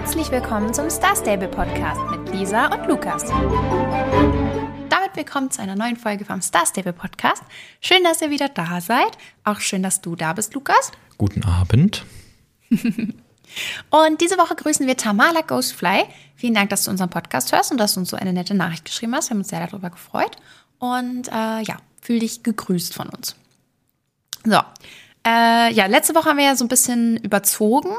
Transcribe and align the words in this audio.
Herzlich 0.00 0.30
willkommen 0.30 0.72
zum 0.72 0.88
Star 0.90 1.16
Stable 1.16 1.48
Podcast 1.48 2.00
mit 2.12 2.32
Lisa 2.32 2.66
und 2.66 2.86
Lukas. 2.86 3.24
Damit 4.88 5.16
willkommen 5.16 5.50
zu 5.50 5.60
einer 5.60 5.74
neuen 5.74 5.96
Folge 5.96 6.24
vom 6.24 6.40
Star 6.40 6.64
Stable 6.66 6.92
Podcast. 6.92 7.42
Schön, 7.80 8.04
dass 8.04 8.22
ihr 8.22 8.30
wieder 8.30 8.48
da 8.48 8.80
seid. 8.80 9.18
Auch 9.42 9.58
schön, 9.58 9.82
dass 9.82 10.00
du 10.00 10.14
da 10.14 10.34
bist, 10.34 10.54
Lukas. 10.54 10.92
Guten 11.18 11.42
Abend. 11.42 12.04
und 12.70 14.20
diese 14.20 14.38
Woche 14.38 14.54
grüßen 14.54 14.86
wir 14.86 14.96
Tamala 14.96 15.40
Ghostfly. 15.40 16.04
Vielen 16.36 16.54
Dank, 16.54 16.70
dass 16.70 16.84
du 16.84 16.92
unseren 16.92 17.10
Podcast 17.10 17.50
hörst 17.50 17.72
und 17.72 17.78
dass 17.78 17.94
du 17.94 18.00
uns 18.00 18.10
so 18.10 18.16
eine 18.16 18.32
nette 18.32 18.54
Nachricht 18.54 18.84
geschrieben 18.84 19.16
hast. 19.16 19.30
Wir 19.30 19.34
haben 19.34 19.38
uns 19.38 19.48
sehr 19.48 19.66
darüber 19.66 19.90
gefreut. 19.90 20.36
Und 20.78 21.26
äh, 21.26 21.62
ja, 21.62 21.76
fühl 22.00 22.20
dich 22.20 22.44
gegrüßt 22.44 22.94
von 22.94 23.08
uns. 23.08 23.34
So, 24.44 24.60
äh, 25.26 25.72
ja, 25.72 25.86
letzte 25.86 26.14
Woche 26.14 26.28
haben 26.28 26.38
wir 26.38 26.44
ja 26.44 26.54
so 26.54 26.64
ein 26.64 26.68
bisschen 26.68 27.16
überzogen. 27.16 27.90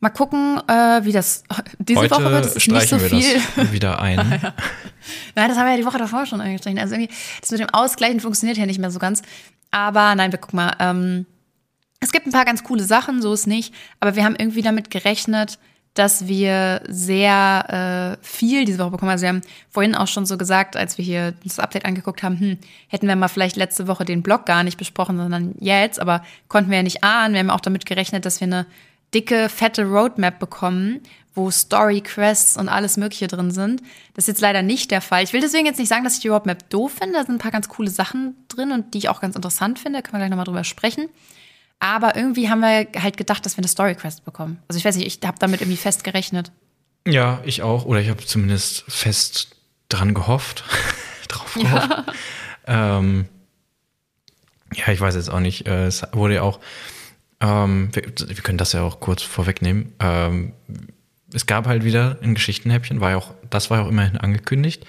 Mal 0.00 0.10
gucken, 0.10 0.60
äh, 0.68 1.04
wie 1.04 1.12
das 1.12 1.42
diese 1.78 2.00
Heute 2.00 2.14
Woche 2.14 2.30
wird. 2.30 2.46
Es 2.46 2.66
nicht 2.66 2.88
so 2.88 2.98
viel. 2.98 3.40
das 3.56 3.72
wieder 3.72 4.00
ein. 4.00 4.16
Nein, 5.34 5.48
das 5.48 5.56
haben 5.56 5.66
wir 5.66 5.72
ja 5.72 5.76
die 5.76 5.86
Woche 5.86 5.98
davor 5.98 6.26
schon 6.26 6.40
eingestrichen. 6.40 6.78
Also 6.78 6.94
irgendwie, 6.94 7.12
das 7.40 7.50
mit 7.50 7.60
dem 7.60 7.70
Ausgleichen 7.70 8.20
funktioniert 8.20 8.58
ja 8.58 8.66
nicht 8.66 8.78
mehr 8.78 8.90
so 8.90 8.98
ganz. 8.98 9.22
Aber 9.70 10.14
nein, 10.14 10.32
wir 10.32 10.38
gucken 10.38 10.56
mal. 10.56 10.74
Ähm, 10.80 11.26
es 12.00 12.12
gibt 12.12 12.26
ein 12.26 12.32
paar 12.32 12.44
ganz 12.44 12.62
coole 12.62 12.84
Sachen, 12.84 13.20
so 13.22 13.32
ist 13.32 13.46
nicht. 13.46 13.74
Aber 14.00 14.16
wir 14.16 14.24
haben 14.24 14.36
irgendwie 14.36 14.62
damit 14.62 14.90
gerechnet, 14.90 15.58
dass 15.94 16.28
wir 16.28 16.82
sehr 16.86 18.16
äh, 18.20 18.24
viel 18.24 18.64
diese 18.64 18.78
Woche 18.78 18.92
bekommen. 18.92 19.10
Also 19.10 19.22
wir 19.22 19.30
haben 19.30 19.42
vorhin 19.68 19.94
auch 19.96 20.06
schon 20.06 20.26
so 20.26 20.38
gesagt, 20.38 20.76
als 20.76 20.96
wir 20.96 21.04
hier 21.04 21.34
das 21.42 21.58
Update 21.58 21.84
angeguckt 21.84 22.22
haben, 22.22 22.38
hm, 22.38 22.58
hätten 22.86 23.08
wir 23.08 23.16
mal 23.16 23.28
vielleicht 23.28 23.56
letzte 23.56 23.88
Woche 23.88 24.04
den 24.04 24.22
Blog 24.22 24.46
gar 24.46 24.62
nicht 24.62 24.78
besprochen, 24.78 25.16
sondern 25.16 25.54
jetzt, 25.58 25.98
aber 25.98 26.22
konnten 26.46 26.70
wir 26.70 26.76
ja 26.76 26.82
nicht 26.84 27.02
ahnen. 27.02 27.34
Wir 27.34 27.40
haben 27.40 27.50
auch 27.50 27.60
damit 27.60 27.84
gerechnet, 27.84 28.26
dass 28.26 28.40
wir 28.40 28.46
eine 28.46 28.66
dicke, 29.14 29.48
fette 29.48 29.84
Roadmap 29.84 30.38
bekommen, 30.38 31.00
wo 31.34 31.50
Story, 31.50 32.00
Quests 32.00 32.56
und 32.56 32.68
alles 32.68 32.96
Mögliche 32.96 33.28
drin 33.28 33.50
sind. 33.50 33.80
Das 34.14 34.24
ist 34.24 34.28
jetzt 34.28 34.40
leider 34.40 34.62
nicht 34.62 34.90
der 34.90 35.00
Fall. 35.00 35.22
Ich 35.22 35.32
will 35.32 35.40
deswegen 35.40 35.66
jetzt 35.66 35.78
nicht 35.78 35.88
sagen, 35.88 36.04
dass 36.04 36.14
ich 36.14 36.20
die 36.20 36.28
Roadmap 36.28 36.68
doof 36.70 36.92
finde. 37.00 37.14
Da 37.14 37.24
sind 37.24 37.36
ein 37.36 37.38
paar 37.38 37.52
ganz 37.52 37.68
coole 37.68 37.90
Sachen 37.90 38.34
drin 38.48 38.72
und 38.72 38.94
die 38.94 38.98
ich 38.98 39.08
auch 39.08 39.20
ganz 39.20 39.36
interessant 39.36 39.78
finde. 39.78 39.98
Da 39.98 40.02
können 40.02 40.14
wir 40.14 40.18
gleich 40.18 40.30
nochmal 40.30 40.44
drüber 40.44 40.64
sprechen. 40.64 41.08
Aber 41.80 42.16
irgendwie 42.16 42.50
haben 42.50 42.60
wir 42.60 42.88
halt 43.00 43.16
gedacht, 43.16 43.46
dass 43.46 43.56
wir 43.56 43.62
eine 43.62 43.68
Story 43.68 43.94
Quest 43.94 44.24
bekommen. 44.24 44.58
Also 44.66 44.78
ich 44.78 44.84
weiß 44.84 44.96
nicht, 44.96 45.06
ich 45.06 45.26
habe 45.26 45.38
damit 45.38 45.60
irgendwie 45.60 45.76
fest 45.76 46.02
gerechnet. 46.02 46.50
Ja, 47.06 47.40
ich 47.44 47.62
auch. 47.62 47.84
Oder 47.84 48.00
ich 48.00 48.08
habe 48.08 48.24
zumindest 48.24 48.84
fest 48.88 49.56
dran 49.88 50.14
gehofft. 50.14 50.64
drauf 51.28 51.54
gehofft. 51.54 51.88
Ja. 51.88 52.98
Ähm, 52.98 53.28
ja, 54.74 54.88
ich 54.88 55.00
weiß 55.00 55.14
jetzt 55.14 55.30
auch 55.30 55.40
nicht. 55.40 55.66
Äh, 55.66 55.86
es 55.86 56.02
wurde 56.12 56.34
ja 56.34 56.42
auch, 56.42 56.58
ähm, 57.40 57.90
wir, 57.92 58.02
wir, 58.04 58.42
können 58.42 58.58
das 58.58 58.72
ja 58.72 58.82
auch 58.82 59.00
kurz 59.00 59.22
vorwegnehmen. 59.22 59.92
Ähm, 60.00 60.52
es 61.32 61.46
gab 61.46 61.66
halt 61.66 61.84
wieder 61.84 62.18
ein 62.22 62.34
Geschichtenhäppchen, 62.34 63.00
war 63.00 63.10
ja 63.10 63.16
auch, 63.16 63.32
das 63.50 63.70
war 63.70 63.78
ja 63.78 63.84
auch 63.84 63.88
immerhin 63.88 64.16
angekündigt. 64.16 64.84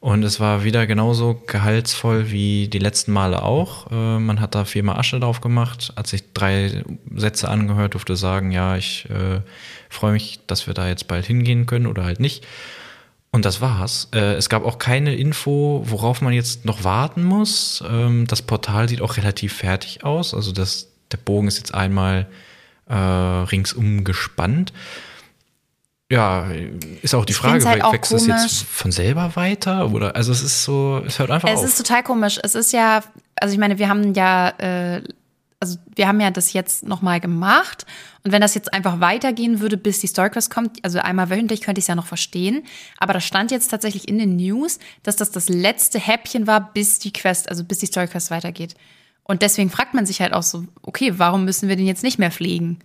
Und 0.00 0.22
es 0.22 0.40
war 0.40 0.64
wieder 0.64 0.86
genauso 0.86 1.42
gehaltsvoll 1.46 2.30
wie 2.30 2.68
die 2.68 2.78
letzten 2.78 3.12
Male 3.12 3.42
auch. 3.42 3.90
Äh, 3.90 4.18
man 4.18 4.40
hat 4.40 4.54
da 4.54 4.64
viermal 4.64 4.98
Asche 4.98 5.20
drauf 5.20 5.42
gemacht, 5.42 5.92
hat 5.94 6.06
sich 6.06 6.32
drei 6.32 6.84
Sätze 7.14 7.50
angehört, 7.50 7.92
durfte 7.92 8.16
sagen, 8.16 8.50
ja, 8.50 8.76
ich 8.76 9.06
äh, 9.10 9.40
freue 9.90 10.12
mich, 10.12 10.40
dass 10.46 10.66
wir 10.66 10.72
da 10.72 10.88
jetzt 10.88 11.06
bald 11.06 11.26
hingehen 11.26 11.66
können 11.66 11.86
oder 11.86 12.04
halt 12.04 12.18
nicht. 12.18 12.46
Und 13.30 13.44
das 13.44 13.60
war's. 13.60 14.08
Äh, 14.14 14.34
es 14.34 14.48
gab 14.48 14.64
auch 14.64 14.78
keine 14.78 15.14
Info, 15.14 15.82
worauf 15.84 16.22
man 16.22 16.32
jetzt 16.32 16.64
noch 16.64 16.82
warten 16.82 17.22
muss. 17.22 17.84
Ähm, 17.86 18.26
das 18.26 18.40
Portal 18.40 18.88
sieht 18.88 19.02
auch 19.02 19.18
relativ 19.18 19.52
fertig 19.52 20.02
aus. 20.02 20.32
Also 20.32 20.50
das, 20.50 20.89
der 21.12 21.18
Bogen 21.18 21.48
ist 21.48 21.58
jetzt 21.58 21.74
einmal 21.74 22.26
äh, 22.88 22.94
ringsum 22.94 24.04
gespannt. 24.04 24.72
Ja, 26.10 26.50
ist 27.02 27.14
auch 27.14 27.24
die 27.24 27.30
ich 27.32 27.38
Frage, 27.38 27.64
halt 27.64 27.84
wächst 27.92 28.10
es 28.10 28.26
jetzt 28.26 28.64
von 28.64 28.90
selber 28.90 29.36
weiter? 29.36 29.92
Oder 29.92 30.16
also 30.16 30.32
es 30.32 30.42
ist 30.42 30.64
so, 30.64 31.00
es 31.06 31.20
hört 31.20 31.30
einfach 31.30 31.48
es 31.48 31.58
auf. 31.58 31.64
Es 31.64 31.70
ist 31.70 31.78
total 31.78 32.02
komisch. 32.02 32.40
Es 32.42 32.56
ist 32.56 32.72
ja, 32.72 33.04
also 33.36 33.52
ich 33.52 33.60
meine, 33.60 33.78
wir 33.78 33.88
haben 33.88 34.12
ja, 34.14 34.48
äh, 34.58 35.02
also 35.60 35.78
wir 35.94 36.08
haben 36.08 36.20
ja 36.20 36.32
das 36.32 36.52
jetzt 36.52 36.84
nochmal 36.84 37.20
gemacht. 37.20 37.86
Und 38.24 38.32
wenn 38.32 38.40
das 38.40 38.56
jetzt 38.56 38.74
einfach 38.74 38.98
weitergehen 38.98 39.60
würde, 39.60 39.76
bis 39.76 40.00
die 40.00 40.08
Storyquest 40.08 40.50
kommt, 40.50 40.84
also 40.84 40.98
einmal 40.98 41.30
wöchentlich, 41.30 41.60
könnte 41.60 41.78
ich 41.78 41.84
es 41.84 41.88
ja 41.88 41.94
noch 41.94 42.06
verstehen. 42.06 42.64
Aber 42.98 43.12
da 43.12 43.20
stand 43.20 43.52
jetzt 43.52 43.68
tatsächlich 43.68 44.08
in 44.08 44.18
den 44.18 44.34
News, 44.34 44.80
dass 45.04 45.14
das 45.14 45.30
das 45.30 45.48
letzte 45.48 46.00
Häppchen 46.00 46.48
war, 46.48 46.72
bis 46.72 46.98
die 46.98 47.12
Quest, 47.12 47.48
also 47.48 47.62
bis 47.62 47.78
die 47.78 47.86
Storyquest 47.86 48.32
weitergeht. 48.32 48.74
Und 49.30 49.42
deswegen 49.42 49.70
fragt 49.70 49.94
man 49.94 50.06
sich 50.06 50.20
halt 50.20 50.32
auch 50.32 50.42
so, 50.42 50.64
okay, 50.82 51.12
warum 51.18 51.44
müssen 51.44 51.68
wir 51.68 51.76
den 51.76 51.86
jetzt 51.86 52.02
nicht 52.02 52.18
mehr 52.18 52.32
pflegen? 52.32 52.80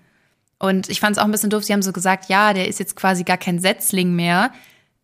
Und 0.60 0.90
ich 0.90 1.00
fand 1.00 1.18
es 1.18 1.20
auch 1.20 1.26
ein 1.26 1.32
bisschen 1.32 1.50
doof. 1.50 1.64
Sie 1.64 1.74
haben 1.74 1.82
so 1.82 1.92
gesagt, 1.92 2.30
ja, 2.30 2.54
der 2.54 2.68
ist 2.68 2.80
jetzt 2.80 2.96
quasi 2.96 3.24
gar 3.24 3.38
kein 3.38 3.58
Setzling 3.58 4.16
mehr. 4.16 4.52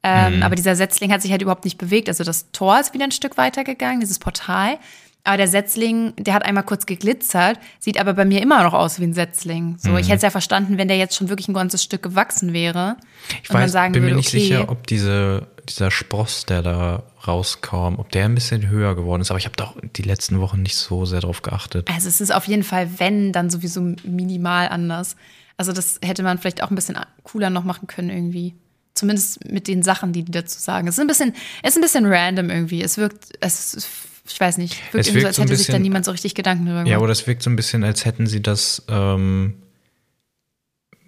Ähm, 0.04 0.36
mhm. 0.36 0.44
Aber 0.44 0.54
dieser 0.54 0.76
Setzling 0.76 1.12
hat 1.12 1.24
sich 1.24 1.32
halt 1.32 1.42
überhaupt 1.42 1.66
nicht 1.66 1.80
bewegt. 1.80 2.10
Also 2.10 2.24
das 2.24 2.52
Tor 2.52 2.80
ist 2.80 2.94
wieder 2.94 3.06
ein 3.06 3.12
Stück 3.12 3.38
weitergegangen, 3.38 4.02
dieses 4.02 4.20
Portal. 4.20 4.78
Aber 5.24 5.38
der 5.38 5.48
Setzling, 5.48 6.14
der 6.16 6.36
hat 6.36 6.46
einmal 6.46 6.62
kurz 6.64 6.86
geglitzert, 6.86 7.58
sieht 7.80 8.00
aber 8.00 8.14
bei 8.14 8.26
mir 8.26 8.40
immer 8.40 8.62
noch 8.62 8.76
aus 8.76 9.00
wie 9.00 9.06
ein 9.06 9.16
Setzling. 9.16 9.78
So, 9.80 9.90
mhm. 9.90 9.98
ich 9.98 10.10
hätte 10.10 10.18
es 10.18 10.22
ja 10.22 10.30
verstanden, 10.30 10.78
wenn 10.78 10.90
der 10.90 10.98
jetzt 10.98 11.16
schon 11.16 11.30
wirklich 11.30 11.48
ein 11.48 11.56
ganzes 11.56 11.82
Stück 11.82 12.04
gewachsen 12.04 12.54
wäre. 12.54 12.98
Ich 13.42 13.50
und 13.50 13.56
weiß, 13.56 13.62
man 13.62 13.70
sagen 13.70 13.94
bin 13.94 14.04
würde, 14.04 14.14
mir 14.14 14.18
nicht 14.18 14.30
okay, 14.30 14.42
sicher, 14.42 14.70
ob 14.70 14.86
diese, 14.86 15.48
dieser 15.68 15.90
Spross, 15.90 16.46
der 16.46 16.62
da 16.62 17.04
rauskam, 17.28 17.96
ob 17.98 18.12
der 18.12 18.26
ein 18.26 18.36
bisschen 18.36 18.68
höher 18.70 18.96
geworden 18.96 19.22
ist. 19.22 19.32
Aber 19.32 19.38
ich 19.40 19.46
habe 19.46 19.56
doch 19.56 19.76
die 19.96 20.02
letzten 20.02 20.40
Wochen 20.40 20.62
nicht 20.62 20.76
so 20.76 21.06
sehr 21.06 21.20
drauf 21.20 21.42
geachtet. 21.42 21.90
Also 21.94 22.08
es 22.08 22.22
ist 22.22 22.34
auf 22.34 22.46
jeden 22.46 22.64
Fall, 22.64 23.00
wenn, 23.00 23.32
dann 23.32 23.50
sowieso 23.50 23.82
minimal 24.04 24.70
anders. 24.70 25.16
Also 25.58 25.74
das 25.74 26.00
hätte 26.04 26.24
man 26.24 26.38
vielleicht 26.38 26.64
auch 26.64 26.70
ein 26.72 26.76
bisschen 26.76 26.98
cooler 27.24 27.50
noch 27.50 27.64
machen 27.64 27.88
können 27.88 28.10
irgendwie. 28.10 28.56
Zumindest 28.94 29.50
mit 29.50 29.68
den 29.68 29.84
Sachen, 29.84 30.14
die 30.14 30.24
die 30.24 30.32
dazu 30.32 30.60
sagen. 30.60 30.88
Es 30.88 30.96
ist 30.96 31.00
ein 31.02 31.08
bisschen, 31.08 31.34
es 31.64 31.72
ist 31.72 31.78
ein 31.78 31.82
bisschen 31.82 32.06
random 32.06 32.50
irgendwie. 32.50 32.82
Es 32.82 32.98
wirkt, 32.98 33.30
es, 33.40 33.88
ich 34.28 34.40
weiß 34.40 34.58
nicht, 34.58 34.76
wirkt, 34.94 35.08
es 35.08 35.14
wirkt 35.14 35.22
so, 35.22 35.28
als 35.28 35.36
so 35.36 35.42
hätte 35.44 35.50
bisschen, 35.52 35.66
sich 35.66 35.74
da 35.74 35.80
niemand 35.80 36.06
so 36.06 36.12
richtig 36.12 36.36
Gedanken 36.36 36.66
drüber 36.66 36.80
gemacht. 36.80 36.92
Ja, 36.92 37.00
oder 37.00 37.12
es 37.12 37.26
wirkt 37.28 37.44
so 37.44 37.50
ein 37.50 37.56
bisschen, 37.56 37.84
als 37.84 38.06
hätten 38.06 38.28
sie 38.28 38.42
das, 38.42 38.84
ähm, 38.90 39.56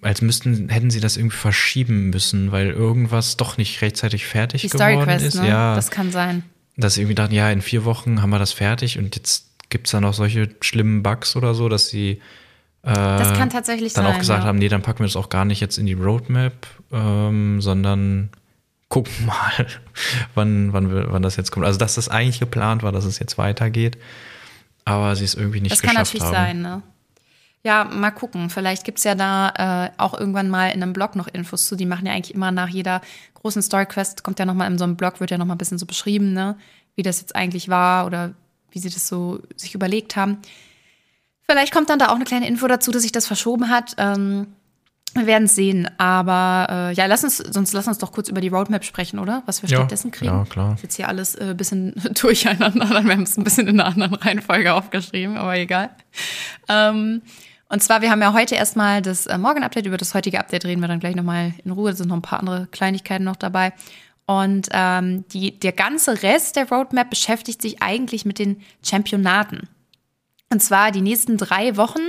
als 0.03 0.21
müssten, 0.21 0.69
hätten 0.69 0.89
sie 0.89 0.99
das 0.99 1.17
irgendwie 1.17 1.37
verschieben 1.37 2.09
müssen, 2.09 2.51
weil 2.51 2.69
irgendwas 2.69 3.37
doch 3.37 3.57
nicht 3.57 3.81
rechtzeitig 3.81 4.25
fertig 4.25 4.61
Die 4.61 4.69
geworden 4.69 4.93
Story 4.93 5.05
Quest, 5.05 5.25
ist. 5.25 5.35
Ne? 5.35 5.47
Ja, 5.47 5.75
das 5.75 5.91
kann 5.91 6.11
sein. 6.11 6.43
Dass 6.77 6.95
sie 6.95 7.01
irgendwie 7.01 7.15
dachten, 7.15 7.33
ja, 7.33 7.49
in 7.51 7.61
vier 7.61 7.85
Wochen 7.85 8.21
haben 8.21 8.29
wir 8.29 8.39
das 8.39 8.51
fertig 8.51 8.97
und 8.97 9.15
jetzt 9.15 9.47
gibt 9.69 9.87
es 9.87 9.91
da 9.91 10.01
noch 10.01 10.13
solche 10.13 10.49
schlimmen 10.61 11.03
Bugs 11.03 11.35
oder 11.35 11.53
so, 11.53 11.69
dass 11.69 11.87
sie 11.87 12.21
das 12.83 13.37
kann 13.37 13.49
tatsächlich 13.49 13.93
dann 13.93 14.03
sein. 14.03 14.13
auch 14.13 14.19
gesagt 14.19 14.41
ja. 14.41 14.47
haben, 14.47 14.57
nee, 14.57 14.67
dann 14.67 14.81
packen 14.81 14.99
wir 14.99 15.05
das 15.05 15.15
auch 15.15 15.29
gar 15.29 15.45
nicht 15.45 15.61
jetzt 15.61 15.77
in 15.77 15.85
die 15.85 15.93
Roadmap, 15.93 16.67
ähm, 16.91 17.61
sondern 17.61 18.29
gucken 18.89 19.13
mal, 19.25 19.67
wann, 20.35 20.73
wann, 20.73 20.93
wir, 20.93 21.11
wann 21.11 21.21
das 21.21 21.37
jetzt 21.37 21.51
kommt. 21.51 21.65
Also, 21.65 21.79
dass 21.79 21.95
das 21.95 22.09
eigentlich 22.09 22.41
geplant 22.41 22.83
war, 22.83 22.91
dass 22.91 23.05
es 23.05 23.19
jetzt 23.19 23.37
weitergeht, 23.37 23.97
aber 24.83 25.15
sie 25.15 25.23
es 25.23 25.33
irgendwie 25.33 25.61
nicht 25.61 25.71
das 25.71 25.81
geschafft 25.81 25.97
haben. 25.97 26.03
Das 26.03 26.11
kann 26.11 26.29
natürlich 26.29 26.37
sein, 26.37 26.61
ne? 26.61 26.81
Ja, 27.65 27.85
mal 27.85 28.11
gucken. 28.11 28.49
Vielleicht 28.49 28.83
gibt 28.83 28.97
es 28.97 29.05
ja 29.05 29.15
da 29.15 29.85
äh, 29.85 29.91
auch 29.97 30.13
irgendwann 30.19 30.49
mal 30.49 30.67
in 30.67 30.83
einem 30.83 30.91
Blog 30.91 31.15
noch 31.15 31.27
Infos 31.27 31.65
zu. 31.65 31.77
Die 31.77 31.85
machen 31.85 32.05
ja 32.05 32.13
eigentlich 32.13 32.35
immer 32.35 32.51
nach 32.51 32.67
jeder 32.67 33.01
großen 33.35 33.61
Story-Quest, 33.61 34.23
kommt 34.23 34.39
ja 34.39 34.45
nochmal 34.45 34.69
in 34.69 34.77
so 34.77 34.83
einem 34.83 34.97
Blog, 34.97 35.19
wird 35.19 35.31
ja 35.31 35.37
nochmal 35.37 35.55
ein 35.55 35.59
bisschen 35.59 35.77
so 35.77 35.85
beschrieben, 35.85 36.33
ne? 36.33 36.57
Wie 36.95 37.03
das 37.03 37.21
jetzt 37.21 37.35
eigentlich 37.35 37.69
war 37.69 38.05
oder 38.05 38.33
wie 38.71 38.79
sie 38.79 38.89
das 38.89 39.07
so 39.07 39.39
sich 39.55 39.75
überlegt 39.75 40.15
haben. 40.15 40.39
Vielleicht 41.47 41.73
kommt 41.73 41.89
dann 41.89 41.99
da 41.99 42.09
auch 42.09 42.15
eine 42.15 42.25
kleine 42.25 42.47
Info 42.47 42.67
dazu, 42.67 42.91
dass 42.91 43.03
sich 43.03 43.11
das 43.11 43.27
verschoben 43.27 43.69
hat. 43.69 43.95
Ähm, 43.97 44.47
wir 45.13 45.27
werden 45.27 45.45
es 45.45 45.55
sehen. 45.55 45.89
Aber 45.97 46.67
äh, 46.69 46.93
ja, 46.93 47.05
lass 47.05 47.23
uns, 47.23 47.37
sonst 47.37 47.73
lass 47.73 47.87
uns 47.87 47.97
doch 47.97 48.11
kurz 48.11 48.29
über 48.29 48.41
die 48.41 48.47
Roadmap 48.47 48.83
sprechen, 48.83 49.19
oder? 49.19 49.43
Was 49.45 49.61
wir 49.61 49.69
ja, 49.69 49.77
stattdessen 49.77 50.11
kriegen. 50.11 50.33
Ja, 50.33 50.45
klar. 50.45 50.73
Ist 50.73 50.83
jetzt 50.83 50.95
hier 50.95 51.07
alles 51.07 51.37
ein 51.37 51.51
äh, 51.51 51.53
bisschen 51.53 51.93
durcheinander. 52.21 52.89
Wir 52.89 53.11
haben 53.11 53.23
es 53.23 53.37
ein 53.37 53.43
bisschen 53.43 53.67
in 53.67 53.79
einer 53.79 53.89
anderen 53.89 54.15
Reihenfolge 54.15 54.73
aufgeschrieben, 54.73 55.37
aber 55.37 55.55
egal. 55.55 55.91
Ähm, 56.67 57.21
und 57.73 57.81
zwar, 57.81 58.03
wir 58.03 58.11
haben 58.11 58.21
ja 58.21 58.33
heute 58.33 58.53
erstmal 58.53 59.01
das 59.01 59.25
äh, 59.25 59.35
Morgen-Update. 59.35 59.87
Über 59.87 59.97
das 59.97 60.13
heutige 60.13 60.39
Update 60.39 60.63
reden 60.63 60.79
wir 60.79 60.87
dann 60.87 60.99
gleich 60.99 61.15
nochmal 61.15 61.55
in 61.65 61.71
Ruhe. 61.71 61.89
Es 61.89 61.97
sind 61.97 62.07
noch 62.07 62.15
ein 62.15 62.21
paar 62.21 62.37
andere 62.37 62.67
Kleinigkeiten 62.67 63.23
noch 63.23 63.35
dabei. 63.35 63.73
Und 64.27 64.69
ähm, 64.71 65.27
die, 65.29 65.59
der 65.59 65.71
ganze 65.71 66.21
Rest 66.21 66.55
der 66.55 66.69
Roadmap 66.69 67.09
beschäftigt 67.09 67.63
sich 67.63 67.81
eigentlich 67.81 68.25
mit 68.25 68.37
den 68.37 68.61
Championaten. 68.85 69.69
Und 70.51 70.59
zwar 70.59 70.91
die 70.91 71.01
nächsten 71.01 71.35
drei 71.35 71.75
Wochen 71.75 72.01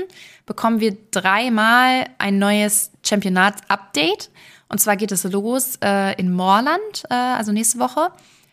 bekommen 0.44 0.81
wir 0.81 0.99
dreimal 1.11 2.11
ein 2.19 2.38
neues 2.38 2.93
Championats-Update. 3.03 4.31
Und 4.69 4.83
zwar 4.83 4.97
geht 4.97 5.12
es 5.12 5.25
los 5.25 5.79
äh, 5.83 6.15
in 6.21 6.31
Moorland, 6.31 7.05
äh, 7.09 7.15
also 7.15 7.53
nächste 7.53 7.79
Woche. 7.79 8.11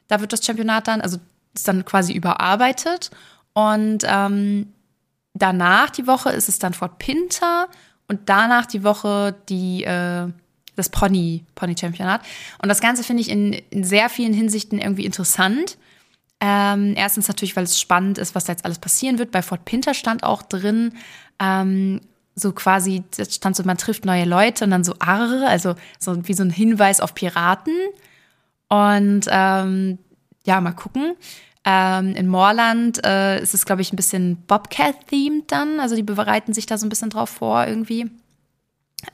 Da 0.07 0.21
wird 0.21 0.31
das 0.31 0.45
Championat 0.45 0.87
dann, 0.87 1.01
also 1.01 1.17
ist 1.53 1.67
dann 1.67 1.83
quasi 1.83 2.13
überarbeitet. 2.13 3.11
Und 3.51 4.05
ähm, 4.07 4.71
danach 5.41 5.89
die 5.89 6.07
Woche 6.07 6.29
ist 6.29 6.49
es 6.49 6.59
dann 6.59 6.73
Fort 6.73 6.99
Pinter 6.99 7.67
und 8.07 8.21
danach 8.27 8.65
die 8.65 8.83
Woche 8.83 9.35
die 9.49 9.83
äh, 9.83 10.27
das 10.75 10.89
Pony 10.89 11.45
Pony 11.55 11.75
Championat. 11.77 12.21
Und 12.61 12.69
das 12.69 12.81
Ganze 12.81 13.03
finde 13.03 13.21
ich 13.21 13.29
in, 13.29 13.53
in 13.53 13.83
sehr 13.83 14.09
vielen 14.09 14.33
Hinsichten 14.33 14.79
irgendwie 14.79 15.05
interessant 15.05 15.77
ähm, 16.43 16.95
erstens 16.97 17.27
natürlich, 17.27 17.55
weil 17.55 17.63
es 17.63 17.79
spannend 17.79 18.17
ist, 18.17 18.33
was 18.33 18.45
da 18.45 18.53
jetzt 18.53 18.65
alles 18.65 18.79
passieren 18.79 19.19
wird. 19.19 19.31
Bei 19.31 19.43
Fort 19.43 19.63
Pinter 19.63 19.93
stand 19.93 20.23
auch 20.23 20.41
drin, 20.41 20.93
ähm, 21.39 22.01
so 22.33 22.51
quasi, 22.51 23.03
da 23.15 23.25
stand 23.25 23.55
so, 23.55 23.63
man 23.63 23.77
trifft 23.77 24.05
neue 24.05 24.25
Leute 24.25 24.63
und 24.65 24.71
dann 24.71 24.83
so 24.83 24.95
Arre, 24.97 25.45
also 25.47 25.75
so 25.99 26.27
wie 26.27 26.33
so 26.33 26.43
ein 26.43 26.49
Hinweis 26.49 26.99
auf 26.99 27.13
Piraten. 27.13 27.75
Und 28.69 29.27
ähm, 29.29 29.99
ja, 30.43 30.59
mal 30.61 30.71
gucken. 30.71 31.13
Ähm, 31.63 32.15
in 32.15 32.27
Moorland 32.27 33.05
äh, 33.05 33.41
ist 33.41 33.53
es, 33.53 33.65
glaube 33.65 33.81
ich, 33.81 33.93
ein 33.93 33.95
bisschen 33.95 34.37
Bobcat-themed 34.47 35.51
dann. 35.51 35.79
Also 35.79 35.95
die 35.95 36.03
bereiten 36.03 36.53
sich 36.53 36.65
da 36.65 36.77
so 36.77 36.85
ein 36.85 36.89
bisschen 36.89 37.11
drauf 37.11 37.29
vor 37.29 37.67
irgendwie. 37.67 38.09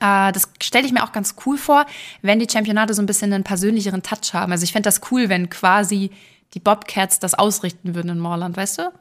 Äh, 0.00 0.32
das 0.32 0.50
stelle 0.62 0.86
ich 0.86 0.92
mir 0.92 1.04
auch 1.04 1.12
ganz 1.12 1.34
cool 1.44 1.58
vor, 1.58 1.86
wenn 2.22 2.38
die 2.38 2.48
Championate 2.50 2.94
so 2.94 3.02
ein 3.02 3.06
bisschen 3.06 3.32
einen 3.32 3.44
persönlicheren 3.44 4.02
Touch 4.02 4.32
haben. 4.32 4.52
Also 4.52 4.64
ich 4.64 4.72
fände 4.72 4.86
das 4.86 5.00
cool, 5.10 5.28
wenn 5.28 5.50
quasi 5.50 6.10
die 6.54 6.60
Bobcats 6.60 7.18
das 7.18 7.34
ausrichten 7.34 7.94
würden 7.94 8.10
in 8.10 8.18
Moorland, 8.18 8.56
weißt 8.56 8.78
du? 8.78 8.92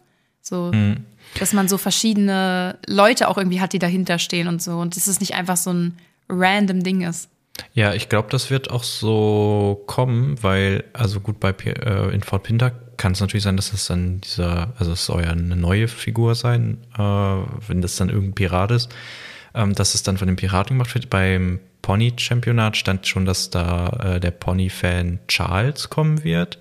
So, 0.41 0.71
mhm. 0.73 1.05
dass 1.39 1.53
man 1.53 1.67
so 1.67 1.77
verschiedene 1.77 2.77
Leute 2.85 3.27
auch 3.27 3.37
irgendwie 3.37 3.61
hat, 3.61 3.73
die 3.73 3.79
dahinter 3.79 4.19
stehen 4.19 4.47
und 4.47 4.61
so. 4.61 4.77
Und 4.77 4.95
dass 4.95 5.07
es 5.07 5.19
nicht 5.19 5.35
einfach 5.35 5.57
so 5.57 5.71
ein 5.71 5.97
random 6.29 6.83
Ding 6.83 7.01
ist. 7.01 7.29
Ja, 7.73 7.93
ich 7.93 8.09
glaube, 8.09 8.29
das 8.31 8.49
wird 8.49 8.71
auch 8.71 8.83
so 8.83 9.83
kommen, 9.87 10.41
weil, 10.41 10.83
also 10.93 11.19
gut, 11.19 11.39
bei 11.39 11.51
äh, 11.51 12.13
in 12.13 12.21
Fort 12.21 12.43
Pinter 12.43 12.71
kann 12.97 13.11
es 13.11 13.19
natürlich 13.19 13.43
sein, 13.43 13.55
dass 13.55 13.73
es 13.73 13.85
dann 13.85 14.21
dieser, 14.21 14.73
also 14.77 14.93
es 14.93 15.05
soll 15.05 15.23
ja 15.23 15.29
eine 15.29 15.55
neue 15.55 15.87
Figur 15.87 16.35
sein, 16.35 16.77
äh, 16.97 17.01
wenn 17.01 17.81
das 17.81 17.95
dann 17.95 18.09
irgendein 18.09 18.35
Pirat 18.35 18.71
ist, 18.71 18.93
ähm, 19.53 19.73
dass 19.73 19.95
es 19.95 20.03
dann 20.03 20.17
von 20.17 20.27
den 20.27 20.35
Piraten 20.35 20.77
gemacht 20.77 20.93
wird. 20.93 21.09
Beim 21.09 21.59
Pony-Championat 21.81 22.75
stand 22.77 23.07
schon, 23.07 23.25
dass 23.25 23.49
da 23.49 24.15
äh, 24.15 24.19
der 24.19 24.31
Pony-Fan 24.31 25.19
Charles 25.27 25.89
kommen 25.89 26.23
wird. 26.23 26.59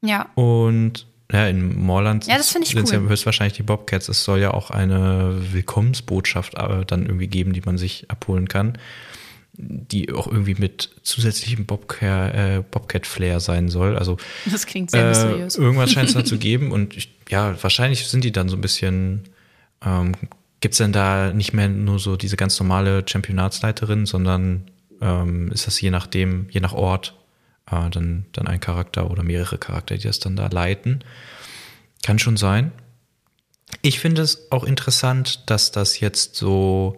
Ja. 0.00 0.30
Und 0.34 1.06
ja, 1.32 1.46
in 1.46 1.76
Moorland 1.76 2.26
ja, 2.26 2.42
sind 2.42 2.66
es 2.66 2.74
cool. 2.74 2.84
ja 2.92 3.08
höchstwahrscheinlich 3.08 3.54
die 3.54 3.62
Bobcats. 3.62 4.08
Es 4.08 4.24
soll 4.24 4.40
ja 4.40 4.52
auch 4.52 4.70
eine 4.70 5.38
Willkommensbotschaft 5.52 6.54
äh, 6.54 6.84
dann 6.84 7.06
irgendwie 7.06 7.28
geben, 7.28 7.52
die 7.54 7.62
man 7.62 7.78
sich 7.78 8.10
abholen 8.10 8.48
kann, 8.48 8.78
die 9.54 10.12
auch 10.12 10.26
irgendwie 10.26 10.54
mit 10.54 10.90
zusätzlichem 11.02 11.66
Bobcat, 11.66 12.34
äh, 12.34 12.62
Bobcat-Flair 12.70 13.40
sein 13.40 13.68
soll. 13.68 13.96
Also 13.96 14.16
das 14.46 14.66
klingt 14.66 14.90
sehr 14.90 15.08
mysteriös. 15.08 15.56
Irgendwas 15.56 15.92
scheint 15.92 16.08
es 16.08 16.14
da 16.14 16.24
zu 16.24 16.38
geben 16.38 16.72
und 16.72 16.96
ich, 16.96 17.14
ja, 17.28 17.54
wahrscheinlich 17.62 18.06
sind 18.06 18.24
die 18.24 18.32
dann 18.32 18.48
so 18.48 18.56
ein 18.56 18.62
bisschen. 18.62 19.24
Ähm, 19.84 20.12
Gibt 20.60 20.74
es 20.74 20.78
denn 20.78 20.92
da 20.92 21.32
nicht 21.32 21.52
mehr 21.52 21.68
nur 21.68 21.98
so 21.98 22.16
diese 22.16 22.36
ganz 22.36 22.58
normale 22.60 23.04
Championatsleiterin, 23.04 24.06
sondern 24.06 24.70
ähm, 25.00 25.50
ist 25.50 25.66
das 25.66 25.80
je 25.80 25.90
nachdem, 25.90 26.46
je 26.50 26.60
nach 26.60 26.72
Ort 26.72 27.16
äh, 27.70 27.90
dann, 27.90 28.26
dann 28.32 28.46
ein 28.46 28.60
Charakter 28.60 29.10
oder 29.10 29.24
mehrere 29.24 29.58
Charakter, 29.58 29.96
die 29.96 30.06
das 30.06 30.20
dann 30.20 30.36
da 30.36 30.46
leiten. 30.46 31.02
Kann 32.04 32.20
schon 32.20 32.36
sein. 32.36 32.72
Ich 33.80 33.98
finde 33.98 34.22
es 34.22 34.50
auch 34.52 34.64
interessant, 34.64 35.50
dass 35.50 35.72
das 35.72 35.98
jetzt 36.00 36.36
so, 36.36 36.96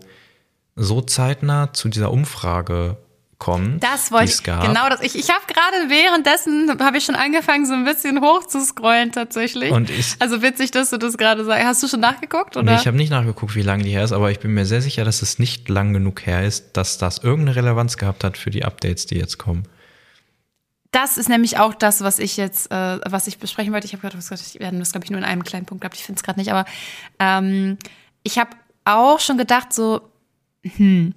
so 0.77 1.01
zeitnah 1.01 1.73
zu 1.73 1.89
dieser 1.89 2.11
Umfrage 2.11 2.97
kommt. 3.39 3.83
Das 3.83 4.11
wollte 4.11 4.33
ich, 4.33 4.43
genau 4.43 4.89
das. 4.89 5.01
Ich, 5.03 5.15
ich 5.17 5.29
habe 5.29 5.43
gerade 5.47 5.91
währenddessen, 5.91 6.79
habe 6.81 6.99
ich 6.99 7.05
schon 7.05 7.15
angefangen, 7.15 7.67
so 7.67 7.75
ein 7.75 7.85
bisschen 7.85 8.21
hoch 8.21 8.47
zu 8.47 8.65
scrollen 8.65 9.13
tatsächlich. 9.13 9.71
Und 9.71 9.91
ich, 9.91 10.17
also 10.19 10.41
witzig, 10.43 10.71
dass 10.71 10.91
du 10.91 10.99
das 10.99 11.19
gerade 11.19 11.45
sagst. 11.45 11.65
Hast 11.65 11.83
du 11.83 11.89
schon 11.89 12.01
nachgeguckt? 12.01 12.57
Oder? 12.57 12.73
Nee, 12.73 12.79
ich 12.81 12.87
habe 12.87 12.97
nicht 12.97 13.11
nachgeguckt, 13.11 13.55
wie 13.55 13.63
lange 13.63 13.85
die 13.85 13.91
her 13.91 14.05
ist, 14.05 14.13
aber 14.13 14.31
ich 14.31 14.41
bin 14.41 14.55
mir 14.55 14.65
sehr 14.65 14.81
sicher, 14.81 15.05
dass 15.05 15.23
es 15.23 15.39
nicht 15.39 15.69
lang 15.69 15.93
genug 15.93 16.25
her 16.27 16.45
ist, 16.45 16.77
dass 16.77 16.97
das 16.99 17.19
irgendeine 17.19 17.57
Relevanz 17.57 17.97
gehabt 17.97 18.25
hat 18.25 18.39
für 18.39 18.51
die 18.51 18.65
Updates, 18.65 19.07
die 19.07 19.17
jetzt 19.17 19.39
kommen. 19.39 19.65
Das 20.91 21.19
ist 21.19 21.29
nämlich 21.29 21.59
auch 21.59 21.75
das, 21.75 22.03
was 22.03 22.21
ich 22.21 22.37
jetzt, 22.37 22.71
äh, 22.71 22.99
was 23.05 23.27
ich 23.27 23.39
besprechen 23.39 23.73
wollte. 23.73 23.87
Ich 23.87 23.95
habe 23.95 24.01
gerade, 24.01 24.17
wir 24.17 24.67
hatten 24.67 24.79
das, 24.79 24.93
glaube 24.93 25.05
ich, 25.05 25.11
nur 25.11 25.19
in 25.19 25.25
einem 25.25 25.43
kleinen 25.43 25.67
Punkt 25.67 25.83
gehabt. 25.83 25.97
Ich 25.97 26.05
finde 26.05 26.19
es 26.19 26.23
gerade 26.23 26.39
nicht, 26.39 26.53
aber 26.53 26.65
ähm, 27.19 27.79
ich 28.23 28.39
habe 28.39 28.51
auch 28.85 29.19
schon 29.19 29.37
gedacht, 29.37 29.73
so, 29.73 30.03
hm, 30.77 31.15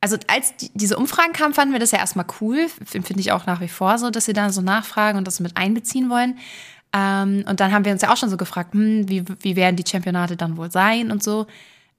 also 0.00 0.16
als 0.28 0.56
die, 0.56 0.70
diese 0.74 0.96
Umfragen 0.96 1.32
kamen, 1.32 1.54
fanden 1.54 1.72
wir 1.72 1.80
das 1.80 1.90
ja 1.90 1.98
erstmal 1.98 2.26
cool. 2.40 2.68
Finde 2.84 3.20
ich 3.20 3.32
auch 3.32 3.46
nach 3.46 3.60
wie 3.60 3.68
vor 3.68 3.98
so, 3.98 4.10
dass 4.10 4.26
sie 4.26 4.32
da 4.32 4.50
so 4.50 4.60
nachfragen 4.60 5.18
und 5.18 5.26
das 5.26 5.40
mit 5.40 5.56
einbeziehen 5.56 6.08
wollen. 6.08 6.38
Ähm, 6.92 7.44
und 7.48 7.60
dann 7.60 7.72
haben 7.72 7.84
wir 7.84 7.92
uns 7.92 8.02
ja 8.02 8.12
auch 8.12 8.16
schon 8.16 8.30
so 8.30 8.36
gefragt, 8.36 8.74
hm, 8.74 9.08
wie, 9.08 9.24
wie 9.40 9.56
werden 9.56 9.76
die 9.76 9.88
Championate 9.88 10.36
dann 10.36 10.56
wohl 10.56 10.70
sein 10.70 11.10
und 11.10 11.22
so. 11.22 11.46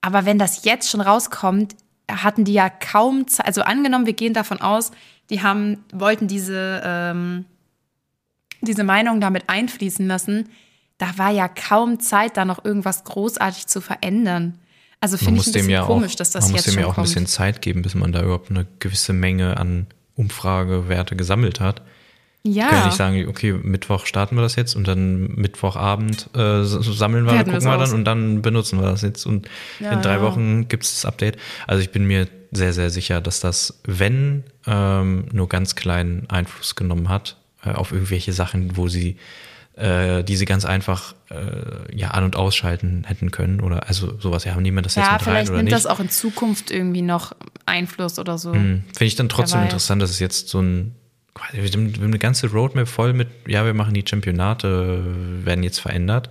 Aber 0.01 0.25
wenn 0.25 0.39
das 0.39 0.63
jetzt 0.63 0.89
schon 0.89 1.01
rauskommt, 1.01 1.75
hatten 2.09 2.45
die 2.45 2.53
ja 2.53 2.69
kaum, 2.69 3.27
Zeit, 3.27 3.45
also 3.45 3.61
angenommen, 3.61 4.05
wir 4.05 4.13
gehen 4.13 4.33
davon 4.33 4.61
aus, 4.61 4.91
die 5.29 5.43
haben, 5.43 5.83
wollten 5.93 6.27
diese, 6.27 6.81
ähm, 6.83 7.45
diese 8.61 8.83
Meinung 8.83 9.21
damit 9.21 9.43
einfließen 9.47 10.07
lassen. 10.07 10.49
Da 10.97 11.17
war 11.17 11.29
ja 11.29 11.47
kaum 11.47 11.99
Zeit, 11.99 12.37
da 12.37 12.45
noch 12.45 12.63
irgendwas 12.65 13.03
großartig 13.03 13.67
zu 13.67 13.81
verändern. 13.81 14.57
Also 15.01 15.17
finde 15.17 15.39
ich 15.41 15.47
ein 15.47 15.53
bisschen 15.53 15.69
ja 15.69 15.83
komisch, 15.83 16.13
auch, 16.13 16.17
dass 16.17 16.31
das 16.31 16.51
jetzt 16.51 16.65
schon 16.65 16.75
Man 16.75 16.75
muss 16.75 16.75
dem 16.75 16.79
ja 16.79 16.85
auch 16.87 16.95
kommt. 16.95 17.07
ein 17.07 17.09
bisschen 17.09 17.27
Zeit 17.27 17.61
geben, 17.61 17.81
bis 17.81 17.95
man 17.95 18.11
da 18.11 18.21
überhaupt 18.21 18.49
eine 18.49 18.67
gewisse 18.79 19.13
Menge 19.13 19.57
an 19.57 19.87
Umfragewerte 20.15 21.15
gesammelt 21.15 21.59
hat. 21.59 21.81
Ja. 22.43 22.65
Ich 22.65 22.69
kann 22.71 22.85
nicht 22.85 22.97
sagen, 22.97 23.27
okay, 23.27 23.53
Mittwoch 23.53 24.05
starten 24.05 24.35
wir 24.35 24.41
das 24.41 24.55
jetzt 24.55 24.75
und 24.75 24.87
dann 24.87 25.35
Mittwochabend 25.35 26.29
äh, 26.35 26.63
sammeln 26.63 27.25
wir, 27.25 27.43
gucken 27.43 27.63
wir 27.63 27.77
dann 27.77 27.91
und 27.93 28.05
dann 28.05 28.41
benutzen 28.41 28.79
wir 28.79 28.89
das 28.89 29.01
jetzt 29.01 29.25
und 29.25 29.47
Ja, 29.79 29.91
in 29.91 30.01
drei 30.01 30.15
ja. 30.15 30.21
Wochen 30.21 30.67
gibt 30.69 30.83
es 30.83 30.95
das 30.95 31.05
Update. 31.05 31.37
Also 31.67 31.81
ich 31.81 31.91
bin 31.91 32.05
mir 32.05 32.27
sehr, 32.51 32.73
sehr 32.73 32.89
sicher, 32.89 33.21
dass 33.21 33.41
das, 33.41 33.81
wenn 33.85 34.43
ähm, 34.65 35.25
nur 35.31 35.49
ganz 35.49 35.75
kleinen 35.75 36.29
Einfluss 36.29 36.75
genommen 36.75 37.09
hat 37.09 37.37
äh, 37.63 37.71
auf 37.71 37.91
irgendwelche 37.91 38.31
Sachen, 38.33 38.77
wo 38.77 38.87
sie 38.87 39.17
äh, 39.79 40.23
die 40.23 40.35
sie 40.35 40.45
ganz 40.45 40.65
einfach 40.65 41.15
äh, 41.29 41.95
ja 41.95 42.09
an- 42.11 42.25
und 42.25 42.35
ausschalten 42.35 43.05
hätten 43.07 43.31
können 43.31 43.61
oder 43.61 43.87
also 43.87 44.19
sowas, 44.19 44.43
ja, 44.43 44.55
nehmen 44.59 44.77
wir 44.77 44.81
das 44.81 44.95
jetzt 44.95 45.05
Ja, 45.05 45.13
mit 45.13 45.21
rein 45.21 45.25
vielleicht 45.25 45.49
oder 45.49 45.57
nimmt 45.57 45.65
nicht. 45.71 45.75
das 45.75 45.85
auch 45.85 45.99
in 46.01 46.09
Zukunft 46.09 46.69
irgendwie 46.69 47.01
noch 47.01 47.33
Einfluss 47.65 48.19
oder 48.19 48.37
so. 48.37 48.53
Hm, 48.53 48.83
Finde 48.87 49.05
ich 49.05 49.15
dann 49.15 49.29
trotzdem 49.29 49.59
weiß. 49.59 49.65
interessant, 49.67 50.01
dass 50.01 50.09
es 50.09 50.19
jetzt 50.19 50.49
so 50.49 50.61
ein, 50.61 50.95
wir 51.53 51.63
haben 51.71 51.93
eine 52.03 52.19
ganze 52.19 52.51
Roadmap 52.51 52.89
voll 52.89 53.13
mit, 53.13 53.29
ja, 53.47 53.63
wir 53.63 53.73
machen 53.73 53.93
die 53.93 54.03
Championate, 54.07 55.03
werden 55.45 55.63
jetzt 55.63 55.79
verändert. 55.79 56.29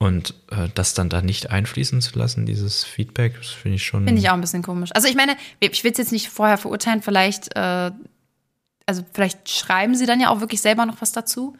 Und 0.00 0.34
äh, 0.50 0.68
das 0.74 0.94
dann 0.94 1.08
da 1.08 1.22
nicht 1.22 1.50
einfließen 1.50 2.00
zu 2.00 2.16
lassen, 2.18 2.46
dieses 2.46 2.84
Feedback, 2.84 3.34
das 3.36 3.48
finde 3.48 3.76
ich 3.76 3.84
schon. 3.84 4.04
Finde 4.06 4.20
ich 4.20 4.28
auch 4.28 4.34
ein 4.34 4.40
bisschen 4.40 4.62
komisch. 4.62 4.90
Also 4.94 5.08
ich 5.08 5.16
meine, 5.16 5.36
ich 5.60 5.82
will 5.82 5.90
es 5.92 5.98
jetzt 5.98 6.12
nicht 6.12 6.28
vorher 6.28 6.56
verurteilen, 6.56 7.02
vielleicht, 7.02 7.54
äh, 7.56 7.90
also 8.86 9.04
vielleicht 9.12 9.48
schreiben 9.50 9.96
sie 9.96 10.06
dann 10.06 10.20
ja 10.20 10.30
auch 10.30 10.40
wirklich 10.40 10.60
selber 10.60 10.86
noch 10.86 11.00
was 11.00 11.10
dazu. 11.12 11.56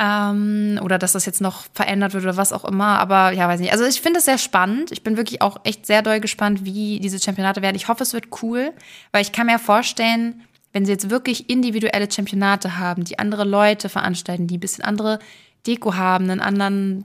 Ähm, 0.00 0.78
oder 0.82 0.96
dass 0.98 1.12
das 1.12 1.26
jetzt 1.26 1.40
noch 1.40 1.64
verändert 1.74 2.14
wird 2.14 2.22
oder 2.24 2.36
was 2.36 2.52
auch 2.52 2.64
immer. 2.64 3.00
Aber 3.00 3.32
ja, 3.32 3.48
weiß 3.48 3.60
nicht. 3.60 3.72
Also 3.72 3.84
ich 3.84 4.00
finde 4.00 4.20
es 4.20 4.26
sehr 4.26 4.38
spannend. 4.38 4.92
Ich 4.92 5.02
bin 5.02 5.16
wirklich 5.16 5.42
auch 5.42 5.58
echt 5.64 5.86
sehr 5.86 6.02
doll 6.02 6.20
gespannt, 6.20 6.64
wie 6.64 7.00
diese 7.00 7.18
Championate 7.18 7.62
werden. 7.62 7.76
Ich 7.76 7.88
hoffe, 7.88 8.04
es 8.04 8.12
wird 8.12 8.42
cool, 8.42 8.72
weil 9.10 9.22
ich 9.22 9.32
kann 9.32 9.46
mir 9.46 9.58
vorstellen, 9.58 10.42
wenn 10.72 10.84
sie 10.84 10.92
jetzt 10.92 11.10
wirklich 11.10 11.50
individuelle 11.50 12.10
Championate 12.10 12.78
haben, 12.78 13.04
die 13.04 13.18
andere 13.18 13.44
Leute 13.44 13.88
veranstalten, 13.88 14.46
die 14.46 14.58
ein 14.58 14.60
bisschen 14.60 14.84
andere 14.84 15.18
Deko 15.66 15.94
haben, 15.94 16.30
einen 16.30 16.40
anderen 16.40 17.04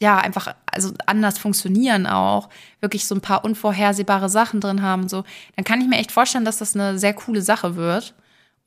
ja, 0.00 0.18
einfach, 0.18 0.54
also 0.66 0.92
anders 1.06 1.38
funktionieren 1.38 2.06
auch, 2.06 2.48
wirklich 2.80 3.06
so 3.06 3.14
ein 3.14 3.20
paar 3.20 3.44
unvorhersehbare 3.44 4.28
Sachen 4.28 4.60
drin 4.60 4.80
haben 4.80 5.02
und 5.02 5.08
so, 5.08 5.24
dann 5.56 5.64
kann 5.64 5.80
ich 5.80 5.88
mir 5.88 5.98
echt 5.98 6.12
vorstellen, 6.12 6.44
dass 6.44 6.58
das 6.58 6.76
eine 6.76 6.98
sehr 6.98 7.14
coole 7.14 7.42
Sache 7.42 7.74
wird 7.74 8.14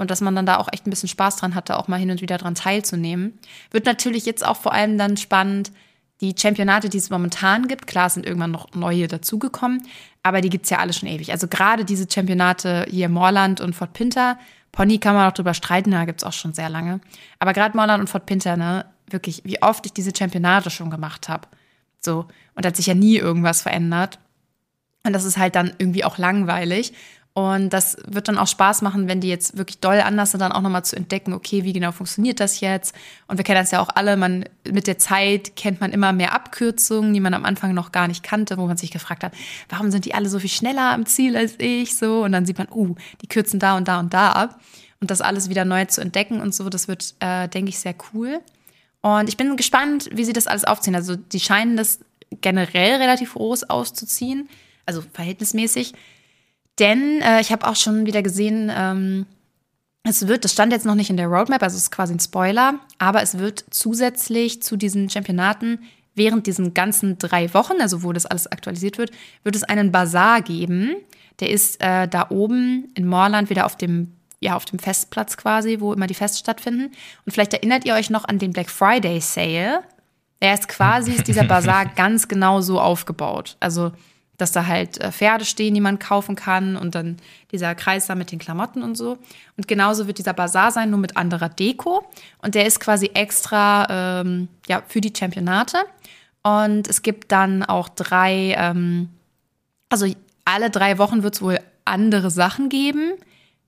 und 0.01 0.10
dass 0.10 0.20
man 0.20 0.36
dann 0.36 0.48
da 0.48 0.58
auch 0.58 0.67
echt 0.72 0.88
ein 0.88 0.89
bisschen 0.89 1.10
Spaß 1.10 1.36
dran 1.36 1.53
hatte, 1.53 1.77
auch 1.77 1.88
mal 1.88 2.00
hin 2.00 2.10
und 2.10 2.22
wieder 2.22 2.39
dran 2.39 2.55
teilzunehmen. 2.55 3.38
Wird 3.70 3.86
natürlich 3.86 4.25
jetzt 4.25 4.43
auch 4.43 4.58
vor 4.58 4.74
allem 4.74 4.98
dann 4.98 5.15
spannend, 5.15 5.72
die 6.22 6.34
Championate, 6.36 6.89
die 6.89 6.98
es 6.98 7.12
momentan 7.12 7.67
gibt, 7.67 7.86
klar 7.86 8.10
sind 8.10 8.25
irgendwann 8.25 8.50
noch 8.50 8.74
neue 8.74 9.08
dazugekommen, 9.08 9.84
aber 10.24 10.41
die 10.41 10.50
gibt's 10.50 10.72
ja 10.72 10.79
alle 10.79 10.91
schon 10.93 11.08
ewig. 11.08 11.31
Also 11.31 11.48
gerade 11.48 11.86
diese 11.86 12.08
Championate 12.12 12.88
hier 12.89 13.10
Moorland 13.10 13.62
und 13.62 13.75
Fort 13.75 13.93
Pinter, 13.93 14.39
Pony 14.72 14.98
kann 14.98 15.13
man 15.13 15.29
auch 15.29 15.36
drüber 15.36 15.53
streiten, 15.53 15.91
da 15.91 16.05
gibt's 16.05 16.24
auch 16.24 16.34
schon 16.34 16.53
sehr 16.53 16.70
lange. 16.70 17.00
Aber 17.38 17.53
gerade 17.53 17.77
Moorland 17.77 18.01
und 18.01 18.08
Fort 18.08 18.25
Pinter, 18.25 18.58
ne, 18.58 18.86
wirklich, 19.08 19.43
wie 19.46 19.62
oft 19.62 19.86
ich 19.86 19.93
diese 19.93 20.13
Championate 20.17 20.72
schon 20.72 20.89
gemacht 20.89 21.29
habe. 21.29 21.48
So. 22.00 22.25
Und 22.55 22.65
da 22.65 22.70
hat 22.70 22.75
sich 22.75 22.88
ja 22.88 22.96
nie 22.96 23.17
irgendwas 23.17 23.62
verändert. 23.62 24.17
Und 25.03 25.13
das 25.13 25.25
ist 25.25 25.38
halt 25.38 25.55
dann 25.55 25.74
irgendwie 25.77 26.03
auch 26.03 26.17
langweilig. 26.17 26.93
Und 27.34 27.70
das 27.70 27.96
wird 28.06 28.28
dann 28.28 28.38
auch 28.38 28.48
Spaß 28.48 28.82
machen, 28.82 29.08
wenn 29.08 29.22
die 29.22 29.30
jetzt 29.30 29.58
wirklich 29.58 29.80
doll 29.80 30.02
anders 30.02 30.32
sind, 30.32 30.42
dann 30.42 30.52
auch 30.52 30.60
nochmal 30.60 30.84
zu 30.84 30.98
entdecken, 30.98 31.32
okay, 31.32 31.64
wie 31.64 31.72
genau 31.72 31.94
funktioniert 31.94 32.42
das 32.42 32.60
jetzt? 32.60 32.94
Und 33.28 33.38
wir 33.38 33.46
kennen 33.46 33.62
das 33.62 33.72
ja 33.72 33.80
auch 33.80 33.88
alle, 33.96 34.18
man, 34.18 34.44
mit 34.70 34.86
der 34.86 34.98
Zeit 34.98 35.56
kennt 35.56 35.80
man 35.80 35.94
immer 35.94 36.12
mehr 36.12 36.34
Abkürzungen, 36.34 37.14
die 37.14 37.22
man 37.22 37.34
am 37.34 37.46
Anfang 37.46 37.74
noch 37.74 37.94
gar 37.94 38.10
nicht 38.10 38.22
kannte, 38.22 38.58
wo 38.58 38.68
man 38.68 38.76
sich 38.76 38.92
gefragt 38.92 39.24
hat, 39.24 39.34
warum 39.70 39.92
sind 39.92 40.04
die 40.04 40.14
alle 40.14 40.28
so 40.28 40.40
viel 40.40 40.50
schneller 40.50 40.92
am 40.92 41.06
Ziel 41.06 41.38
als 41.38 41.56
ich? 41.58 41.96
So. 41.96 42.24
Und 42.24 42.34
dann 42.34 42.46
sieht 42.46 42.58
man, 42.58 42.68
uh, 42.70 42.96
die 43.22 43.28
kürzen 43.28 43.62
da 43.62 43.78
und 43.78 43.88
da 43.88 44.02
und 44.02 44.14
da 44.14 44.34
ab. 44.34 44.60
Und 45.00 45.10
das 45.10 45.22
alles 45.22 45.50
wieder 45.50 45.64
neu 45.64 45.86
zu 45.86 46.02
entdecken 46.02 46.42
und 46.42 46.54
so, 46.54 46.70
das 46.70 46.88
wird, 46.88 47.16
äh, 47.22 47.48
denke 47.48 47.70
ich, 47.70 47.80
sehr 47.80 47.96
cool. 48.14 48.40
Und 49.02 49.30
ich 49.30 49.38
bin 49.38 49.56
gespannt, 49.58 50.10
wie 50.12 50.26
sie 50.26 50.34
das 50.34 50.48
alles 50.48 50.66
aufziehen. 50.66 50.96
Also 50.96 51.16
die 51.16 51.40
scheinen 51.40 51.78
das 51.78 52.00
generell 52.42 52.96
relativ 52.98 53.34
groß 53.34 53.70
auszuziehen, 53.70 54.50
also 54.86 55.02
verhältnismäßig. 55.14 55.94
Denn 56.82 57.22
äh, 57.22 57.40
ich 57.42 57.52
habe 57.52 57.68
auch 57.68 57.76
schon 57.76 58.08
wieder 58.08 58.24
gesehen, 58.24 58.72
ähm, 58.76 59.28
es 60.04 60.28
wird, 60.28 60.44
das 60.44 60.54
stand 60.54 60.74
jetzt 60.74 60.86
noch 60.86 60.96
nicht 60.96 61.12
in 61.12 61.18
der 61.18 61.28
Roadmap, 61.28 61.62
also 61.62 61.76
es 61.76 61.84
ist 61.84 61.92
quasi 61.92 62.14
ein 62.14 62.20
Spoiler, 62.20 62.80
aber 62.98 63.22
es 63.22 63.38
wird 63.38 63.64
zusätzlich 63.70 64.64
zu 64.64 64.76
diesen 64.76 65.08
Championaten 65.10 65.80
während 66.16 66.48
diesen 66.48 66.74
ganzen 66.74 67.20
drei 67.20 67.54
Wochen, 67.54 67.80
also 67.80 68.02
wo 68.02 68.12
das 68.12 68.26
alles 68.26 68.48
aktualisiert 68.48 68.98
wird, 68.98 69.12
wird 69.44 69.56
es 69.56 69.64
einen 69.64 69.92
Bazar 69.92 70.42
geben. 70.42 70.96
Der 71.40 71.52
ist 71.52 71.80
äh, 71.82 72.08
da 72.08 72.28
oben 72.30 72.92
in 72.96 73.08
Moorland 73.08 73.52
wieder 73.52 73.68
auf 73.68 73.76
dem, 73.76 74.14
ja, 74.40 74.56
auf 74.56 74.66
dem 74.66 74.80
Festplatz 74.80 75.38
quasi, 75.38 75.78
wo 75.80 75.94
immer 75.94 76.08
die 76.08 76.16
Feste 76.16 76.40
stattfinden. 76.40 76.92
Und 77.26 77.32
vielleicht 77.32 77.54
erinnert 77.54 77.86
ihr 77.86 77.94
euch 77.94 78.10
noch 78.10 78.26
an 78.26 78.40
den 78.40 78.54
Black 78.54 78.72
Friday 78.72 79.22
Sale. 79.22 79.84
Der 80.42 80.56
ist 80.56 80.68
quasi, 80.68 81.12
ist 81.12 81.28
dieser 81.28 81.44
Bazar 81.44 81.86
ganz 81.96 82.28
genau 82.28 82.60
so 82.62 82.82
aufgebaut. 82.82 83.56
Also, 83.60 83.92
dass 84.41 84.51
da 84.51 84.65
halt 84.65 85.00
äh, 85.00 85.12
Pferde 85.12 85.45
stehen, 85.45 85.74
die 85.74 85.81
man 85.81 86.00
kaufen 86.00 86.36
kann 86.36 86.75
und 86.75 86.95
dann 86.95 87.17
dieser 87.51 87.75
Kreis 87.75 88.07
da 88.07 88.15
mit 88.15 88.31
den 88.31 88.39
Klamotten 88.39 88.81
und 88.81 88.95
so. 88.95 89.17
Und 89.55 89.67
genauso 89.67 90.07
wird 90.07 90.17
dieser 90.17 90.33
Bazar 90.33 90.71
sein, 90.71 90.89
nur 90.89 91.00
mit 91.00 91.15
anderer 91.15 91.48
Deko. 91.48 92.10
Und 92.41 92.55
der 92.55 92.65
ist 92.65 92.79
quasi 92.79 93.12
extra 93.13 94.21
ähm, 94.21 94.48
ja, 94.67 94.81
für 94.88 95.00
die 95.00 95.13
Championate. 95.15 95.77
Und 96.43 96.88
es 96.88 97.03
gibt 97.03 97.31
dann 97.31 97.63
auch 97.63 97.88
drei, 97.88 98.55
ähm, 98.57 99.10
also 99.89 100.07
alle 100.43 100.71
drei 100.71 100.98
Wochen 100.98 101.21
wird 101.21 101.36
es 101.36 101.41
wohl 101.41 101.60
andere 101.86 102.31
Sachen 102.31 102.69
geben, 102.69 103.13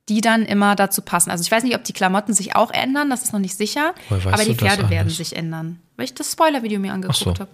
die 0.09 0.21
dann 0.21 0.43
immer 0.43 0.75
dazu 0.75 1.01
passen. 1.01 1.29
Also 1.29 1.43
ich 1.43 1.51
weiß 1.51 1.63
nicht, 1.63 1.75
ob 1.75 1.83
die 1.83 1.93
Klamotten 1.93 2.33
sich 2.33 2.55
auch 2.55 2.71
ändern, 2.71 3.09
das 3.09 3.23
ist 3.23 3.31
noch 3.33 3.39
nicht 3.39 3.55
sicher. 3.55 3.93
Aber 4.09 4.43
die 4.43 4.55
Pferde 4.55 4.89
werden 4.89 5.09
sich 5.09 5.35
ändern, 5.35 5.79
weil 5.97 6.05
ich 6.05 6.13
das 6.13 6.31
Spoiler-Video 6.31 6.79
mir 6.79 6.93
angeguckt 6.93 7.19
so. 7.19 7.33
habe. 7.39 7.47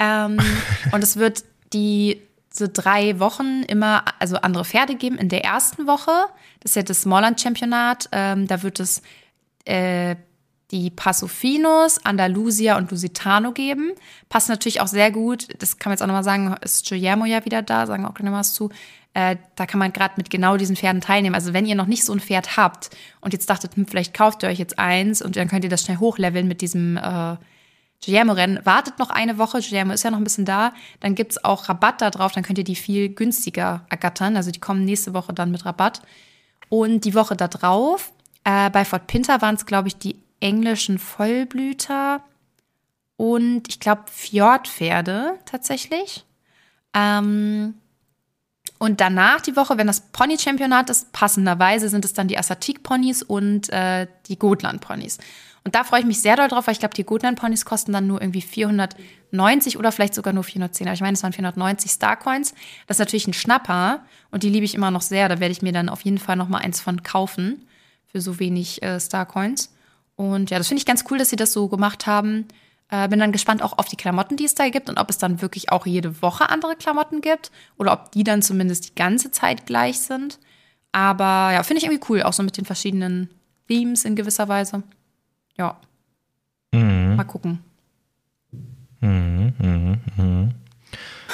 Ähm, 0.00 0.38
und 0.92 1.02
es 1.02 1.16
wird 1.16 1.44
die 1.72 2.22
so 2.50 2.66
drei 2.72 3.18
Wochen 3.20 3.62
immer, 3.64 4.04
also 4.18 4.36
andere 4.36 4.64
Pferde 4.64 4.96
geben. 4.96 5.18
In 5.18 5.28
der 5.28 5.44
ersten 5.44 5.86
Woche, 5.86 6.10
das 6.60 6.72
ist 6.72 6.76
ja 6.76 6.82
das 6.82 7.02
Smallland-Championat, 7.02 8.08
ähm, 8.12 8.46
da 8.46 8.62
wird 8.62 8.80
es 8.80 9.02
äh, 9.64 10.16
die 10.70 10.90
Passofinos, 10.90 12.04
Andalusia 12.04 12.76
und 12.76 12.90
Lusitano 12.90 13.52
geben. 13.52 13.92
Passt 14.28 14.48
natürlich 14.48 14.80
auch 14.80 14.86
sehr 14.86 15.10
gut, 15.10 15.48
das 15.58 15.78
kann 15.78 15.90
man 15.90 15.94
jetzt 15.94 16.02
auch 16.02 16.06
nochmal 16.06 16.24
sagen, 16.24 16.54
ist 16.62 16.88
Guillermo 16.88 17.24
ja 17.24 17.44
wieder 17.44 17.62
da, 17.62 17.86
sagen 17.86 18.04
auch 18.04 18.14
gleich 18.14 18.28
noch 18.30 18.36
was 18.36 18.52
zu. 18.52 18.70
Äh, 19.14 19.36
da 19.56 19.66
kann 19.66 19.78
man 19.78 19.92
gerade 19.92 20.14
mit 20.18 20.28
genau 20.28 20.56
diesen 20.56 20.76
Pferden 20.76 21.00
teilnehmen. 21.00 21.34
Also 21.34 21.54
wenn 21.54 21.64
ihr 21.64 21.74
noch 21.74 21.86
nicht 21.86 22.04
so 22.04 22.12
ein 22.12 22.20
Pferd 22.20 22.56
habt 22.56 22.90
und 23.20 23.32
jetzt 23.32 23.48
dachtet, 23.48 23.76
hm, 23.76 23.86
vielleicht 23.86 24.12
kauft 24.12 24.42
ihr 24.42 24.48
euch 24.50 24.58
jetzt 24.58 24.78
eins 24.78 25.22
und 25.22 25.36
dann 25.36 25.48
könnt 25.48 25.64
ihr 25.64 25.70
das 25.70 25.82
schnell 25.82 25.96
hochleveln 25.98 26.46
mit 26.46 26.60
diesem 26.60 26.98
äh, 26.98 27.36
Guillermo-Rennen, 28.04 28.64
wartet 28.64 28.98
noch 28.98 29.10
eine 29.10 29.38
Woche, 29.38 29.60
Guillermo 29.60 29.92
ist 29.92 30.04
ja 30.04 30.10
noch 30.10 30.18
ein 30.18 30.24
bisschen 30.24 30.44
da, 30.44 30.72
dann 31.00 31.14
gibt 31.14 31.32
es 31.32 31.44
auch 31.44 31.68
Rabatt 31.68 32.00
da 32.00 32.10
drauf, 32.10 32.32
dann 32.32 32.44
könnt 32.44 32.58
ihr 32.58 32.64
die 32.64 32.76
viel 32.76 33.08
günstiger 33.08 33.84
ergattern. 33.88 34.36
Also 34.36 34.50
die 34.50 34.60
kommen 34.60 34.84
nächste 34.84 35.14
Woche 35.14 35.32
dann 35.32 35.50
mit 35.50 35.64
Rabatt. 35.64 36.02
Und 36.68 37.04
die 37.04 37.14
Woche 37.14 37.34
da 37.34 37.48
drauf, 37.48 38.12
äh, 38.44 38.70
bei 38.70 38.84
Fort 38.84 39.06
Pinter 39.06 39.42
waren 39.42 39.56
es, 39.56 39.66
glaube 39.66 39.88
ich, 39.88 39.96
die 39.96 40.16
englischen 40.40 40.98
Vollblüter 40.98 42.22
und 43.16 43.68
ich 43.68 43.80
glaube 43.80 44.04
Fjordpferde 44.12 45.38
tatsächlich. 45.44 46.24
Ähm, 46.94 47.74
und 48.78 49.00
danach 49.00 49.40
die 49.40 49.56
Woche, 49.56 49.76
wenn 49.76 49.88
das 49.88 50.00
Pony-Championat 50.12 50.88
ist, 50.88 51.12
passenderweise 51.12 51.88
sind 51.88 52.04
es 52.04 52.12
dann 52.12 52.28
die 52.28 52.38
Assatik-Ponys 52.38 53.24
und 53.24 53.68
äh, 53.70 54.06
die 54.28 54.38
Gotland-Ponys. 54.38 55.18
Und 55.68 55.74
da 55.74 55.84
freue 55.84 56.00
ich 56.00 56.06
mich 56.06 56.22
sehr 56.22 56.34
doll 56.34 56.48
drauf, 56.48 56.66
weil 56.66 56.72
ich 56.72 56.78
glaube, 56.78 56.94
die 56.94 57.04
Gotland-Ponys 57.04 57.66
kosten 57.66 57.92
dann 57.92 58.06
nur 58.06 58.22
irgendwie 58.22 58.40
490 58.40 59.76
oder 59.76 59.92
vielleicht 59.92 60.14
sogar 60.14 60.32
nur 60.32 60.42
410. 60.42 60.86
Aber 60.86 60.94
ich 60.94 61.02
meine, 61.02 61.12
es 61.12 61.22
waren 61.22 61.34
490 61.34 61.90
Starcoins. 61.90 62.54
Das 62.86 62.94
ist 62.94 63.00
natürlich 63.00 63.26
ein 63.26 63.34
Schnapper 63.34 64.02
und 64.30 64.44
die 64.44 64.48
liebe 64.48 64.64
ich 64.64 64.74
immer 64.74 64.90
noch 64.90 65.02
sehr. 65.02 65.28
Da 65.28 65.40
werde 65.40 65.52
ich 65.52 65.60
mir 65.60 65.72
dann 65.72 65.90
auf 65.90 66.00
jeden 66.00 66.16
Fall 66.16 66.36
noch 66.36 66.48
mal 66.48 66.62
eins 66.62 66.80
von 66.80 67.02
kaufen 67.02 67.68
für 68.06 68.22
so 68.22 68.38
wenig 68.38 68.82
äh, 68.82 68.98
Starcoins. 68.98 69.74
Und 70.16 70.48
ja, 70.48 70.56
das 70.56 70.68
finde 70.68 70.78
ich 70.78 70.86
ganz 70.86 71.04
cool, 71.10 71.18
dass 71.18 71.28
sie 71.28 71.36
das 71.36 71.52
so 71.52 71.68
gemacht 71.68 72.06
haben. 72.06 72.48
Äh, 72.88 73.06
bin 73.08 73.18
dann 73.18 73.32
gespannt 73.32 73.60
auch 73.60 73.76
auf 73.76 73.88
die 73.88 73.96
Klamotten, 73.96 74.38
die 74.38 74.46
es 74.46 74.54
da 74.54 74.70
gibt 74.70 74.88
und 74.88 74.96
ob 74.96 75.10
es 75.10 75.18
dann 75.18 75.42
wirklich 75.42 75.70
auch 75.70 75.84
jede 75.84 76.22
Woche 76.22 76.48
andere 76.48 76.76
Klamotten 76.76 77.20
gibt 77.20 77.50
oder 77.76 77.92
ob 77.92 78.12
die 78.12 78.24
dann 78.24 78.40
zumindest 78.40 78.88
die 78.88 78.94
ganze 78.94 79.32
Zeit 79.32 79.66
gleich 79.66 79.98
sind. 79.98 80.38
Aber 80.92 81.52
ja, 81.52 81.62
finde 81.62 81.80
ich 81.80 81.84
irgendwie 81.84 82.06
cool, 82.08 82.22
auch 82.22 82.32
so 82.32 82.42
mit 82.42 82.56
den 82.56 82.64
verschiedenen 82.64 83.28
Themes 83.68 84.06
in 84.06 84.16
gewisser 84.16 84.48
Weise. 84.48 84.82
Ja. 85.58 85.80
Mhm. 86.72 87.16
Mal 87.16 87.24
gucken. 87.24 87.58
Mhm, 89.00 89.52
mh, 89.58 89.98
mh. 90.16 90.48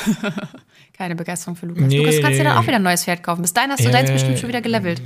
Keine 0.93 1.17
Begeisterung 1.17 1.57
für 1.57 1.67
Lukas. 1.67 1.85
Nee, 1.85 1.99
Lukas, 1.99 2.17
du 2.17 2.23
kannst 2.23 2.39
dir 2.39 2.45
dann 2.45 2.57
auch 2.57 2.63
wieder 2.63 2.77
ein 2.77 2.83
neues 2.83 3.05
Pferd 3.05 3.23
kaufen. 3.23 3.43
Bis 3.43 3.53
dahin 3.53 3.71
hast 3.71 3.85
du 3.85 3.89
äh, 3.89 3.93
deins 3.93 4.11
bestimmt 4.11 4.39
schon 4.39 4.49
wieder 4.49 4.61
gelevelt. 4.61 5.03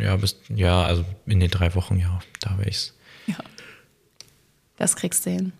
Ja, 0.00 0.16
bis, 0.16 0.36
ja, 0.48 0.82
also 0.82 1.04
in 1.26 1.40
den 1.40 1.50
drei 1.50 1.74
Wochen, 1.74 1.98
ja, 1.98 2.20
da 2.40 2.56
wäre 2.58 2.68
ich's. 2.68 2.94
Ja. 3.26 3.36
Das 4.76 4.96
kriegst 4.96 5.26
du 5.26 5.30
hin. 5.30 5.52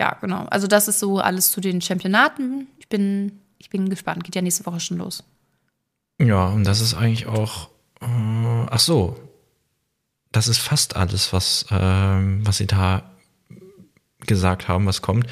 Ja, 0.00 0.16
genau. 0.20 0.44
Also, 0.46 0.66
das 0.66 0.88
ist 0.88 1.00
so 1.00 1.18
alles 1.18 1.50
zu 1.50 1.60
den 1.60 1.80
Championaten. 1.80 2.68
Ich 2.78 2.88
bin, 2.88 3.40
ich 3.58 3.70
bin 3.70 3.88
gespannt. 3.88 4.24
Geht 4.24 4.36
ja 4.36 4.42
nächste 4.42 4.66
Woche 4.66 4.80
schon 4.80 4.98
los. 4.98 5.24
Ja, 6.20 6.46
und 6.46 6.64
das 6.64 6.80
ist 6.80 6.94
eigentlich 6.94 7.26
auch. 7.26 7.70
Äh, 8.00 8.66
ach 8.70 8.78
so. 8.78 9.18
Das 10.36 10.48
ist 10.48 10.58
fast 10.58 10.96
alles, 10.96 11.32
was, 11.32 11.64
äh, 11.70 11.74
was 11.74 12.58
sie 12.58 12.66
da 12.66 13.10
gesagt 14.26 14.68
haben, 14.68 14.84
was 14.84 15.00
kommt. 15.00 15.26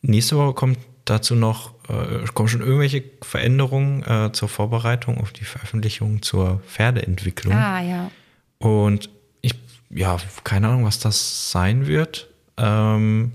Nächste 0.00 0.38
Woche 0.38 0.54
kommt 0.54 0.78
dazu 1.04 1.34
noch 1.34 1.74
äh, 1.90 2.24
kommen 2.32 2.48
schon 2.48 2.62
irgendwelche 2.62 3.04
Veränderungen 3.20 4.02
äh, 4.04 4.32
zur 4.32 4.48
Vorbereitung 4.48 5.18
auf 5.18 5.32
die 5.32 5.44
Veröffentlichung 5.44 6.22
zur 6.22 6.62
Pferdeentwicklung. 6.66 7.52
Ah, 7.52 7.82
ja. 7.82 8.10
Und 8.56 9.10
ich, 9.42 9.54
ja, 9.90 10.16
keine 10.44 10.68
Ahnung, 10.68 10.86
was 10.86 10.98
das 10.98 11.50
sein 11.50 11.86
wird. 11.86 12.28
Ähm, 12.56 13.32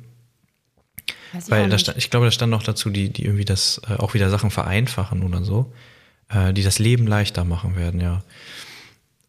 ich 1.37 1.51
weil 1.51 1.69
da 1.69 1.77
stand, 1.77 1.99
ich 1.99 2.09
glaube, 2.09 2.25
da 2.25 2.31
stand 2.31 2.49
noch 2.49 2.63
dazu, 2.63 2.89
die, 2.89 3.09
die 3.09 3.25
irgendwie 3.25 3.45
das 3.45 3.79
äh, 3.87 3.97
auch 3.97 4.15
wieder 4.15 4.31
Sachen 4.31 4.49
vereinfachen 4.49 5.21
oder 5.21 5.43
so, 5.43 5.71
äh, 6.29 6.53
die 6.53 6.63
das 6.63 6.79
Leben 6.79 7.05
leichter 7.05 7.43
machen 7.43 7.75
werden, 7.75 8.01
ja. 8.01 8.23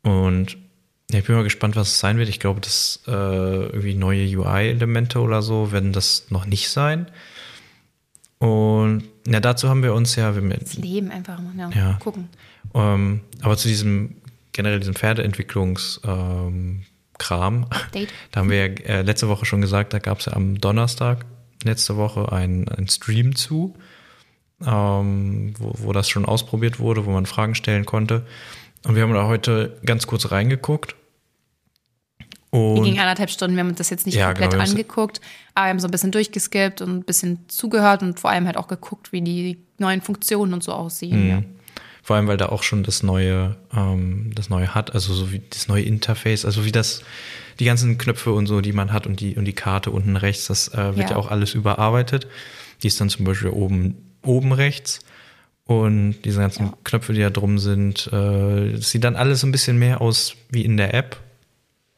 Und 0.02 0.63
ja, 1.14 1.20
ich 1.20 1.26
bin 1.26 1.36
mal 1.36 1.44
gespannt, 1.44 1.76
was 1.76 1.90
es 1.90 2.00
sein 2.00 2.18
wird. 2.18 2.28
Ich 2.28 2.40
glaube, 2.40 2.60
dass 2.60 3.00
äh, 3.06 3.12
irgendwie 3.12 3.94
neue 3.94 4.26
UI-Elemente 4.26 5.20
oder 5.20 5.42
so 5.42 5.70
werden 5.70 5.92
das 5.92 6.26
noch 6.30 6.44
nicht 6.44 6.68
sein. 6.68 7.06
Und 8.38 9.04
ja, 9.24 9.38
dazu 9.38 9.68
haben 9.68 9.84
wir 9.84 9.94
uns 9.94 10.16
ja. 10.16 10.34
Wir 10.34 10.42
das 10.58 10.74
Leben 10.74 11.12
einfach 11.12 11.38
mal, 11.40 11.54
ja. 11.56 11.70
ja. 11.70 11.92
Gucken. 12.00 12.30
Ähm, 12.74 13.20
aber 13.42 13.56
zu 13.56 13.68
diesem, 13.68 14.16
generell 14.50 14.80
diesem 14.80 14.96
Pferdeentwicklungskram, 14.96 16.82
ähm, 16.82 16.82
da 18.32 18.40
haben 18.40 18.50
wir 18.50 18.56
ja 18.56 18.64
äh, 18.64 19.02
letzte 19.02 19.28
Woche 19.28 19.44
schon 19.44 19.60
gesagt, 19.60 19.92
da 19.92 20.00
gab 20.00 20.18
es 20.18 20.26
ja 20.26 20.32
am 20.32 20.60
Donnerstag 20.60 21.26
letzte 21.62 21.96
Woche 21.96 22.32
einen 22.32 22.88
Stream 22.88 23.36
zu, 23.36 23.76
ähm, 24.66 25.54
wo, 25.58 25.74
wo 25.76 25.92
das 25.92 26.08
schon 26.08 26.24
ausprobiert 26.24 26.80
wurde, 26.80 27.06
wo 27.06 27.12
man 27.12 27.24
Fragen 27.24 27.54
stellen 27.54 27.86
konnte. 27.86 28.26
Und 28.84 28.96
wir 28.96 29.02
haben 29.04 29.14
da 29.14 29.28
heute 29.28 29.78
ganz 29.86 30.08
kurz 30.08 30.32
reingeguckt 30.32 30.96
und, 32.54 32.84
ging 32.84 33.00
anderthalb 33.00 33.30
Stunden, 33.30 33.56
wir 33.56 33.64
haben 33.64 33.70
uns 33.70 33.78
das 33.78 33.90
jetzt 33.90 34.06
nicht 34.06 34.14
ja, 34.14 34.26
komplett 34.26 34.52
genau, 34.52 34.62
angeguckt, 34.62 35.20
aber 35.54 35.66
wir 35.66 35.70
haben 35.70 35.80
so 35.80 35.88
ein 35.88 35.90
bisschen 35.90 36.12
durchgeskippt 36.12 36.82
und 36.82 36.98
ein 36.98 37.02
bisschen 37.02 37.40
zugehört 37.48 38.02
und 38.02 38.20
vor 38.20 38.30
allem 38.30 38.46
halt 38.46 38.56
auch 38.56 38.68
geguckt, 38.68 39.10
wie 39.10 39.22
die 39.22 39.58
neuen 39.78 40.00
Funktionen 40.00 40.54
und 40.54 40.62
so 40.62 40.72
aussehen. 40.72 41.24
Mhm. 41.24 41.30
Ja. 41.30 41.42
Vor 42.04 42.14
allem, 42.14 42.28
weil 42.28 42.36
da 42.36 42.50
auch 42.50 42.62
schon 42.62 42.84
das 42.84 43.02
neue, 43.02 43.56
ähm, 43.74 44.30
das 44.36 44.50
neue 44.50 44.72
hat, 44.72 44.94
also 44.94 45.12
so 45.14 45.32
wie 45.32 45.42
das 45.50 45.66
neue 45.66 45.82
Interface, 45.82 46.44
also 46.44 46.64
wie 46.64 46.70
das, 46.70 47.02
die 47.58 47.64
ganzen 47.64 47.98
Knöpfe 47.98 48.32
und 48.32 48.46
so, 48.46 48.60
die 48.60 48.72
man 48.72 48.92
hat 48.92 49.08
und 49.08 49.18
die, 49.18 49.36
und 49.36 49.46
die 49.46 49.52
Karte 49.52 49.90
unten 49.90 50.14
rechts, 50.14 50.46
das 50.46 50.68
äh, 50.68 50.96
wird 50.96 51.10
ja. 51.10 51.10
ja 51.10 51.16
auch 51.16 51.32
alles 51.32 51.54
überarbeitet. 51.54 52.28
Die 52.84 52.86
ist 52.86 53.00
dann 53.00 53.08
zum 53.08 53.24
Beispiel 53.24 53.50
oben, 53.50 53.96
oben 54.22 54.52
rechts. 54.52 55.00
Und 55.64 56.16
diese 56.24 56.40
ganzen 56.40 56.66
ja. 56.66 56.74
Knöpfe, 56.84 57.14
die 57.14 57.20
da 57.20 57.30
drum 57.30 57.58
sind, 57.58 58.06
äh, 58.12 58.72
das 58.72 58.90
sieht 58.90 59.02
dann 59.02 59.16
alles 59.16 59.42
ein 59.42 59.50
bisschen 59.50 59.78
mehr 59.78 60.00
aus 60.00 60.36
wie 60.50 60.64
in 60.64 60.76
der 60.76 60.94
App. 60.94 61.16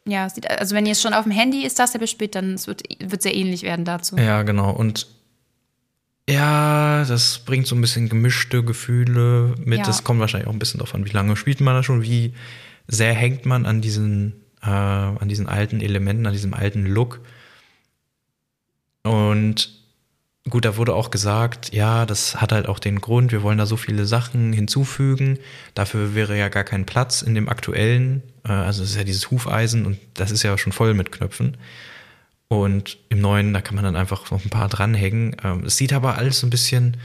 Ja, 0.06 0.28
also 0.58 0.75
wenn 0.75 0.86
ihr 0.86 0.92
es 0.92 1.02
schon 1.02 1.14
auf 1.14 1.25
dem 1.25 1.32
Handy 1.32 1.64
ist, 1.64 1.78
das 1.78 1.92
ja 1.92 2.06
spielt, 2.06 2.36
dann 2.36 2.54
es 2.54 2.66
wird 2.68 2.82
es 3.00 3.22
sehr 3.22 3.34
ähnlich 3.34 3.62
werden 3.62 3.84
dazu. 3.84 4.16
Ja, 4.16 4.42
genau. 4.42 4.70
Und 4.70 5.08
ja, 6.28 7.04
das 7.04 7.40
bringt 7.40 7.66
so 7.66 7.75
ein 7.75 7.80
bisschen 7.80 8.08
gemischte 8.08 8.64
Gefühle 8.64 9.54
mit. 9.58 9.78
Ja. 9.78 9.84
Das 9.84 10.04
kommt 10.04 10.20
wahrscheinlich 10.20 10.48
auch 10.48 10.52
ein 10.52 10.58
bisschen 10.58 10.80
davon, 10.80 11.04
wie 11.04 11.10
lange 11.10 11.36
spielt 11.36 11.60
man 11.60 11.75
da 11.75 11.82
schon, 11.82 12.02
wie 12.02 12.34
sehr 12.88 13.14
hängt 13.14 13.46
man 13.46 13.66
an 13.66 13.80
diesen, 13.80 14.44
äh, 14.62 14.66
an 14.68 15.28
diesen 15.28 15.48
alten 15.48 15.80
Elementen, 15.80 16.26
an 16.26 16.32
diesem 16.32 16.54
alten 16.54 16.86
Look. 16.86 17.20
Und 19.02 19.75
gut, 20.48 20.64
da 20.64 20.76
wurde 20.76 20.94
auch 20.94 21.10
gesagt, 21.10 21.74
ja, 21.74 22.06
das 22.06 22.40
hat 22.40 22.52
halt 22.52 22.68
auch 22.68 22.78
den 22.78 23.00
Grund, 23.00 23.32
wir 23.32 23.42
wollen 23.42 23.58
da 23.58 23.66
so 23.66 23.76
viele 23.76 24.06
Sachen 24.06 24.52
hinzufügen. 24.52 25.38
Dafür 25.74 26.14
wäre 26.14 26.38
ja 26.38 26.48
gar 26.48 26.64
kein 26.64 26.86
Platz 26.86 27.22
in 27.22 27.34
dem 27.34 27.48
aktuellen. 27.48 28.22
Äh, 28.44 28.52
also 28.52 28.82
es 28.82 28.90
ist 28.90 28.96
ja 28.96 29.04
dieses 29.04 29.30
Hufeisen 29.30 29.86
und 29.86 29.98
das 30.14 30.30
ist 30.30 30.42
ja 30.42 30.56
schon 30.58 30.72
voll 30.72 30.94
mit 30.94 31.12
Knöpfen. 31.12 31.56
Und 32.48 32.98
im 33.08 33.20
neuen, 33.20 33.52
da 33.52 33.60
kann 33.60 33.74
man 33.74 33.84
dann 33.84 33.96
einfach 33.96 34.30
noch 34.30 34.44
ein 34.44 34.50
paar 34.50 34.68
dranhängen. 34.68 35.36
Ähm, 35.42 35.64
es 35.64 35.76
sieht 35.76 35.92
aber 35.92 36.16
alles 36.16 36.40
so 36.40 36.46
ein 36.46 36.50
bisschen, 36.50 36.96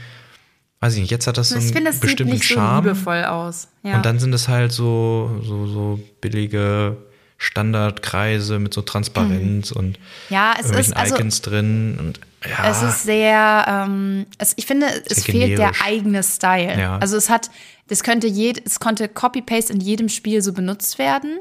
weiß 0.80 0.94
ich 0.94 1.00
nicht, 1.00 1.10
jetzt 1.10 1.26
hat 1.26 1.36
das 1.36 1.48
so 1.48 1.56
einen 1.56 1.72
find, 1.72 1.86
das 1.86 1.98
bestimmten 1.98 2.34
sieht 2.34 2.42
nicht 2.42 2.52
Charme. 2.52 2.84
So 2.84 2.90
liebevoll 2.90 3.24
aus. 3.24 3.68
Ja. 3.82 3.96
Und 3.96 4.06
dann 4.06 4.20
sind 4.20 4.32
es 4.32 4.46
halt 4.46 4.70
so, 4.70 5.40
so, 5.42 5.66
so 5.66 6.00
billige 6.20 6.96
Standardkreise 7.42 8.60
mit 8.60 8.72
so 8.72 8.82
Transparenz 8.82 9.74
mhm. 9.74 9.76
und 9.76 9.98
ja, 10.30 10.52
es 10.52 10.66
irgendwelchen 10.66 10.92
ist, 10.92 10.98
also, 10.98 11.16
Icons 11.16 11.42
drin. 11.42 11.96
Und, 11.98 12.20
ja, 12.48 12.70
es 12.70 12.82
ist 12.82 13.02
sehr, 13.02 13.64
ähm, 13.68 14.26
es, 14.38 14.54
ich 14.56 14.66
finde, 14.66 14.86
es 15.06 15.24
fehlt 15.24 15.58
der 15.58 15.72
eigene 15.84 16.22
Style. 16.22 16.78
Ja. 16.78 16.98
Also 16.98 17.16
es 17.16 17.28
hat, 17.28 17.50
das 17.88 18.04
könnte 18.04 18.28
jed, 18.28 18.62
es 18.64 18.78
konnte 18.78 19.08
Copy-Paste 19.08 19.72
in 19.72 19.80
jedem 19.80 20.08
Spiel 20.08 20.40
so 20.40 20.52
benutzt 20.52 21.00
werden. 21.00 21.40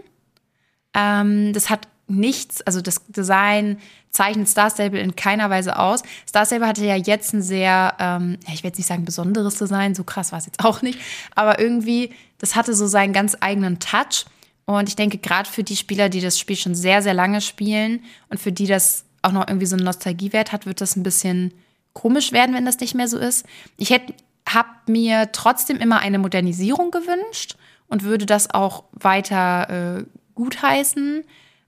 Ähm, 0.96 1.54
das 1.54 1.70
hat 1.70 1.88
nichts, 2.08 2.64
also 2.64 2.82
das 2.82 3.06
Design 3.06 3.78
zeichnet 4.10 4.50
Star 4.50 4.72
Stable 4.72 5.00
in 5.00 5.16
keiner 5.16 5.52
Weise 5.52 5.78
aus. 5.78 6.02
Star 6.28 6.48
Stable 6.48 6.68
hatte 6.68 6.84
ja 6.84 6.96
jetzt 6.96 7.32
ein 7.34 7.44
sehr, 7.44 7.94
ähm, 8.00 8.40
ich 8.52 8.64
will 8.64 8.70
jetzt 8.70 8.80
nicht 8.80 8.88
sagen 8.88 9.06
besonderes 9.06 9.56
Design, 9.56 9.94
so 9.94 10.04
krass 10.04 10.32
war 10.32 10.40
es 10.40 10.48
jetzt 10.48 10.66
auch 10.66 10.82
nicht, 10.82 11.00
aber 11.36 11.60
irgendwie, 11.60 12.12
das 12.40 12.56
hatte 12.56 12.74
so 12.74 12.88
seinen 12.88 13.14
ganz 13.14 13.38
eigenen 13.40 13.78
Touch. 13.80 14.26
Und 14.80 14.90
ich 14.90 14.96
denke, 14.96 15.18
gerade 15.18 15.50
für 15.50 15.64
die 15.64 15.76
Spieler, 15.76 16.10
die 16.10 16.22
das 16.22 16.40
Spiel 16.40 16.56
schon 16.56 16.76
sehr, 16.76 17.02
sehr 17.02 17.14
lange 17.14 17.42
spielen 17.42 18.04
und 18.30 18.40
für 18.40 18.52
die 18.52 18.68
das 18.68 19.06
auch 19.22 19.32
noch 19.32 19.48
irgendwie 19.48 19.68
so 19.68 19.76
einen 19.76 19.86
Nostalgiewert 19.86 20.52
hat, 20.52 20.66
wird 20.66 20.82
das 20.82 20.96
ein 20.96 21.04
bisschen 21.04 21.54
komisch 21.94 22.32
werden, 22.32 22.56
wenn 22.56 22.66
das 22.66 22.80
nicht 22.80 22.96
mehr 22.96 23.08
so 23.08 23.18
ist. 23.18 23.46
Ich 23.78 23.90
hätte, 23.90 24.14
habe 24.48 24.70
mir 24.88 25.32
trotzdem 25.32 25.78
immer 25.78 26.00
eine 26.00 26.20
Modernisierung 26.20 26.92
gewünscht 26.92 27.56
und 27.88 28.04
würde 28.04 28.26
das 28.26 28.54
auch 28.54 28.86
weiter 28.94 30.00
äh, 30.00 30.04
gutheißen 30.36 31.24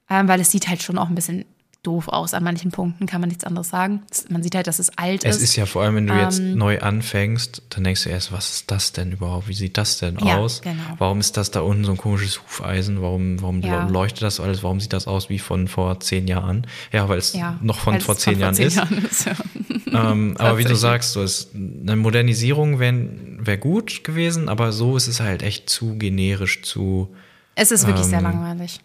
ähm, 0.09 0.27
weil 0.27 0.39
es 0.39 0.51
sieht 0.51 0.67
halt 0.67 0.83
schon 0.83 0.97
auch 0.97 1.09
ein 1.09 1.15
bisschen 1.15 1.45
doof 1.83 2.07
aus. 2.07 2.33
An 2.33 2.43
manchen 2.43 2.71
Punkten 2.71 3.05
kann 3.05 3.21
man 3.21 3.27
nichts 3.27 3.43
anderes 3.43 3.69
sagen. 3.69 4.01
Man 4.29 4.41
sieht 4.41 4.55
halt, 4.55 4.67
dass 4.67 4.79
es 4.79 4.97
alt 4.97 5.25
es 5.25 5.35
ist. 5.35 5.43
Es 5.43 5.49
ist 5.49 5.55
ja 5.57 5.65
vor 5.65 5.83
allem, 5.83 5.95
wenn 5.95 6.07
du 6.07 6.13
ähm, 6.13 6.19
jetzt 6.19 6.39
neu 6.39 6.79
anfängst, 6.79 7.61
dann 7.69 7.83
denkst 7.83 8.05
du 8.05 8.09
erst, 8.09 8.31
was 8.31 8.51
ist 8.55 8.71
das 8.71 8.93
denn 8.93 9.11
überhaupt? 9.11 9.47
Wie 9.47 9.53
sieht 9.53 9.77
das 9.77 9.99
denn 9.99 10.17
ja, 10.19 10.37
aus? 10.37 10.61
Genau. 10.61 10.81
Warum 10.97 11.19
ist 11.19 11.37
das 11.37 11.51
da 11.51 11.59
unten 11.59 11.83
so 11.83 11.91
ein 11.91 11.97
komisches 11.97 12.41
Hufeisen? 12.41 13.01
Warum, 13.01 13.41
warum 13.41 13.61
ja. 13.61 13.87
leuchtet 13.87 14.23
das 14.23 14.39
alles? 14.39 14.63
Warum 14.63 14.79
sieht 14.79 14.93
das 14.93 15.07
aus 15.07 15.29
wie 15.29 15.39
von 15.39 15.67
vor 15.67 15.99
zehn 15.99 16.27
Jahren? 16.27 16.65
Ja, 16.91 17.09
weil 17.09 17.19
es 17.19 17.33
ja, 17.33 17.59
noch 17.61 17.79
von 17.79 17.99
vor 17.99 18.17
zehn, 18.17 18.39
Jahren, 18.39 18.55
vor 18.55 18.57
zehn 18.57 18.67
ist. 18.67 18.75
Jahren 18.75 19.05
ist. 19.05 19.27
ähm, 19.87 20.35
aber 20.39 20.57
wie 20.57 20.63
du 20.63 20.75
sagst, 20.75 21.11
so 21.11 21.21
ist, 21.21 21.53
eine 21.53 21.97
Modernisierung 21.97 22.79
wäre 22.79 23.09
wär 23.39 23.57
gut 23.57 24.03
gewesen, 24.03 24.47
aber 24.47 24.71
so 24.71 24.95
ist 24.95 25.07
es 25.07 25.19
halt 25.19 25.43
echt 25.43 25.69
zu 25.69 25.97
generisch, 25.97 26.63
zu. 26.63 27.13
Es 27.55 27.71
ist 27.71 27.85
wirklich 27.85 28.05
ähm, 28.05 28.09
sehr 28.09 28.21
langweilig 28.21 28.79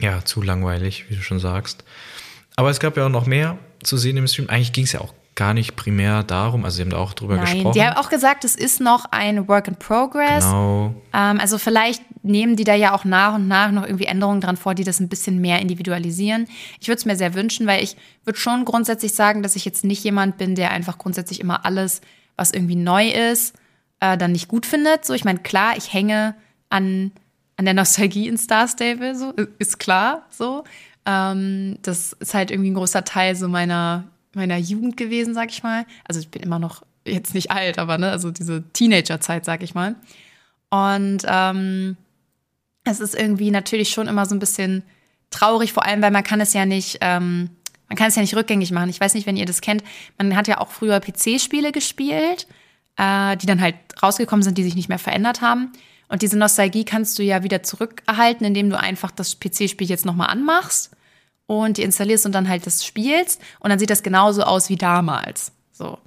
ja, 0.00 0.24
zu 0.24 0.42
langweilig, 0.42 1.06
wie 1.08 1.16
du 1.16 1.22
schon 1.22 1.38
sagst. 1.38 1.84
Aber 2.56 2.70
es 2.70 2.80
gab 2.80 2.96
ja 2.96 3.06
auch 3.06 3.10
noch 3.10 3.26
mehr 3.26 3.58
zu 3.82 3.96
sehen 3.96 4.16
im 4.16 4.26
Stream. 4.26 4.48
Eigentlich 4.48 4.72
ging 4.72 4.84
es 4.84 4.92
ja 4.92 5.00
auch 5.00 5.12
gar 5.34 5.52
nicht 5.52 5.76
primär 5.76 6.22
darum, 6.22 6.64
also 6.64 6.76
sie 6.76 6.82
haben 6.82 6.90
da 6.90 6.96
auch 6.96 7.12
drüber 7.12 7.36
Nein, 7.36 7.44
gesprochen. 7.44 7.74
Die 7.74 7.82
haben 7.82 7.98
auch 7.98 8.08
gesagt, 8.08 8.44
es 8.44 8.56
ist 8.56 8.80
noch 8.80 9.04
ein 9.10 9.46
Work 9.48 9.68
in 9.68 9.76
Progress. 9.76 10.44
Genau. 10.44 10.94
Ähm, 11.12 11.38
also 11.38 11.58
vielleicht 11.58 12.02
nehmen 12.24 12.56
die 12.56 12.64
da 12.64 12.74
ja 12.74 12.94
auch 12.94 13.04
nach 13.04 13.34
und 13.34 13.46
nach 13.46 13.70
noch 13.70 13.84
irgendwie 13.84 14.06
Änderungen 14.06 14.40
dran 14.40 14.56
vor, 14.56 14.74
die 14.74 14.82
das 14.82 14.98
ein 14.98 15.10
bisschen 15.10 15.42
mehr 15.42 15.60
individualisieren. 15.60 16.48
Ich 16.80 16.88
würde 16.88 16.98
es 16.98 17.04
mir 17.04 17.16
sehr 17.16 17.34
wünschen, 17.34 17.66
weil 17.66 17.84
ich 17.84 17.98
würde 18.24 18.38
schon 18.38 18.64
grundsätzlich 18.64 19.12
sagen, 19.12 19.42
dass 19.42 19.56
ich 19.56 19.66
jetzt 19.66 19.84
nicht 19.84 20.02
jemand 20.02 20.38
bin, 20.38 20.54
der 20.54 20.70
einfach 20.70 20.96
grundsätzlich 20.96 21.40
immer 21.40 21.66
alles, 21.66 22.00
was 22.36 22.52
irgendwie 22.52 22.76
neu 22.76 23.10
ist, 23.10 23.54
äh, 24.00 24.16
dann 24.16 24.32
nicht 24.32 24.48
gut 24.48 24.64
findet. 24.64 25.04
So, 25.04 25.12
ich 25.12 25.26
meine, 25.26 25.40
klar, 25.40 25.76
ich 25.76 25.92
hänge 25.92 26.34
an 26.70 27.12
an 27.56 27.64
der 27.64 27.74
Nostalgie 27.74 28.28
in 28.28 28.36
Star 28.36 28.68
Stable, 28.68 29.14
so, 29.14 29.32
ist 29.58 29.78
klar, 29.78 30.26
so. 30.30 30.64
Ähm, 31.06 31.78
das 31.82 32.12
ist 32.14 32.34
halt 32.34 32.50
irgendwie 32.50 32.70
ein 32.70 32.74
großer 32.74 33.04
Teil 33.04 33.36
so 33.36 33.48
meiner, 33.48 34.04
meiner 34.34 34.56
Jugend 34.56 34.96
gewesen, 34.96 35.34
sag 35.34 35.50
ich 35.50 35.62
mal. 35.62 35.86
Also 36.04 36.20
ich 36.20 36.28
bin 36.28 36.42
immer 36.42 36.58
noch 36.58 36.82
jetzt 37.04 37.32
nicht 37.32 37.52
alt, 37.52 37.78
aber 37.78 37.96
ne, 37.96 38.10
also 38.10 38.32
diese 38.32 38.64
Teenagerzeit, 38.72 39.44
sag 39.44 39.62
ich 39.62 39.74
mal. 39.74 39.94
Und 40.68 41.18
ähm, 41.26 41.96
es 42.82 42.98
ist 42.98 43.14
irgendwie 43.14 43.52
natürlich 43.52 43.90
schon 43.90 44.08
immer 44.08 44.26
so 44.26 44.34
ein 44.34 44.40
bisschen 44.40 44.82
traurig, 45.30 45.72
vor 45.72 45.84
allem, 45.84 46.02
weil 46.02 46.10
man 46.10 46.24
kann 46.24 46.40
es 46.40 46.52
ja 46.52 46.66
nicht, 46.66 46.98
ähm, 47.00 47.50
man 47.88 47.96
kann 47.96 48.08
es 48.08 48.16
ja 48.16 48.22
nicht 48.22 48.34
rückgängig 48.34 48.72
machen. 48.72 48.90
Ich 48.90 49.00
weiß 49.00 49.14
nicht, 49.14 49.28
wenn 49.28 49.36
ihr 49.36 49.46
das 49.46 49.60
kennt. 49.60 49.84
Man 50.18 50.34
hat 50.34 50.48
ja 50.48 50.60
auch 50.60 50.70
früher 50.70 50.98
PC-Spiele 50.98 51.70
gespielt, 51.70 52.48
äh, 52.96 53.36
die 53.36 53.46
dann 53.46 53.60
halt 53.60 53.76
rausgekommen 54.02 54.42
sind, 54.42 54.58
die 54.58 54.64
sich 54.64 54.74
nicht 54.74 54.88
mehr 54.88 54.98
verändert 54.98 55.40
haben. 55.40 55.70
Und 56.08 56.22
diese 56.22 56.36
Nostalgie 56.36 56.84
kannst 56.84 57.16
du 57.18 57.22
ja 57.22 57.44
wieder 57.44 57.62
zurückerhalten, 57.62 58.44
indem 58.44 58.70
du 58.70 58.78
einfach 58.78 59.12
das 59.12 59.38
PC-Spiel 59.38 59.88
jetzt 59.88 60.04
nochmal 60.04 60.30
anmachst 60.30 60.95
und 61.46 61.76
die 61.76 61.82
installierst 61.82 62.26
und 62.26 62.32
dann 62.32 62.48
halt 62.48 62.66
das 62.66 62.84
spielst. 62.84 63.40
Und 63.60 63.70
dann 63.70 63.78
sieht 63.78 63.90
das 63.90 64.02
genauso 64.02 64.42
aus 64.42 64.68
wie 64.68 64.76
damals. 64.76 65.52
So. 65.72 65.98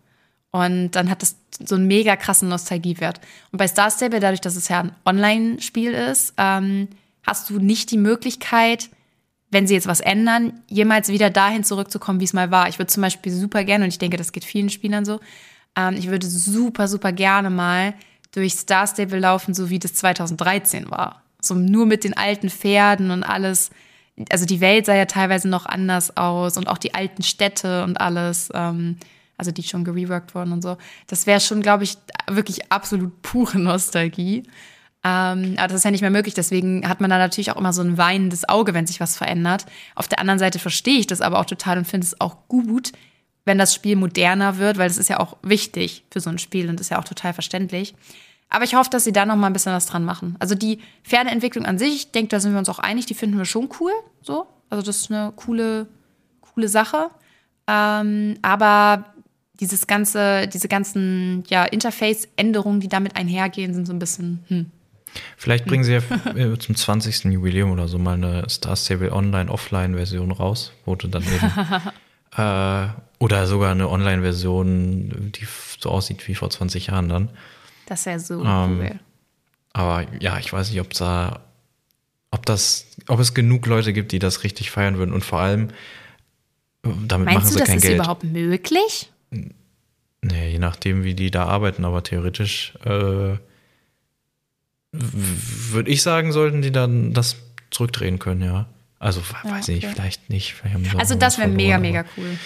Und 0.51 0.91
dann 0.91 1.09
hat 1.09 1.21
das 1.21 1.37
so 1.63 1.75
einen 1.75 1.87
mega 1.87 2.15
krassen 2.15 2.49
Nostalgiewert. 2.49 3.19
Und 3.51 3.57
bei 3.57 3.67
Star 3.67 3.91
Stable, 3.91 4.19
dadurch, 4.19 4.41
dass 4.41 4.55
es 4.55 4.67
ja 4.69 4.79
ein 4.79 4.95
Online-Spiel 5.05 5.93
ist, 5.93 6.33
ähm, 6.37 6.87
hast 7.23 7.49
du 7.49 7.59
nicht 7.59 7.91
die 7.91 7.97
Möglichkeit, 7.97 8.89
wenn 9.51 9.67
sie 9.67 9.73
jetzt 9.73 9.87
was 9.87 9.99
ändern, 9.99 10.61
jemals 10.67 11.09
wieder 11.09 11.29
dahin 11.29 11.63
zurückzukommen, 11.63 12.19
wie 12.19 12.25
es 12.25 12.33
mal 12.33 12.51
war. 12.51 12.69
Ich 12.69 12.79
würde 12.79 12.87
zum 12.87 13.01
Beispiel 13.01 13.31
super 13.31 13.63
gerne, 13.63 13.85
und 13.85 13.89
ich 13.89 13.99
denke, 13.99 14.17
das 14.17 14.31
geht 14.31 14.45
vielen 14.45 14.69
Spielern 14.69 15.05
so, 15.05 15.19
ähm, 15.75 15.95
ich 15.97 16.07
würde 16.07 16.27
super, 16.27 16.87
super 16.87 17.11
gerne 17.11 17.49
mal 17.49 17.93
durch 18.31 18.53
Star 18.53 18.85
Stable 18.85 19.19
laufen, 19.19 19.53
so 19.53 19.69
wie 19.69 19.79
das 19.79 19.93
2013 19.95 20.91
war. 20.91 21.23
So 21.41 21.55
nur 21.55 21.85
mit 21.85 22.03
den 22.03 22.15
alten 22.15 22.49
Pferden 22.49 23.11
und 23.11 23.23
alles. 23.23 23.71
Also 24.29 24.45
die 24.45 24.61
Welt 24.61 24.85
sah 24.85 24.95
ja 24.95 25.05
teilweise 25.05 25.47
noch 25.47 25.65
anders 25.65 26.17
aus 26.17 26.57
und 26.57 26.67
auch 26.67 26.77
die 26.77 26.93
alten 26.93 27.23
Städte 27.23 27.83
und 27.83 28.01
alles, 28.01 28.49
ähm, 28.53 28.97
also 29.37 29.51
die 29.51 29.63
schon 29.63 29.85
gereworked 29.85 30.35
wurden 30.35 30.51
und 30.51 30.61
so. 30.61 30.77
Das 31.07 31.25
wäre 31.25 31.39
schon, 31.39 31.61
glaube 31.61 31.85
ich, 31.85 31.97
wirklich 32.27 32.71
absolut 32.71 33.21
pure 33.21 33.59
Nostalgie. 33.59 34.43
Ähm, 35.01 35.55
aber 35.57 35.67
das 35.67 35.77
ist 35.77 35.85
ja 35.85 35.91
nicht 35.91 36.01
mehr 36.01 36.09
möglich, 36.09 36.33
deswegen 36.33 36.87
hat 36.87 36.99
man 36.99 37.09
da 37.09 37.17
natürlich 37.17 37.51
auch 37.51 37.57
immer 37.57 37.71
so 37.71 37.81
ein 37.81 37.97
weinendes 37.97 38.49
Auge, 38.49 38.73
wenn 38.73 38.85
sich 38.85 38.99
was 38.99 39.15
verändert. 39.15 39.65
Auf 39.95 40.09
der 40.09 40.19
anderen 40.19 40.39
Seite 40.39 40.59
verstehe 40.59 40.99
ich 40.99 41.07
das 41.07 41.21
aber 41.21 41.39
auch 41.39 41.45
total 41.45 41.77
und 41.77 41.85
finde 41.85 42.05
es 42.05 42.19
auch 42.19 42.49
gut, 42.49 42.91
wenn 43.45 43.57
das 43.57 43.73
Spiel 43.73 43.95
moderner 43.95 44.57
wird, 44.57 44.77
weil 44.77 44.89
das 44.89 44.97
ist 44.97 45.09
ja 45.09 45.19
auch 45.19 45.37
wichtig 45.41 46.03
für 46.11 46.19
so 46.19 46.29
ein 46.29 46.37
Spiel 46.37 46.69
und 46.69 46.81
ist 46.81 46.91
ja 46.91 46.99
auch 46.99 47.05
total 47.05 47.33
verständlich. 47.33 47.95
Aber 48.49 48.63
ich 48.63 48.75
hoffe, 48.75 48.89
dass 48.89 49.03
sie 49.03 49.13
da 49.13 49.25
noch 49.25 49.35
mal 49.35 49.47
ein 49.47 49.53
bisschen 49.53 49.73
was 49.73 49.85
dran 49.85 50.03
machen. 50.03 50.35
Also 50.39 50.55
die 50.55 50.79
Pferdeentwicklung 51.03 51.65
an 51.65 51.77
sich, 51.77 51.95
ich 51.95 52.11
denke, 52.11 52.29
da 52.29 52.39
sind 52.39 52.51
wir 52.51 52.59
uns 52.59 52.69
auch 52.69 52.79
einig, 52.79 53.05
die 53.05 53.13
finden 53.13 53.37
wir 53.37 53.45
schon 53.45 53.69
cool. 53.79 53.91
So, 54.21 54.47
also 54.69 54.83
das 54.83 54.97
ist 54.97 55.11
eine 55.11 55.31
coole, 55.35 55.87
coole 56.41 56.67
Sache. 56.67 57.11
Ähm, 57.67 58.37
aber 58.41 59.05
dieses 59.59 59.85
ganze, 59.87 60.47
diese 60.47 60.67
ganzen 60.67 61.43
ja, 61.47 61.65
Interface-Änderungen, 61.65 62.79
die 62.79 62.87
damit 62.87 63.15
einhergehen, 63.15 63.73
sind 63.73 63.85
so 63.85 63.93
ein 63.93 63.99
bisschen. 63.99 64.43
Hm. 64.47 64.71
Vielleicht 65.37 65.65
bringen 65.65 65.83
sie 65.83 65.93
ja 65.93 66.01
äh, 66.35 66.57
zum 66.57 66.75
20. 66.75 67.25
Jubiläum 67.25 67.71
oder 67.71 67.87
so 67.87 67.97
mal 67.97 68.13
eine 68.13 68.47
Star 68.49 68.75
Stable 68.75 69.11
Online-Offline-Version 69.11 70.31
raus, 70.31 70.71
wo 70.85 70.95
du 70.95 71.07
dann 71.07 71.23
eben 71.23 71.51
äh, 72.37 72.87
oder 73.19 73.47
sogar 73.47 73.71
eine 73.71 73.89
Online-Version, 73.89 75.31
die 75.35 75.47
so 75.79 75.89
aussieht 75.89 76.27
wie 76.27 76.35
vor 76.35 76.49
20 76.49 76.87
Jahren 76.87 77.09
dann. 77.09 77.29
Das 77.89 78.05
wäre 78.05 78.19
so 78.19 78.45
ähm, 78.45 78.79
cool. 78.79 78.99
Aber 79.73 80.05
ja, 80.19 80.37
ich 80.37 80.53
weiß 80.53 80.69
nicht, 80.69 80.79
ob 80.79 80.93
da, 80.93 81.41
ob 82.31 82.45
das, 82.45 82.85
ob 83.07 83.19
es 83.19 83.33
genug 83.33 83.65
Leute 83.65 83.93
gibt, 83.93 84.11
die 84.11 84.19
das 84.19 84.43
richtig 84.43 84.71
feiern 84.71 84.97
würden 84.97 85.13
und 85.13 85.25
vor 85.25 85.39
allem 85.39 85.69
damit 86.83 87.25
Meinst 87.25 87.43
machen 87.43 87.47
sie 87.47 87.59
du, 87.59 87.65
kein 87.65 87.79
Geld. 87.79 87.83
Ist 87.83 87.89
das 87.89 87.95
überhaupt 87.95 88.23
möglich? 88.23 89.11
Nee, 90.21 90.51
je 90.51 90.59
nachdem, 90.59 91.03
wie 91.03 91.13
die 91.13 91.31
da 91.31 91.45
arbeiten, 91.45 91.83
aber 91.83 92.03
theoretisch 92.03 92.73
äh, 92.85 93.37
würde 94.91 95.89
ich 95.89 96.01
sagen, 96.01 96.31
sollten 96.31 96.61
die 96.61 96.71
dann 96.71 97.13
das 97.13 97.37
zurückdrehen 97.71 98.19
können, 98.19 98.41
ja. 98.41 98.67
Also 98.99 99.21
ja, 99.43 99.51
weiß 99.51 99.63
okay. 99.63 99.75
nicht, 99.75 99.87
vielleicht 99.87 100.29
nicht. 100.29 100.53
Vielleicht 100.53 100.99
also 100.99 101.15
das 101.15 101.37
wäre 101.37 101.47
mega, 101.47 101.77
mega 101.77 102.05
cool. 102.17 102.37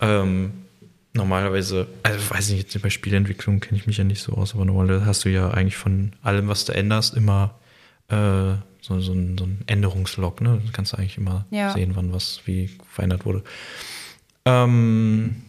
Ähm, 0.00 0.52
normalerweise, 1.12 1.86
also 2.02 2.30
weiß 2.30 2.50
nicht, 2.50 2.72
jetzt 2.72 2.82
bei 2.82 2.90
Spielentwicklung 2.90 3.60
kenne 3.60 3.78
ich 3.78 3.86
mich 3.86 3.96
ja 3.96 4.04
nicht 4.04 4.22
so 4.22 4.34
aus, 4.34 4.54
aber 4.54 4.64
normalerweise 4.64 5.06
hast 5.06 5.24
du 5.24 5.30
ja 5.30 5.50
eigentlich 5.50 5.76
von 5.76 6.12
allem, 6.22 6.48
was 6.48 6.64
du 6.64 6.72
änderst, 6.72 7.14
immer 7.14 7.54
äh, 8.08 8.54
so, 8.80 9.00
so, 9.00 9.12
ein, 9.12 9.36
so 9.38 9.48
Änderungslog, 9.66 10.40
ne? 10.40 10.60
Du 10.64 10.72
kannst 10.72 10.94
eigentlich 10.94 11.18
immer 11.18 11.46
ja. 11.50 11.72
sehen, 11.72 11.92
wann 11.94 12.12
was 12.12 12.40
wie 12.44 12.70
verändert 12.90 13.24
wurde. 13.24 13.42
Ähm, 14.44 15.42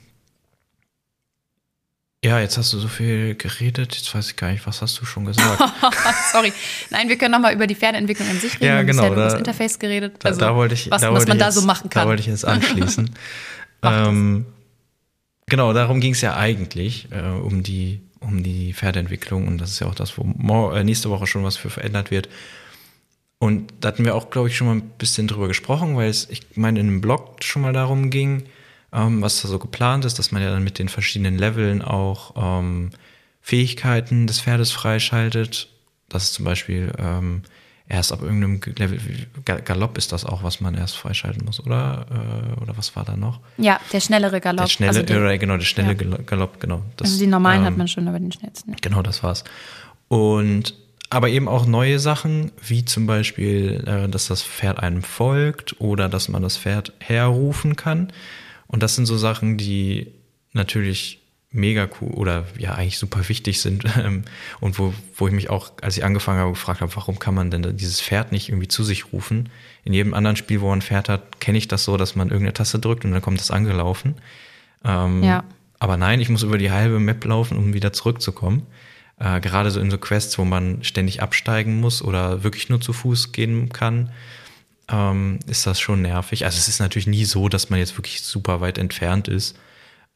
ja, 2.23 2.39
jetzt 2.41 2.57
hast 2.57 2.73
du 2.73 2.79
so 2.79 2.89
viel 2.89 3.35
geredet, 3.35 3.95
jetzt 3.95 4.13
weiß 4.13 4.31
ich 4.31 4.35
gar 4.35 4.51
nicht, 4.51 4.67
was 4.67 4.81
hast 4.81 4.99
du 4.99 5.05
schon 5.05 5.23
gesagt? 5.23 5.63
Sorry. 6.33 6.51
Nein, 6.89 7.07
wir 7.07 7.17
können 7.17 7.31
nochmal 7.31 7.53
über 7.53 7.65
die 7.65 7.75
Pferdeentwicklung 7.75 8.27
an 8.27 8.39
sich 8.39 8.55
reden. 8.55 8.65
Ja, 8.65 8.81
genau. 8.83 9.03
Du 9.03 9.09
hast 9.09 9.09
ja 9.09 9.13
über 9.13 9.23
das 9.23 9.33
Interface 9.35 9.79
geredet. 9.79 10.25
Also, 10.25 10.39
da, 10.39 10.47
da 10.47 10.55
wollte 10.55 10.73
ich, 10.73 10.91
was, 10.91 11.01
da 11.01 11.13
was 11.13 11.27
man 11.27 11.39
da 11.39 11.45
jetzt, 11.45 11.55
so 11.55 11.61
machen 11.61 11.89
kann. 11.89 12.03
Da 12.03 12.09
wollte 12.09 12.19
ich 12.21 12.27
jetzt 12.27 12.43
anschließen. 12.43 13.09
ähm, 13.83 14.45
genau, 15.49 15.73
darum 15.73 15.99
ging 15.99 16.13
es 16.13 16.21
ja 16.21 16.35
eigentlich, 16.35 17.07
äh, 17.11 17.21
um, 17.21 17.63
die, 17.63 18.01
um 18.19 18.43
die 18.43 18.73
Pferdeentwicklung. 18.73 19.47
Und 19.47 19.59
das 19.59 19.71
ist 19.71 19.79
ja 19.79 19.87
auch 19.87 19.95
das, 19.95 20.17
wo 20.17 20.71
äh, 20.71 20.83
nächste 20.83 21.09
Woche 21.09 21.27
schon 21.27 21.43
was 21.43 21.57
für 21.57 21.69
verändert 21.69 22.11
wird. 22.11 22.29
Und 23.39 23.73
da 23.79 23.89
hatten 23.89 24.05
wir 24.05 24.15
auch, 24.15 24.29
glaube 24.29 24.49
ich, 24.49 24.57
schon 24.57 24.67
mal 24.67 24.75
ein 24.75 24.89
bisschen 24.97 25.27
drüber 25.27 25.47
gesprochen, 25.47 25.95
weil 25.95 26.09
es, 26.09 26.29
ich 26.29 26.41
meine, 26.55 26.79
in 26.79 26.87
einem 26.87 27.01
Blog 27.01 27.43
schon 27.43 27.61
mal 27.61 27.73
darum 27.73 28.09
ging, 28.09 28.43
ähm, 28.91 29.21
was 29.21 29.41
da 29.41 29.47
so 29.47 29.59
geplant 29.59 30.05
ist, 30.05 30.19
dass 30.19 30.31
man 30.31 30.41
ja 30.41 30.51
dann 30.51 30.63
mit 30.63 30.77
den 30.77 30.89
verschiedenen 30.89 31.37
Leveln 31.37 31.81
auch 31.81 32.33
ähm, 32.35 32.89
Fähigkeiten 33.41 34.27
des 34.27 34.41
Pferdes 34.41 34.71
freischaltet. 34.71 35.69
Dass 36.09 36.23
es 36.23 36.33
zum 36.33 36.43
Beispiel 36.43 36.91
ähm, 36.97 37.43
erst 37.89 38.13
ab 38.13 38.21
irgendeinem 38.21 38.61
Level, 38.77 38.99
Galopp 39.43 39.97
ist 39.97 40.11
das 40.11 40.23
auch, 40.23 40.43
was 40.43 40.61
man 40.61 40.75
erst 40.75 40.95
freischalten 40.95 41.43
muss, 41.43 41.59
oder? 41.59 42.05
Äh, 42.09 42.61
oder 42.61 42.77
was 42.77 42.95
war 42.95 43.03
da 43.03 43.17
noch? 43.17 43.39
Ja, 43.57 43.79
der 43.91 43.99
schnellere 43.99 44.39
Galopp. 44.39 44.65
Der 44.65 44.69
schnelle, 44.69 44.89
also 44.89 45.01
der, 45.01 45.37
genau, 45.39 45.57
der 45.57 45.65
schnelle 45.65 45.97
ja. 45.99 46.17
Galopp, 46.25 46.59
genau. 46.59 46.83
Das, 46.97 47.09
also 47.09 47.19
die 47.19 47.27
normalen 47.27 47.61
ähm, 47.61 47.65
hat 47.65 47.77
man 47.77 47.87
schon, 47.87 48.07
aber 48.07 48.19
den 48.19 48.31
schnellsten. 48.31 48.75
Genau, 48.79 49.01
das 49.01 49.23
war's. 49.23 49.43
Und 50.07 50.75
aber 51.09 51.29
eben 51.29 51.47
auch 51.47 51.65
neue 51.65 51.97
Sachen, 51.97 52.51
wie 52.65 52.85
zum 52.85 53.07
Beispiel, 53.07 53.83
äh, 53.87 54.07
dass 54.07 54.27
das 54.27 54.43
Pferd 54.43 54.79
einem 54.79 55.01
folgt 55.01 55.81
oder 55.81 56.07
dass 56.07 56.29
man 56.29 56.43
das 56.43 56.57
Pferd 56.57 56.93
herrufen 56.99 57.75
kann. 57.75 58.13
Und 58.67 58.83
das 58.83 58.95
sind 58.95 59.07
so 59.07 59.17
Sachen, 59.17 59.57
die 59.57 60.13
natürlich 60.53 61.19
mega 61.51 61.89
cool 61.99 62.11
oder 62.11 62.45
ja 62.57 62.75
eigentlich 62.75 62.99
super 62.99 63.27
wichtig 63.27 63.59
sind 63.59 63.83
ähm, 63.97 64.23
und 64.59 64.77
wo, 64.77 64.93
wo 65.15 65.27
ich 65.27 65.33
mich 65.33 65.49
auch, 65.49 65.71
als 65.81 65.97
ich 65.97 66.03
angefangen 66.03 66.39
habe, 66.39 66.51
gefragt 66.51 66.81
habe, 66.81 66.95
warum 66.95 67.17
kann 67.17 67.33
man 67.33 67.49
denn 67.49 67.75
dieses 67.75 68.01
Pferd 68.01 68.31
nicht 68.31 68.49
irgendwie 68.49 68.67
zu 68.67 68.83
sich 68.83 69.11
rufen? 69.11 69.49
In 69.83 69.93
jedem 69.93 70.13
anderen 70.13 70.35
Spiel, 70.35 70.61
wo 70.61 70.69
man 70.69 70.79
ein 70.79 70.83
Pferd 70.83 71.09
hat, 71.09 71.39
kenne 71.39 71.57
ich 71.57 71.67
das 71.67 71.83
so, 71.83 71.97
dass 71.97 72.15
man 72.15 72.29
irgendeine 72.29 72.53
Taste 72.53 72.79
drückt 72.79 73.05
und 73.05 73.11
dann 73.11 73.21
kommt 73.21 73.39
das 73.39 73.51
angelaufen. 73.51 74.15
Ähm, 74.85 75.23
ja. 75.23 75.43
Aber 75.79 75.97
nein, 75.97 76.19
ich 76.19 76.29
muss 76.29 76.43
über 76.43 76.57
die 76.57 76.71
halbe 76.71 76.99
Map 76.99 77.23
laufen, 77.25 77.57
um 77.57 77.73
wieder 77.73 77.93
zurückzukommen. 77.93 78.67
Äh, 79.17 79.39
gerade 79.39 79.71
so 79.71 79.79
in 79.79 79.89
so 79.89 79.97
Quests, 79.97 80.37
wo 80.37 80.45
man 80.45 80.83
ständig 80.83 81.21
absteigen 81.21 81.79
muss 81.79 82.01
oder 82.01 82.43
wirklich 82.43 82.69
nur 82.69 82.81
zu 82.81 82.93
Fuß 82.93 83.31
gehen 83.31 83.69
kann, 83.69 84.11
ähm, 84.89 85.39
ist 85.47 85.65
das 85.65 85.79
schon 85.79 86.01
nervig. 86.01 86.45
Also 86.45 86.57
es 86.57 86.67
ist 86.67 86.79
natürlich 86.79 87.07
nie 87.07 87.25
so, 87.25 87.49
dass 87.49 87.69
man 87.69 87.79
jetzt 87.79 87.97
wirklich 87.97 88.21
super 88.21 88.61
weit 88.61 88.77
entfernt 88.77 89.27
ist. 89.27 89.57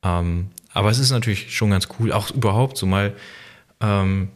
Ähm, 0.04 0.50
aber 0.74 0.90
es 0.90 1.00
ist 1.00 1.12
natürlich 1.12 1.56
schon 1.56 1.70
ganz 1.70 1.88
cool, 2.00 2.12
auch 2.12 2.32
überhaupt 2.32 2.78
so 2.78 2.86
mal, 2.86 3.14
ähm, 3.80 4.30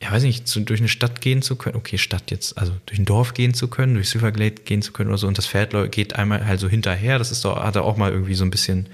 ja, 0.00 0.10
weiß 0.12 0.22
nicht, 0.22 0.46
zu, 0.46 0.60
durch 0.60 0.80
eine 0.80 0.88
Stadt 0.88 1.20
gehen 1.20 1.42
zu 1.42 1.56
können. 1.56 1.76
Okay, 1.76 1.98
Stadt 1.98 2.30
jetzt, 2.30 2.56
also 2.56 2.72
durch 2.86 2.98
ein 2.98 3.04
Dorf 3.04 3.34
gehen 3.34 3.52
zu 3.52 3.68
können, 3.68 3.94
durch 3.94 4.10
Silverglade 4.10 4.62
gehen 4.62 4.80
zu 4.80 4.92
können 4.92 5.10
oder 5.10 5.18
so. 5.18 5.26
Und 5.26 5.38
das 5.38 5.46
Pferd 5.46 5.74
geht 5.92 6.14
einmal 6.14 6.46
halt 6.46 6.60
so 6.60 6.68
hinterher. 6.68 7.18
Das 7.18 7.32
ist 7.32 7.44
doch, 7.44 7.62
hat 7.62 7.76
er 7.76 7.84
auch 7.84 7.96
mal 7.96 8.12
irgendwie 8.12 8.34
so 8.34 8.44
ein 8.44 8.50
bisschen, 8.50 8.86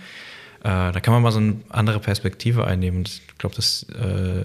äh, 0.60 0.92
da 0.92 1.00
kann 1.00 1.12
man 1.12 1.22
mal 1.22 1.32
so 1.32 1.38
eine 1.38 1.56
andere 1.68 2.00
Perspektive 2.00 2.66
einnehmen. 2.66 2.98
Und 3.00 3.08
ich 3.08 3.38
glaube, 3.38 3.54
das, 3.54 3.82
äh, 3.90 4.44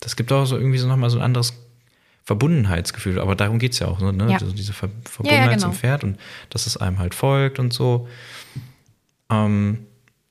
das 0.00 0.16
gibt 0.16 0.32
auch 0.32 0.46
so 0.46 0.56
irgendwie 0.56 0.78
so 0.78 0.88
nochmal 0.88 1.10
so 1.10 1.18
ein 1.18 1.24
anderes 1.24 1.54
Verbundenheitsgefühl. 2.24 3.20
Aber 3.20 3.36
darum 3.36 3.60
geht 3.60 3.72
es 3.72 3.78
ja 3.78 3.86
auch, 3.86 4.00
ne? 4.00 4.12
Ja. 4.28 4.38
Also 4.38 4.52
diese 4.52 4.72
Ver 4.72 4.90
Verbundenheit 5.04 5.46
ja, 5.46 5.50
ja, 5.50 5.56
genau. 5.56 5.68
zum 5.68 5.74
Pferd 5.74 6.04
und 6.04 6.18
dass 6.50 6.66
es 6.66 6.76
einem 6.76 6.98
halt 6.98 7.14
folgt 7.14 7.60
und 7.60 7.72
so. 7.72 8.08
Ähm, 9.30 9.86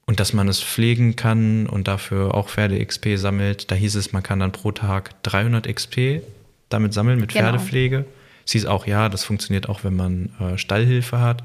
und 0.08 0.22
dass 0.22 0.34
man 0.34 0.48
es 0.48 0.64
pflegen 0.64 1.16
kann 1.16 1.68
und 1.68 1.88
dafür 1.88 2.34
auch 2.34 2.50
Pferde-XP 2.50 3.18
sammelt. 3.18 3.70
Da 3.70 3.76
hieß 3.76 3.96
es, 3.96 4.14
man 4.14 4.24
kann 4.24 4.40
dann 4.40 4.54
pro 4.54 4.72
Tag 4.72 5.22
300 5.24 5.68
XP 5.68 6.22
damit 6.70 6.94
sammeln 6.94 7.20
mit 7.20 7.34
genau. 7.34 7.46
Pferdepflege. 7.46 8.06
Es 8.46 8.54
hieß 8.54 8.66
auch, 8.66 8.88
ja, 8.88 9.10
das 9.10 9.26
funktioniert 9.26 9.68
auch, 9.68 9.84
wenn 9.84 9.96
man 9.96 10.30
äh, 10.40 10.58
Stallhilfe 10.58 11.20
hat. 11.20 11.44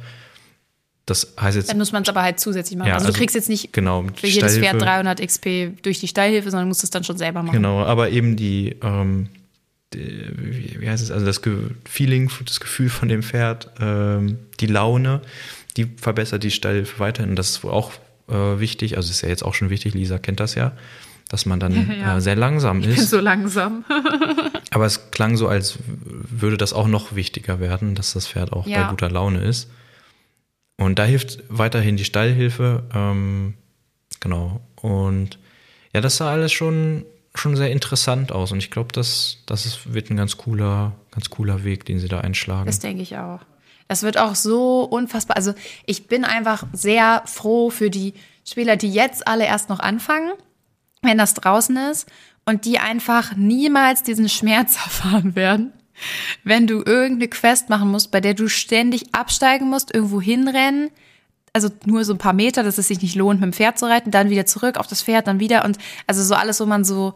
Das 1.07 1.35
heißt 1.41 1.57
jetzt. 1.57 1.71
Dann 1.71 1.79
muss 1.79 1.91
man 1.91 2.05
es 2.05 2.09
aber 2.09 2.23
halt 2.23 2.39
zusätzlich 2.39 2.79
machen. 2.79 2.89
Ja, 2.89 2.95
also, 2.95 3.07
du 3.07 3.09
also 3.09 3.19
kriegst 3.19 3.35
jetzt 3.35 3.49
nicht 3.49 3.73
genau, 3.73 4.05
für 4.15 4.29
jedes 4.29 4.57
Pferd 4.57 4.81
300 4.81 5.21
XP 5.21 5.83
durch 5.83 5.99
die 5.99 6.07
Stallhilfe, 6.07 6.49
sondern 6.49 6.69
musst 6.69 6.85
es 6.85 6.91
dann 6.91 7.03
schon 7.03 7.19
selber 7.19 7.43
machen. 7.43 7.55
Genau, 7.55 7.83
aber 7.83 8.11
eben 8.11 8.37
die, 8.37 8.77
ähm, 8.83 9.29
die 9.93 10.77
wie 10.79 10.89
heißt 10.89 11.03
es, 11.03 11.11
also 11.11 11.27
das 11.27 11.41
Feeling, 11.85 12.31
das 12.47 12.61
Gefühl 12.61 12.89
von 12.89 13.09
dem 13.09 13.25
Pferd, 13.25 13.71
ähm, 13.81 14.39
die 14.61 14.67
Laune, 14.67 15.21
die 15.77 15.87
verbessert 15.97 16.45
die 16.45 16.53
Stallhilfe 16.53 17.01
weiterhin. 17.01 17.31
Und 17.31 17.37
das 17.37 17.51
ist 17.51 17.65
auch 17.65 17.91
äh, 18.29 18.61
wichtig. 18.61 18.97
Also 18.97 19.11
ist 19.11 19.23
ja 19.23 19.29
jetzt 19.29 19.45
auch 19.45 19.55
schon 19.55 19.71
wichtig, 19.71 19.95
Lisa 19.95 20.19
kennt 20.19 20.41
das 20.41 20.55
ja, 20.55 20.73
dass 21.29 21.47
man 21.47 21.61
dann 21.61 21.91
ja. 22.01 22.17
äh, 22.17 22.21
sehr 22.21 22.37
langsam 22.37 22.83
ist. 22.83 23.11
So 23.11 23.21
langsam. 23.21 23.85
Aber 24.71 24.87
es 24.87 25.11
klang 25.11 25.37
so, 25.37 25.49
als 25.49 25.79
würde 25.87 26.57
das 26.57 26.73
auch 26.73 26.89
noch 26.89 27.15
wichtiger 27.15 27.61
werden, 27.61 27.95
dass 27.95 28.13
das 28.13 28.29
Pferd 28.29 28.53
auch 28.53 28.67
ja. 28.67 28.85
bei 28.85 28.91
guter 28.91 29.11
Laune 29.11 29.41
ist. 29.41 29.71
Und 30.79 30.99
da 30.99 31.05
hilft 31.05 31.43
weiterhin 31.49 31.97
die 31.97 32.05
Stallhilfe. 32.05 32.85
Ähm, 32.95 33.55
genau. 34.21 34.61
Und 34.77 35.39
ja, 35.95 36.01
das 36.01 36.17
sah 36.17 36.31
alles 36.31 36.53
schon, 36.53 37.05
schon 37.35 37.57
sehr 37.57 37.71
interessant 37.71 38.33
aus. 38.33 38.53
Und 38.53 38.59
ich 38.59 38.71
glaube, 38.71 38.93
das, 38.93 39.39
das 39.47 39.93
wird 39.93 40.11
ein 40.11 40.17
ganz 40.17 40.37
cooler, 40.37 40.93
ganz 41.11 41.31
cooler 41.31 41.65
Weg, 41.65 41.85
den 41.85 41.99
sie 41.99 42.09
da 42.09 42.21
einschlagen. 42.21 42.67
Das 42.67 42.79
denke 42.79 43.03
ich 43.03 43.17
auch. 43.17 43.41
Das 43.93 44.03
wird 44.03 44.17
auch 44.17 44.35
so 44.35 44.85
unfassbar. 44.85 45.37
Also 45.37 45.53
ich 45.85 46.07
bin 46.07 46.25
einfach 46.25 46.65
sehr 46.73 47.25
froh 47.27 47.69
für 47.69 47.91
die 47.91 48.15
Spieler, 48.43 48.77
die 48.77 48.91
jetzt 48.91 49.29
alle 49.29 49.45
erst 49.45 49.69
noch 49.69 49.81
anfangen, 49.81 50.33
wenn 51.03 51.19
das 51.19 51.35
draußen 51.35 51.77
ist 51.77 52.09
und 52.47 52.65
die 52.65 52.79
einfach 52.79 53.37
niemals 53.37 54.03
diesen 54.03 54.31
Schmerz 54.31 54.77
erfahren 54.83 55.37
werden, 55.37 55.75
wenn 56.43 56.67
du 56.67 56.77
irgendeine 56.77 57.29
Quest 57.29 57.69
machen 57.69 57.91
musst, 57.91 58.11
bei 58.11 58.23
der 58.23 58.33
du 58.33 58.49
ständig 58.49 59.15
absteigen 59.15 59.69
musst, 59.69 59.95
irgendwo 59.95 60.23
hinrennen, 60.23 60.89
also 61.53 61.69
nur 61.85 62.07
so 62.07 62.15
ein 62.15 62.19
paar 62.19 62.33
Meter, 62.33 62.63
dass 62.63 62.79
es 62.79 62.89
sich 62.89 63.03
nicht 63.03 63.15
lohnt, 63.15 63.43
mit 63.43 63.49
dem 63.49 63.53
Pferd 63.53 63.79
zu 63.79 63.85
reiten, 63.85 64.11
dann 64.11 64.31
wieder 64.31 64.47
zurück 64.47 64.79
auf 64.79 64.87
das 64.87 65.03
Pferd, 65.03 65.27
dann 65.27 65.39
wieder 65.39 65.67
und 65.67 65.77
also 66.07 66.23
so 66.23 66.35
alles, 66.35 66.61
wo 66.61 66.65
man 66.65 66.83
so, 66.83 67.13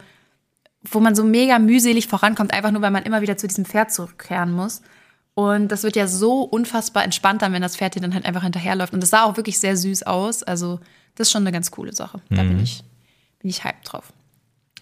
wo 0.83 1.01
man 1.01 1.15
so 1.15 1.25
mega 1.25 1.59
mühselig 1.59 2.07
vorankommt, 2.07 2.53
einfach 2.53 2.71
nur, 2.71 2.83
weil 2.83 2.91
man 2.91 3.05
immer 3.05 3.23
wieder 3.23 3.39
zu 3.39 3.49
diesem 3.49 3.65
Pferd 3.65 3.93
zurückkehren 3.93 4.53
muss. 4.53 4.83
Und 5.38 5.68
das 5.68 5.83
wird 5.83 5.96
ja 5.96 6.07
so 6.07 6.40
unfassbar 6.40 7.05
entspannt 7.05 7.42
dann, 7.42 7.53
wenn 7.53 7.61
das 7.61 7.77
Pferd 7.77 7.94
dir 7.94 8.01
dann 8.01 8.14
halt 8.14 8.25
einfach 8.25 8.42
hinterherläuft. 8.42 8.94
Und 8.94 9.03
das 9.03 9.11
sah 9.11 9.25
auch 9.25 9.37
wirklich 9.37 9.59
sehr 9.59 9.77
süß 9.77 10.05
aus. 10.05 10.42
Also, 10.42 10.81
das 11.14 11.29
ist 11.29 11.33
schon 11.33 11.42
eine 11.42 11.53
ganz 11.53 11.70
coole 11.70 11.92
Sache. 11.92 12.22
Da 12.31 12.42
mhm. 12.42 12.49
bin 12.49 12.62
ich, 12.62 12.83
bin 13.40 13.51
ich 13.51 13.62
hyped 13.62 13.81
drauf. 13.85 14.14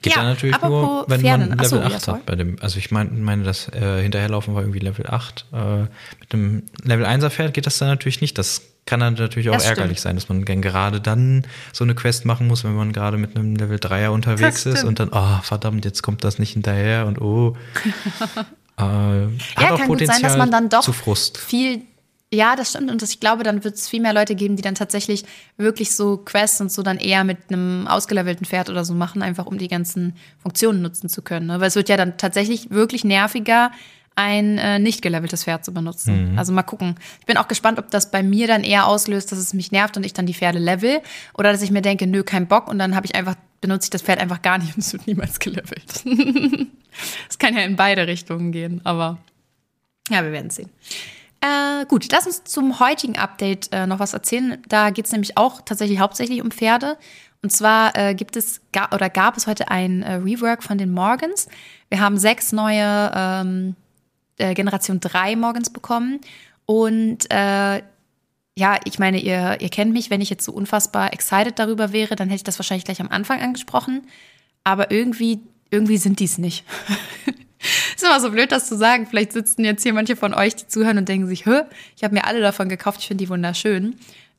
Geht 0.01 0.15
ja, 0.15 0.23
dann 0.23 0.31
natürlich 0.31 0.63
nur, 0.63 1.07
wenn 1.09 1.21
Pferden. 1.21 1.49
man 1.49 1.59
Level 1.59 1.69
so, 1.69 1.81
8 1.81 2.07
ja, 2.07 2.13
hat 2.13 2.27
bei 2.27 2.37
dem. 2.37 2.57
Also 2.61 2.79
ich 2.79 2.93
meine, 2.93 3.11
meine 3.11 3.43
das 3.43 3.67
äh, 3.71 4.01
Hinterherlaufen 4.03 4.55
war 4.55 4.63
irgendwie 4.63 4.79
Level 4.79 5.09
8. 5.09 5.47
Äh, 5.53 5.81
mit 6.21 6.33
dem 6.33 6.63
Level 6.85 7.05
1er 7.05 7.31
Pferd 7.31 7.53
geht 7.53 7.67
das 7.67 7.79
dann 7.79 7.89
natürlich 7.89 8.21
nicht. 8.21 8.39
Das 8.39 8.63
kann 8.87 9.01
dann 9.01 9.15
natürlich 9.15 9.49
auch 9.49 9.55
das 9.55 9.65
ärgerlich 9.65 10.01
sein, 10.01 10.15
dass 10.15 10.29
man 10.29 10.45
gerade 10.45 11.01
dann 11.01 11.47
so 11.73 11.83
eine 11.83 11.97
Quest 11.97 12.27
machen 12.27 12.47
muss, 12.47 12.63
wenn 12.63 12.77
man 12.77 12.93
gerade 12.93 13.17
mit 13.17 13.35
einem 13.35 13.57
Level 13.57 13.79
3er 13.79 14.09
unterwegs 14.09 14.67
ist 14.67 14.85
und 14.85 15.01
dann, 15.01 15.09
oh 15.11 15.41
verdammt, 15.43 15.85
jetzt 15.85 16.03
kommt 16.03 16.23
das 16.23 16.39
nicht 16.39 16.53
hinterher 16.53 17.07
und 17.07 17.21
oh. 17.21 17.57
Äh, 18.79 18.83
ja, 18.83 19.77
kann 19.77 19.89
gut 19.89 20.07
sein, 20.07 20.23
dass 20.23 20.37
man 20.37 20.51
dann 20.51 20.69
doch 20.69 20.85
viel. 21.37 21.83
Ja, 22.33 22.57
das 22.57 22.71
stimmt. 22.71 22.91
Und 22.91 23.01
das, 23.01 23.11
ich 23.11 23.21
glaube, 23.21 23.45
dann 23.45 23.63
wird 23.63 23.77
es 23.77 23.89
viel 23.89 24.01
mehr 24.01 24.13
Leute 24.13 24.35
geben, 24.35 24.57
die 24.57 24.63
dann 24.63 24.75
tatsächlich 24.75 25.25
wirklich 25.57 25.95
so 25.95 26.17
Quests 26.17 26.61
und 26.61 26.73
so 26.73 26.83
dann 26.83 26.99
eher 26.99 27.23
mit 27.23 27.39
einem 27.49 27.87
ausgelevelten 27.87 28.45
Pferd 28.45 28.71
oder 28.71 28.85
so 28.85 28.93
machen, 28.93 29.23
einfach 29.23 29.47
um 29.47 29.57
die 29.57 29.69
ganzen 29.69 30.17
Funktionen 30.39 30.83
nutzen 30.83 31.09
zu 31.09 31.23
können. 31.23 31.47
Ne? 31.47 31.61
Weil 31.61 31.69
es 31.69 31.77
wird 31.77 31.89
ja 31.89 31.97
dann 31.97 32.17
tatsächlich 32.17 32.71
wirklich 32.71 33.05
nerviger, 33.05 33.71
ein 34.17 34.59
äh, 34.59 34.79
nicht 34.79 35.03
geleveltes 35.03 35.45
Pferd 35.45 35.65
zu 35.65 35.73
benutzen. 35.73 36.33
Mhm. 36.33 36.39
Also 36.39 36.53
mal 36.53 36.63
gucken. 36.63 36.97
Ich 37.21 37.27
bin 37.27 37.37
auch 37.37 37.49
gespannt, 37.49 37.79
ob 37.79 37.91
das 37.91 38.11
bei 38.11 38.23
mir 38.23 38.47
dann 38.47 38.63
eher 38.63 38.87
auslöst, 38.87 39.31
dass 39.33 39.39
es 39.39 39.55
mich 39.55 39.73
nervt 39.73 39.97
und 39.97 40.05
ich 40.05 40.13
dann 40.13 40.27
die 40.27 40.35
Pferde 40.35 40.59
level 40.59 41.01
oder 41.35 41.53
dass 41.53 41.63
ich 41.63 41.71
mir 41.71 41.83
denke, 41.83 42.07
nö, 42.07 42.23
kein 42.23 42.47
Bock 42.47 42.69
und 42.69 42.79
dann 42.79 42.95
habe 42.95 43.07
ich 43.07 43.15
einfach 43.15 43.35
benutze 43.65 43.87
ich 43.87 43.91
das 43.91 44.03
Pferd 44.03 44.21
einfach 44.21 44.43
gar 44.43 44.59
nicht 44.59 44.75
und 44.75 44.81
es 44.81 44.93
wird 44.93 45.07
niemals 45.07 45.39
gelevelt. 45.39 46.05
Es 47.29 47.39
kann 47.41 47.57
ja 47.57 47.65
in 47.65 47.75
beide 47.75 48.07
Richtungen 48.07 48.53
gehen, 48.53 48.81
aber 48.85 49.19
ja, 50.11 50.23
wir 50.23 50.31
werden 50.31 50.51
sehen. 50.51 50.71
Äh, 51.41 51.87
gut, 51.87 52.07
lass 52.13 52.25
uns 52.27 52.45
zum 52.45 52.79
heutigen 52.79 53.19
Update 53.19 53.73
äh, 53.73 53.89
noch 53.89 53.99
was 53.99 54.13
erzählen. 54.15 54.63
Da 54.69 54.91
geht 54.91 55.07
es 55.07 55.11
nämlich 55.11 55.37
auch 55.37 55.61
tatsächlich 55.63 55.99
hauptsächlich 55.99 56.41
um 56.41 56.53
Pferde. 56.53 56.97
Und 57.43 57.51
zwar 57.51 57.97
äh, 57.97 58.15
gibt 58.15 58.37
es 58.37 58.61
oder 58.93 59.11
gab 59.11 59.37
es 59.37 59.49
heute 59.49 59.73
ein 59.73 60.03
äh, 60.03 60.15
Rework 60.15 60.63
von 60.63 60.79
den 60.79 60.93
Morgans. 60.93 61.49
Wir 61.89 61.99
haben 61.99 62.17
sechs 62.17 62.53
neue 62.53 63.11
ähm, 63.13 63.75
äh, 64.37 64.55
Generation 64.55 65.01
3 65.01 65.35
Morgans 65.35 65.71
bekommen. 65.71 66.21
Und 66.65 67.29
äh, 67.31 67.83
ja, 68.57 68.79
ich 68.85 68.99
meine, 68.99 69.21
ihr, 69.21 69.59
ihr 69.61 69.69
kennt 69.69 69.93
mich, 69.93 70.11
wenn 70.11 70.21
ich 70.21 70.31
jetzt 70.31 70.45
so 70.45 70.53
unfassbar 70.53 71.13
excited 71.13 71.59
darüber 71.59 71.93
wäre, 71.93 72.17
dann 72.17 72.29
hätte 72.29 72.37
ich 72.37 72.45
das 72.45 72.59
wahrscheinlich 72.59 72.85
gleich 72.85 73.01
am 73.01 73.09
Anfang 73.09 73.41
angesprochen. 73.41 74.07
Aber 74.63 74.91
irgendwie 74.91 75.41
irgendwie 75.75 75.97
sind 75.97 76.21
die 76.21 76.25
es 76.25 76.39
nicht. 76.39 76.65
ist 77.97 78.05
immer 78.05 78.21
so 78.21 78.31
blöd, 78.31 78.53
das 78.53 78.69
zu 78.69 78.77
sagen. 78.77 79.07
Vielleicht 79.07 79.33
sitzen 79.33 79.65
jetzt 79.65 79.83
hier 79.83 79.93
manche 79.93 80.17
von 80.17 80.35
euch, 80.35 80.55
die 80.55 80.69
zuhören 80.69 80.99
und 80.99 81.09
denken 81.09 81.27
sich, 81.27 81.47
Hö, 81.47 81.63
ich 81.97 82.05
habe 82.05 82.15
mir 82.15 82.25
alle 82.25 82.41
davon 82.41 82.69
gekauft, 82.69 83.01
ich 83.01 83.09
finde 83.09 83.25
die 83.25 83.29
wunderschön. 83.29 83.97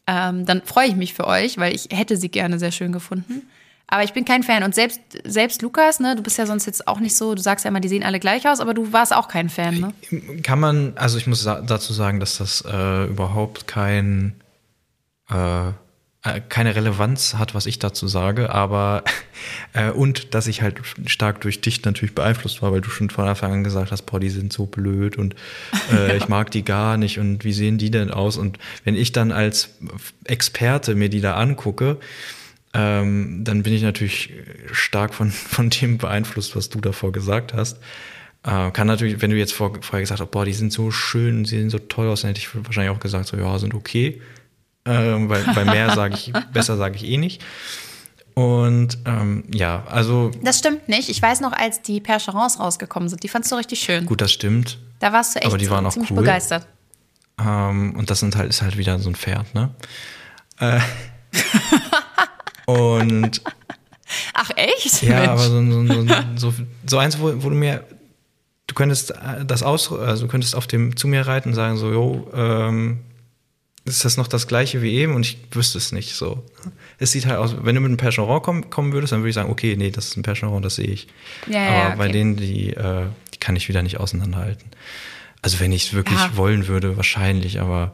Ähm, 0.08 0.46
dann 0.46 0.62
freue 0.62 0.88
ich 0.88 0.96
mich 0.96 1.14
für 1.14 1.28
euch, 1.28 1.58
weil 1.58 1.76
ich 1.76 1.90
hätte 1.92 2.16
sie 2.16 2.30
gerne 2.30 2.58
sehr 2.58 2.72
schön 2.72 2.92
gefunden. 2.92 3.42
Aber 3.88 4.04
ich 4.04 4.14
bin 4.14 4.26
kein 4.26 4.44
Fan. 4.44 4.64
Und 4.64 4.74
selbst, 4.74 5.00
selbst 5.24 5.62
Lukas, 5.62 6.00
ne, 6.00 6.16
du 6.16 6.24
bist 6.24 6.38
ja 6.38 6.46
sonst 6.46 6.66
jetzt 6.66 6.88
auch 6.88 7.00
nicht 7.00 7.16
so, 7.16 7.36
du 7.36 7.42
sagst 7.42 7.66
ja 7.66 7.70
immer, 7.70 7.80
die 7.80 7.88
sehen 7.88 8.04
alle 8.04 8.20
gleich 8.20 8.48
aus, 8.48 8.60
aber 8.60 8.74
du 8.74 8.92
warst 8.94 9.16
auch 9.16 9.28
kein 9.28 9.50
Fan, 9.50 9.80
ne? 9.80 10.42
Kann 10.42 10.60
man, 10.60 10.94
also 10.96 11.18
ich 11.18 11.28
muss 11.28 11.44
dazu 11.44 11.94
sagen, 11.94 12.20
dass 12.20 12.38
das 12.38 12.64
äh, 12.68 13.06
überhaupt 13.06 13.68
kein 13.68 14.34
äh, 15.30 15.72
äh, 16.26 16.42
keine 16.50 16.76
Relevanz 16.76 17.36
hat, 17.36 17.54
was 17.54 17.68
ich 17.68 17.78
dazu 17.78 18.08
sage, 18.08 18.50
aber 18.50 19.04
äh, 19.74 19.92
und 19.92 20.34
dass 20.34 20.48
ich 20.48 20.64
halt 20.64 20.82
stark 21.06 21.40
durch 21.42 21.62
dich 21.62 21.86
natürlich 21.86 22.16
beeinflusst 22.16 22.64
war, 22.64 22.72
weil 22.72 22.82
du 22.82 22.90
schon 22.90 23.12
von 23.12 23.28
Anfang 23.28 23.54
an 23.54 23.64
gesagt 23.64 23.92
hast, 23.92 24.04
boah, 24.04 24.20
die 24.20 24.32
sind 24.32 24.52
so 24.52 24.66
blöd 24.66 25.18
und 25.18 25.36
äh, 25.92 26.08
ja. 26.08 26.16
ich 26.16 26.28
mag 26.28 26.50
die 26.50 26.66
gar 26.66 26.98
nicht 26.98 27.20
und 27.20 27.44
wie 27.44 27.54
sehen 27.54 27.78
die 27.78 27.92
denn 27.92 28.10
aus? 28.10 28.38
Und 28.38 28.58
wenn 28.84 28.96
ich 28.96 29.12
dann 29.12 29.32
als 29.32 29.70
Experte 30.24 30.96
mir 30.96 31.10
die 31.10 31.22
da 31.22 31.36
angucke, 31.36 32.00
ähm, 32.76 33.46
dann 33.46 33.64
bin 33.64 33.74
ich 33.74 33.82
natürlich 33.82 34.34
stark 34.72 35.14
von, 35.14 35.32
von 35.32 35.70
dem 35.70 35.98
beeinflusst, 35.98 36.56
was 36.56 36.70
du 36.70 36.82
davor 36.82 37.12
gesagt 37.12 37.54
hast. 37.54 37.78
Äh, 38.44 38.72
kann 38.72 38.88
natürlich, 38.88 39.22
wenn 39.22 39.32
du 39.32 39.38
jetzt 39.38 39.54
vor, 39.54 39.74
vorher 39.82 40.02
gesagt 40.02 40.20
hast, 40.20 40.32
boah, 40.32 40.46
die 40.46 40.54
sind 40.54 40.74
so 40.74 40.92
schön, 40.92 41.46
sie 41.46 41.58
sehen 41.58 41.70
so 41.70 41.80
toll 41.80 42.10
aus, 42.10 42.22
dann 42.22 42.30
hätte 42.30 42.42
ich 42.42 42.50
wahrscheinlich 42.54 42.96
auch 42.96 43.00
gesagt, 43.00 43.28
so 43.28 43.38
ja, 43.38 43.58
sind 43.58 43.74
okay. 43.74 44.22
Ähm, 44.88 45.30
weil 45.30 45.44
bei 45.56 45.66
mehr 45.66 45.96
sage 45.96 46.14
ich, 46.14 46.32
besser 46.54 46.78
sage 46.78 46.96
ich 46.98 47.06
eh 47.06 47.18
nicht. 47.18 47.42
Und 48.36 48.98
ähm, 49.06 49.46
ja, 49.54 49.86
also. 49.88 50.30
Das 50.44 50.60
stimmt 50.60 50.90
nicht. 50.90 51.08
Ich 51.08 51.22
weiß 51.22 51.40
noch, 51.40 51.54
als 51.54 51.82
die 51.82 52.02
Percherons 52.02 52.60
rausgekommen 52.60 53.08
sind, 53.08 53.24
die 53.24 53.30
fandst 53.30 53.50
du 53.52 53.56
richtig 53.56 53.80
schön. 53.80 54.06
Gut, 54.06 54.20
das 54.20 54.34
stimmt. 54.34 54.78
Da 55.00 55.14
warst 55.14 55.36
du 55.36 55.40
echt 55.40 55.48
aber 55.48 55.58
die 55.58 55.70
waren 55.70 55.86
auch 55.86 55.94
ziemlich 55.94 56.12
cool. 56.12 56.18
begeistert. 56.18 56.68
Ähm, 57.40 57.96
und 57.96 58.10
das 58.10 58.20
sind 58.20 58.36
halt, 58.36 58.50
ist 58.50 58.62
halt 58.62 58.78
wieder 58.78 59.00
so 59.00 59.10
ein 59.10 59.16
Pferd, 59.16 59.56
ne? 59.56 59.74
Äh, 60.60 60.80
und 62.66 63.42
Ach, 64.34 64.52
echt? 64.56 65.02
ja, 65.02 65.16
Mensch. 65.16 65.28
aber 65.30 65.42
so, 65.42 65.86
so, 65.88 66.06
so, 66.36 66.54
so, 66.88 66.98
eins, 66.98 67.20
wo, 67.20 67.32
wo 67.44 67.50
du 67.50 67.56
mir, 67.56 67.84
du 68.68 68.76
könntest 68.76 69.12
äh, 69.12 69.46
das 69.46 69.64
aus, 69.64 69.92
also 69.92 70.26
du 70.26 70.32
könntest 70.32 70.56
auf 70.56 70.68
dem 70.68 70.96
zu 70.96 71.08
mir 71.08 71.26
reiten 71.26 71.50
und 71.50 71.56
sagen 71.56 71.78
so, 71.78 71.92
jo, 71.92 72.32
ähm, 72.34 73.00
ist 73.86 74.04
das 74.04 74.18
noch 74.18 74.28
das 74.28 74.48
gleiche 74.48 74.82
wie 74.82 74.94
eben? 74.96 75.14
Und 75.14 75.26
ich 75.28 75.38
wüsste 75.52 75.78
es 75.78 75.92
nicht 75.92 76.16
so. 76.16 76.44
Es 76.98 77.12
sieht 77.12 77.28
halt 77.28 77.38
aus, 77.38 77.56
wenn 77.62 77.76
du 77.76 77.82
mit 77.82 77.90
einem 77.90 77.98
Percheron 77.98 78.42
kommen, 78.42 78.70
kommen 78.72 78.94
würdest, 78.94 79.14
dann 79.14 79.20
würde 79.20 79.30
ich 79.30 79.36
sagen, 79.36 79.52
okay, 79.52 79.76
nee, 79.78 79.92
das 79.92 80.08
ist 80.08 80.18
ein 80.18 80.24
Percheron, 80.24 80.64
das 80.64 80.76
sehe 80.76 80.88
ich. 80.88 81.08
Ja, 81.48 81.64
ja, 81.64 81.70
Aber 81.70 81.88
okay. 81.90 81.98
bei 81.98 82.08
denen, 82.08 82.36
die, 82.36 82.72
äh, 82.72 83.06
die 83.34 83.38
kann 83.40 83.56
ich 83.56 83.70
wieder 83.70 83.84
nicht 83.84 84.00
auseinanderhalten. 84.00 84.70
Also 85.44 85.60
wenn 85.60 85.72
ich 85.72 85.86
es 85.88 85.94
wirklich 85.94 86.18
Ja. 86.20 86.36
wollen 86.36 86.68
würde, 86.68 86.98
wahrscheinlich, 86.98 87.62
aber 87.62 87.94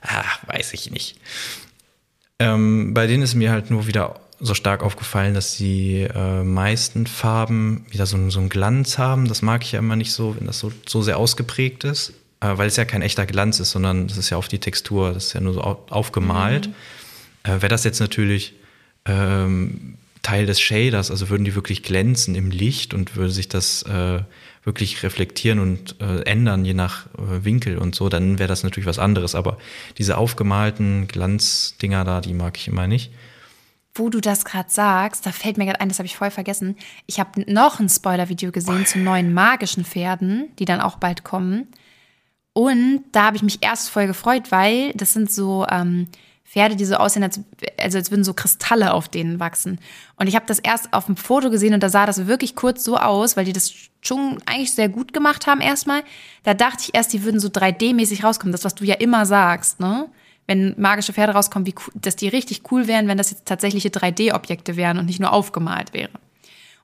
ach, 0.00 0.38
weiß 0.46 0.72
ich 0.72 0.90
nicht. 0.90 1.18
Ähm, 2.38 2.92
bei 2.94 3.06
denen 3.06 3.22
ist 3.22 3.34
mir 3.34 3.50
halt 3.50 3.70
nur 3.70 3.86
wieder 3.86 4.20
so 4.38 4.52
stark 4.52 4.82
aufgefallen, 4.82 5.32
dass 5.32 5.56
die 5.56 6.02
äh, 6.02 6.42
meisten 6.42 7.06
Farben 7.06 7.86
wieder 7.88 8.04
so, 8.04 8.16
einen- 8.16 8.30
so 8.30 8.38
einen 8.38 8.50
Glanz 8.50 8.98
haben. 8.98 9.28
Das 9.28 9.40
mag 9.40 9.64
ich 9.64 9.72
ja 9.72 9.78
immer 9.78 9.96
nicht 9.96 10.12
so, 10.12 10.36
wenn 10.38 10.46
das 10.46 10.58
so, 10.58 10.70
so 10.86 11.00
sehr 11.02 11.16
ausgeprägt 11.18 11.84
ist, 11.84 12.10
äh, 12.40 12.52
weil 12.58 12.68
es 12.68 12.76
ja 12.76 12.84
kein 12.84 13.00
echter 13.00 13.24
Glanz 13.24 13.60
ist, 13.60 13.70
sondern 13.70 14.08
das 14.08 14.18
ist 14.18 14.28
ja 14.28 14.36
auf 14.36 14.48
die 14.48 14.58
Textur, 14.58 15.14
das 15.14 15.28
ist 15.28 15.32
ja 15.32 15.40
nur 15.40 15.54
so 15.54 15.62
au- 15.62 15.82
aufgemalt. 15.88 16.68
Äh, 17.44 17.52
Wäre 17.52 17.68
das 17.68 17.84
jetzt 17.84 18.00
natürlich 18.00 18.52
ähm, 19.06 19.94
Teil 20.22 20.44
des 20.44 20.60
Shaders, 20.60 21.10
also 21.10 21.30
würden 21.30 21.44
die 21.44 21.54
wirklich 21.54 21.82
glänzen 21.82 22.34
im 22.34 22.50
Licht 22.50 22.92
und 22.92 23.16
würde 23.16 23.32
sich 23.32 23.48
das 23.48 23.84
äh, 23.84 24.20
wirklich 24.66 25.02
reflektieren 25.04 25.60
und 25.60 26.00
äh, 26.00 26.22
ändern, 26.22 26.64
je 26.64 26.74
nach 26.74 27.06
äh, 27.14 27.44
Winkel 27.44 27.78
und 27.78 27.94
so, 27.94 28.08
dann 28.08 28.38
wäre 28.38 28.48
das 28.48 28.64
natürlich 28.64 28.86
was 28.86 28.98
anderes. 28.98 29.34
Aber 29.34 29.58
diese 29.96 30.18
aufgemalten 30.18 31.06
Glanzdinger 31.06 32.04
da, 32.04 32.20
die 32.20 32.34
mag 32.34 32.58
ich 32.58 32.68
immer 32.68 32.88
nicht. 32.88 33.12
Wo 33.94 34.10
du 34.10 34.20
das 34.20 34.44
gerade 34.44 34.68
sagst, 34.68 35.24
da 35.24 35.32
fällt 35.32 35.56
mir 35.56 35.64
gerade 35.64 35.80
ein, 35.80 35.88
das 35.88 36.00
habe 36.00 36.06
ich 36.06 36.16
voll 36.16 36.30
vergessen. 36.30 36.76
Ich 37.06 37.18
habe 37.20 37.50
noch 37.50 37.80
ein 37.80 37.88
Spoiler-Video 37.88 38.50
gesehen 38.50 38.84
zu 38.84 38.98
neuen 38.98 39.32
magischen 39.32 39.84
Pferden, 39.84 40.48
die 40.58 40.66
dann 40.66 40.80
auch 40.80 40.96
bald 40.96 41.24
kommen. 41.24 41.68
Und 42.52 43.04
da 43.12 43.26
habe 43.26 43.36
ich 43.36 43.42
mich 43.42 43.62
erst 43.62 43.88
voll 43.88 44.08
gefreut, 44.08 44.50
weil 44.50 44.92
das 44.94 45.12
sind 45.12 45.30
so 45.30 45.64
ähm, 45.70 46.08
Pferde, 46.48 46.76
die 46.76 46.84
so 46.84 46.94
aussehen, 46.94 47.24
als, 47.24 47.40
also 47.78 47.98
als 47.98 48.10
würden 48.10 48.24
so 48.24 48.32
Kristalle 48.32 48.94
auf 48.94 49.08
denen 49.08 49.40
wachsen. 49.40 49.78
Und 50.16 50.28
ich 50.28 50.36
habe 50.36 50.46
das 50.46 50.58
erst 50.58 50.92
auf 50.92 51.06
dem 51.06 51.16
Foto 51.16 51.50
gesehen 51.50 51.74
und 51.74 51.82
da 51.82 51.88
sah 51.88 52.06
das 52.06 52.26
wirklich 52.26 52.54
kurz 52.54 52.84
so 52.84 52.96
aus, 52.96 53.36
weil 53.36 53.44
die 53.44 53.52
das 53.52 53.72
schon 54.00 54.38
eigentlich 54.46 54.72
sehr 54.72 54.88
gut 54.88 55.12
gemacht 55.12 55.46
haben 55.46 55.60
erstmal. 55.60 56.02
Da 56.44 56.54
dachte 56.54 56.84
ich 56.84 56.94
erst, 56.94 57.12
die 57.12 57.24
würden 57.24 57.40
so 57.40 57.48
3D-mäßig 57.48 58.22
rauskommen. 58.24 58.52
Das, 58.52 58.64
was 58.64 58.74
du 58.74 58.84
ja 58.84 58.94
immer 58.94 59.26
sagst, 59.26 59.80
ne? 59.80 60.08
Wenn 60.46 60.74
magische 60.78 61.12
Pferde 61.12 61.32
rauskommen, 61.32 61.66
wie 61.66 61.74
dass 61.94 62.14
die 62.14 62.28
richtig 62.28 62.62
cool 62.70 62.86
wären, 62.86 63.08
wenn 63.08 63.18
das 63.18 63.32
jetzt 63.32 63.46
tatsächliche 63.46 63.88
3D-Objekte 63.88 64.76
wären 64.76 64.98
und 64.98 65.06
nicht 65.06 65.18
nur 65.18 65.32
aufgemalt 65.32 65.92
wäre. 65.92 66.12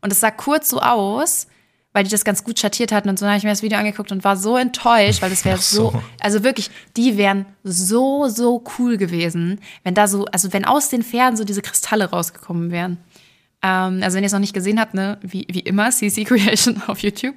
Und 0.01 0.11
es 0.11 0.19
sah 0.19 0.33
kurz 0.33 0.69
so 0.69 0.81
aus, 0.81 1.47
weil 1.93 2.05
die 2.05 2.11
das 2.11 2.25
ganz 2.25 2.45
gut 2.45 2.59
schattiert 2.59 2.93
hatten 2.93 3.09
und 3.09 3.19
so. 3.19 3.25
Dann 3.25 3.33
habe 3.33 3.39
ich 3.39 3.45
mir 3.45 3.51
das 3.51 3.63
Video 3.63 3.79
angeguckt 3.79 4.13
und 4.13 4.25
war 4.25 4.37
so 4.37 4.57
enttäuscht, 4.57 5.23
weil 5.23 5.31
das 5.31 5.45
wäre 5.45 5.59
so. 5.61 5.91
so, 5.91 6.03
also 6.21 6.43
wirklich, 6.45 6.71
die 6.97 7.17
wären 7.17 7.47
so, 7.65 8.29
so 8.29 8.63
cool 8.79 8.97
gewesen, 8.97 9.61
wenn 9.85 9.95
da 9.95 10.09
so, 10.09 10.25
also 10.27 10.53
wenn 10.53 10.65
aus 10.65 10.89
den 10.89 11.03
Pferden 11.03 11.37
so 11.37 11.45
diese 11.45 11.63
Kristalle 11.63 12.11
rausgekommen 12.11 12.71
wären. 12.71 12.99
Ähm, 13.65 14.03
also 14.03 14.17
wenn 14.17 14.25
ihr 14.25 14.27
es 14.27 14.33
noch 14.33 14.41
nicht 14.41 14.55
gesehen 14.55 14.81
habt, 14.81 14.95
ne, 14.95 15.19
wie, 15.23 15.47
wie 15.49 15.61
immer, 15.61 15.91
CC 15.91 16.25
Creation 16.25 16.83
auf 16.89 16.99
YouTube. 16.99 17.35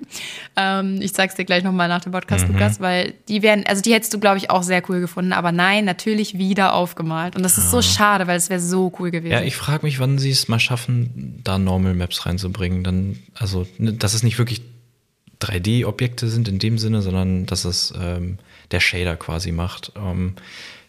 Ähm, 0.56 1.00
ich 1.02 1.14
zeig's 1.14 1.36
dir 1.36 1.46
gleich 1.46 1.64
nochmal 1.64 1.88
nach 1.88 2.02
dem 2.02 2.12
Podcast, 2.12 2.48
Lukas, 2.48 2.80
weil 2.80 3.14
die 3.28 3.44
wären, 3.44 3.64
also 3.68 3.82
die 3.82 3.94
hättest 3.94 4.14
du, 4.14 4.20
glaube 4.20 4.38
ich, 4.38 4.50
auch 4.50 4.64
sehr 4.64 4.82
cool 4.90 5.02
gefunden. 5.02 5.34
Aber 5.34 5.52
nein, 5.52 5.86
natürlich 5.86 6.38
wieder 6.38 6.74
aufgemalt. 6.74 7.36
Und 7.36 7.44
das 7.44 7.58
ist 7.58 7.70
so 7.70 7.82
schade, 7.82 8.26
weil 8.26 8.38
es 8.38 8.50
wäre 8.50 8.60
so 8.60 8.92
cool 9.00 9.12
gewesen. 9.12 9.34
Ja, 9.34 9.42
ich 9.42 9.56
frage 9.56 9.86
mich, 9.86 10.00
wann 10.00 10.18
sie 10.18 10.32
es 10.32 10.48
mal 10.48 10.60
schaffen, 10.60 11.42
da 11.44 11.60
Normal 11.60 11.94
Maps 11.94 12.26
reinzubringen. 12.26 12.84
Dann, 12.84 13.20
also, 13.36 13.68
ne, 13.78 13.94
dass 13.94 14.16
es 14.16 14.24
nicht 14.24 14.40
wirklich 14.40 14.62
3D-Objekte 15.42 16.28
sind 16.28 16.48
in 16.48 16.58
dem 16.60 16.78
Sinne, 16.78 17.02
sondern 17.02 17.46
dass 17.46 17.66
es 17.66 17.94
ähm, 18.00 18.40
der 18.72 18.80
Shader 18.80 19.16
quasi 19.16 19.52
macht. 19.52 19.92
Ähm, 19.96 20.34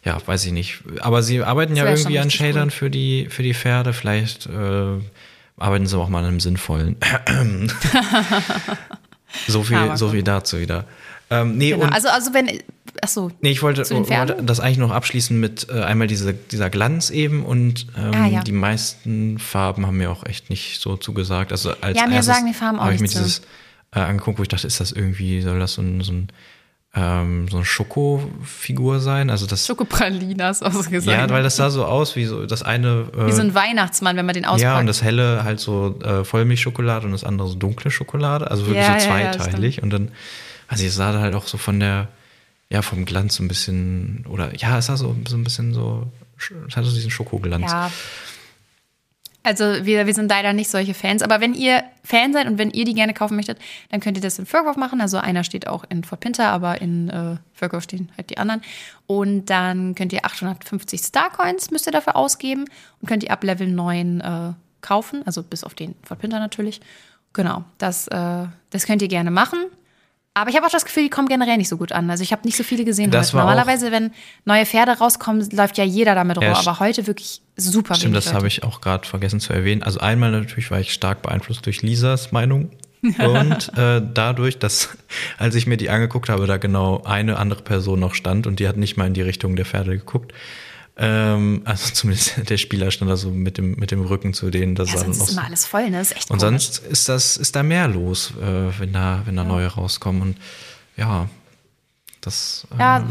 ja, 0.07 0.19
weiß 0.25 0.47
ich 0.47 0.53
nicht. 0.53 0.79
Aber 1.01 1.23
sie 1.23 1.43
arbeiten 1.43 1.75
ja 1.75 1.85
irgendwie 1.85 2.21
an 2.21 2.31
Shadern 2.31 2.69
cool. 2.69 2.71
für 2.71 2.91
die, 2.91 3.27
für 3.29 3.43
die 3.43 3.55
Pferde. 3.55 3.93
Vielleicht 3.93 4.47
äh, 4.47 5.01
arbeiten 5.59 5.87
sie 5.87 5.99
auch 5.99 6.09
mal 6.09 6.21
an 6.21 6.27
einem 6.27 6.41
sinnvollen. 6.41 6.97
so 9.49 9.63
viel, 9.65 9.77
Aber 9.77 9.97
so 9.97 10.11
viel 10.11 10.23
dazu 10.23 10.61
wieder. 10.61 10.85
Ähm, 11.29 11.59
nee, 11.59 11.71
genau. 11.71 11.87
Also, 11.87 12.09
also 12.09 12.33
wenn, 12.35 12.49
ach 13.03 13.09
so. 13.09 13.33
Nee, 13.41 13.51
ich 13.51 13.63
wollte, 13.63 13.83
wollte 13.91 14.37
das 14.45 14.61
eigentlich 14.61 14.79
noch 14.79 14.93
abschließen 14.93 15.39
mit 15.39 15.67
äh, 15.69 15.83
einmal 15.83 16.07
diese, 16.07 16.33
dieser 16.35 16.71
Glanz 16.71 17.11
eben 17.11 17.45
und 17.45 17.89
ähm, 17.99 18.13
Ah, 18.15 18.27
ja. 18.27 18.43
die 18.45 18.53
meisten 18.53 19.41
Farben 19.41 19.87
haben 19.87 19.97
mir 19.97 20.11
auch 20.13 20.25
echt 20.25 20.51
nicht 20.51 20.81
so 20.81 20.97
zugesagt. 20.97 21.51
Also 21.51 21.73
als 21.81 21.99
Ja, 21.99 22.07
mir 22.07 22.23
sagen 22.23 22.47
die 22.47 22.55
Farben 22.55 22.79
auch 22.79 22.85
habe 22.85 22.95
ich 22.95 23.01
mir 23.01 23.07
nicht 23.07 23.17
zu. 23.17 23.25
dieses 23.25 23.43
äh, 23.93 23.99
angeguckt, 23.99 24.39
wo 24.39 24.43
ich 24.45 24.49
dachte, 24.49 24.69
ist 24.69 24.79
das 24.79 24.93
irgendwie, 24.93 25.43
soll 25.43 25.59
das 25.59 25.73
so 25.75 25.83
ein, 25.83 26.01
so 26.03 26.13
ein 26.13 26.29
ähm, 26.97 27.47
so 27.49 27.59
eine 27.59 27.65
Schokofigur 27.67 29.01
sein? 29.01 29.31
Also 29.31 29.47
das 29.47 29.67
Schokopralinas 29.67 30.63
ausgesagt. 30.63 31.07
ja, 31.07 31.29
weil 31.31 31.43
das 31.43 31.57
sah 31.57 31.71
so 31.71 31.85
aus 31.85 32.17
wie 32.17 32.25
so 32.25 32.47
das 32.47 32.63
eine 32.63 33.07
äh, 33.17 33.27
Wie 33.27 33.33
so 33.33 33.43
ein 33.43 33.55
Weihnachtsmann, 33.55 34.17
wenn 34.17 34.27
man 34.27 34.35
den 34.35 34.45
auspackt. 34.47 34.63
ja, 34.63 34.79
und 34.79 34.87
das 34.87 35.03
helle 35.03 35.45
halt 35.45 35.61
so 35.61 35.99
äh, 36.03 36.25
Vollmilchschokolade 36.25 37.07
und 37.07 37.13
das 37.13 37.25
andere 37.25 37.49
so 37.49 37.55
dunkle 37.55 37.91
Schokolade, 37.91 38.51
also 38.51 38.67
wirklich 38.67 38.87
Ja, 38.87 38.99
so 38.99 39.09
ja, 39.09 39.19
ja, 39.21 39.33
zweiteilig. 39.33 39.83
und 39.83 39.91
dann, 39.91 40.11
also 40.69 40.85
es 40.85 40.95
sah 40.95 41.13
da 41.13 41.21
halt 41.21 41.35
auch 41.35 41.47
so 41.47 41.59
von 41.59 41.79
der, 41.81 42.09
ja, 42.71 42.83
vom 42.83 43.05
Glanz 43.05 43.37
so 43.37 43.45
ein 43.45 43.49
bisschen, 43.49 44.25
oder 44.29 44.55
ja, 44.57 44.79
es 44.79 44.87
sah 44.87 44.97
so, 44.97 45.15
so 45.29 45.37
ein 45.37 45.45
bisschen 45.45 45.75
so, 45.75 46.11
es 46.69 46.77
hatte 46.77 46.89
so 46.89 46.95
diesen 46.95 47.11
Schokoglanz. 47.11 47.71
Ja. 47.71 47.91
Also 49.47 49.87
wir, 49.87 50.09
wir 50.09 50.15
sind 50.15 50.29
leider 50.29 50.53
nicht 50.53 50.69
solche 50.69 50.93
Fans, 50.93 51.23
aber 51.23 51.41
wenn 51.41 51.55
ihr 51.55 51.85
Fan 52.03 52.33
seid 52.33 52.49
und 52.49 52.59
wenn 52.59 52.73
ihr 52.73 52.85
die 52.85 52.95
gerne 52.95 53.15
kaufen 53.15 53.37
möchtet, 53.37 53.61
dann 53.91 54.01
könnt 54.01 54.17
ihr 54.19 54.21
das 54.21 54.41
in 54.41 54.45
Furkauf 54.45 54.77
machen. 54.77 55.01
Also 55.01 55.19
einer 55.19 55.45
steht 55.45 55.69
auch 55.69 55.85
in 55.89 56.03
Fort 56.03 56.19
Pinter, 56.19 56.49
aber 56.49 56.81
in 56.81 57.09
äh, 57.11 57.37
Furkauf 57.55 57.85
stehen 57.85 58.11
halt 58.17 58.31
die 58.31 58.39
anderen. 58.39 58.61
Und 59.07 59.47
dann 59.47 59.95
könnt 59.95 60.13
ihr 60.13 60.27
850 60.27 61.01
Starcoins 61.01 61.71
müsst 61.71 61.87
ihr 61.87 61.93
dafür 61.93 62.17
ausgeben 62.17 62.65
und 63.01 63.09
könnt 63.09 63.23
ihr 63.23 63.31
ab 63.31 63.45
Level 63.45 63.69
9 63.69 64.21
äh, 64.21 64.53
kaufen, 64.81 65.23
also 65.27 65.45
bis 65.45 65.63
auf 65.63 65.75
den 65.75 65.95
Fort 66.03 66.19
Pinter 66.19 66.41
natürlich. 66.41 66.81
Genau, 67.33 67.63
das, 67.79 68.09
äh, 68.09 68.47
das 68.71 68.85
könnt 68.85 69.01
ihr 69.01 69.09
gerne 69.09 69.31
machen. 69.31 69.61
Aber 70.37 70.51
ich 70.51 70.57
habe 70.57 70.67
auch 70.67 70.71
das 70.71 70.85
Gefühl, 70.85 71.05
die 71.05 71.09
kommen 71.09 71.29
generell 71.29 71.57
nicht 71.57 71.71
so 71.71 71.79
gut 71.79 71.93
an. 71.93 72.11
Also 72.11 72.23
ich 72.23 72.31
habe 72.31 72.43
nicht 72.45 72.59
so 72.59 72.63
viele 72.63 72.85
gesehen 72.85 73.11
Das 73.11 73.29
heute. 73.29 73.39
Normalerweise, 73.39 73.91
wenn 73.91 74.11
neue 74.45 74.67
Pferde 74.67 74.93
rauskommen, 74.93 75.49
läuft 75.51 75.79
ja 75.79 75.85
jeder 75.85 76.15
damit 76.15 76.37
rum. 76.37 76.45
Ja, 76.45 76.59
aber 76.59 76.79
heute 76.79 77.07
wirklich 77.07 77.41
super 77.57 77.95
Stimmt, 77.95 78.15
das 78.15 78.35
habe 78.35 78.47
ich 78.47 78.63
auch 78.63 78.83
gerade 78.83 79.09
vergessen 79.09 79.41
zu 79.41 79.55
erwähnen. 79.55 79.83
Also 79.83 79.99
einmal 80.01 80.33
natürlich 80.33 80.71
war 80.71 80.79
ich 80.79 80.93
stark 80.93 81.23
beeinflusst 81.23 81.65
durch 81.65 81.81
Lisas 81.81 82.33
Meinung. 82.33 82.69
Und 83.19 83.73
äh, 83.79 84.03
dadurch, 84.13 84.59
dass, 84.59 84.99
als 85.39 85.55
ich 85.55 85.67
mir 85.67 85.79
die 85.79 85.89
angeguckt 85.89 86.29
habe, 86.29 86.47
da 86.47 86.59
genau 86.59 87.03
eine 87.05 87.39
andere 87.39 87.63
Person 87.63 88.01
noch 88.01 88.13
stand 88.13 88.47
und 88.47 88.61
die 88.61 88.69
hat 88.69 88.77
nicht 88.77 88.99
mal 88.99 89.07
in 89.07 89.15
die 89.15 89.23
Richtung 89.23 89.57
der 89.57 89.65
Pferde 89.65 89.97
geguckt. 89.97 90.35
Ähm, 90.99 91.61
also 91.65 91.93
zumindest 91.93 92.35
der 92.49 92.57
Spieler 92.57 92.91
stand 92.91 93.11
da 93.11 93.17
so 93.17 93.31
mit 93.31 93.59
dem, 93.59 93.73
mit 93.75 93.91
dem 93.91 94.01
Rücken 94.03 94.33
zu 94.33 94.51
denen. 94.51 94.75
Das 94.75 94.93
Ja, 94.93 94.99
sonst 94.99 95.23
ist 95.23 95.31
immer 95.33 95.45
alles 95.45 95.67
voll, 95.67 95.91
ne? 95.91 96.01
Ist 96.01 96.17
echt 96.17 96.31
und 96.31 96.39
komisch. 96.41 96.63
sonst 96.65 96.79
ist 96.87 97.09
das, 97.09 97.37
ist 97.37 97.55
da 97.55 97.63
mehr 97.63 97.87
los, 97.89 98.33
äh, 98.41 98.79
wenn 98.79 98.93
da, 98.93 99.23
wenn 99.27 99.37
da 99.37 99.45
neue 99.45 99.67
rauskommen. 99.67 100.23
Und 100.23 100.37
ja, 100.97 101.29
das 102.23 102.67
äh, 102.75 102.79
Ja, 102.81 103.07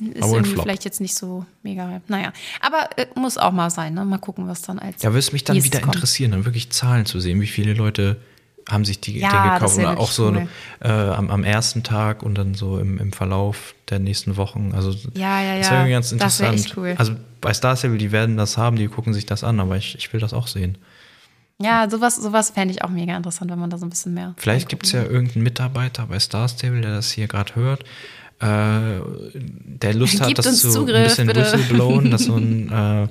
ist 0.00 0.32
irgendwie 0.32 0.54
vielleicht 0.60 0.84
jetzt 0.84 1.00
nicht 1.00 1.16
so 1.16 1.44
mega. 1.64 2.00
Naja, 2.06 2.32
aber 2.60 2.88
äh, 2.96 3.06
muss 3.16 3.36
auch 3.36 3.50
mal 3.52 3.70
sein, 3.70 3.94
ne? 3.94 4.04
Mal 4.04 4.18
gucken, 4.18 4.46
was 4.46 4.62
dann 4.62 4.78
als. 4.78 5.02
Ja, 5.02 5.10
würde 5.10 5.18
es 5.18 5.32
mich 5.32 5.42
dann 5.42 5.62
wieder 5.62 5.80
kommt. 5.80 5.96
interessieren, 5.96 6.30
dann 6.30 6.44
wirklich 6.44 6.70
Zahlen 6.70 7.04
zu 7.04 7.18
sehen, 7.18 7.40
wie 7.40 7.48
viele 7.48 7.74
Leute 7.74 8.16
haben 8.68 8.84
sich 8.84 9.00
die, 9.00 9.18
Ja, 9.18 9.30
den 9.30 9.60
das 9.60 9.76
gekauft. 9.76 9.78
Oder 9.78 9.98
auch 10.00 10.10
so 10.10 10.28
cool. 10.28 10.48
äh, 10.80 10.88
am, 10.88 11.30
am 11.30 11.42
ersten 11.42 11.82
Tag 11.82 12.22
und 12.22 12.36
dann 12.36 12.54
so 12.54 12.78
im, 12.78 12.98
im 12.98 13.12
Verlauf 13.12 13.74
der 13.88 13.98
nächsten 13.98 14.36
Wochen. 14.36 14.72
Also 14.74 14.90
Ja, 15.14 15.42
ja, 15.42 15.56
das 15.58 15.66
ja. 15.66 15.72
wäre 15.72 15.80
irgendwie 15.82 15.92
ganz 15.92 16.10
Das 16.16 16.40
interessant. 16.40 16.76
cool. 16.76 16.94
Also 16.98 17.16
bei 17.40 17.52
Star 17.54 17.76
Stable, 17.76 17.98
die 17.98 18.12
werden 18.12 18.36
das 18.36 18.56
haben, 18.58 18.76
die 18.76 18.88
gucken 18.88 19.14
sich 19.14 19.26
das 19.26 19.42
an, 19.42 19.58
aber 19.58 19.76
ich, 19.76 19.96
ich 19.96 20.12
will 20.12 20.20
das 20.20 20.32
auch 20.34 20.46
sehen. 20.46 20.78
Ja, 21.60 21.90
sowas, 21.90 22.16
sowas 22.16 22.50
fände 22.50 22.72
ich 22.72 22.84
auch 22.84 22.88
mega 22.90 23.16
interessant, 23.16 23.50
wenn 23.50 23.58
man 23.58 23.68
da 23.70 23.78
so 23.78 23.86
ein 23.86 23.90
bisschen 23.90 24.14
mehr. 24.14 24.34
Vielleicht 24.36 24.68
gibt 24.68 24.86
es 24.86 24.92
ja 24.92 25.02
irgendeinen 25.02 25.42
Mitarbeiter 25.42 26.06
bei 26.06 26.18
Star 26.20 26.48
Stable, 26.48 26.82
der 26.82 26.94
das 26.94 27.10
hier 27.10 27.26
gerade 27.26 27.56
hört, 27.56 27.82
äh, 28.40 29.00
der 29.34 29.94
Lust 29.94 30.20
hat, 30.20 30.38
das 30.38 30.60
zu 30.60 30.70
Zugriff, 30.70 30.96
ein 30.96 31.04
bisschen 31.04 31.26
bitte. 31.26 31.40
whistleblowen, 31.40 32.10
dass 32.12 32.24
so 32.24 32.36
ein 32.36 32.70
äh, 32.70 33.08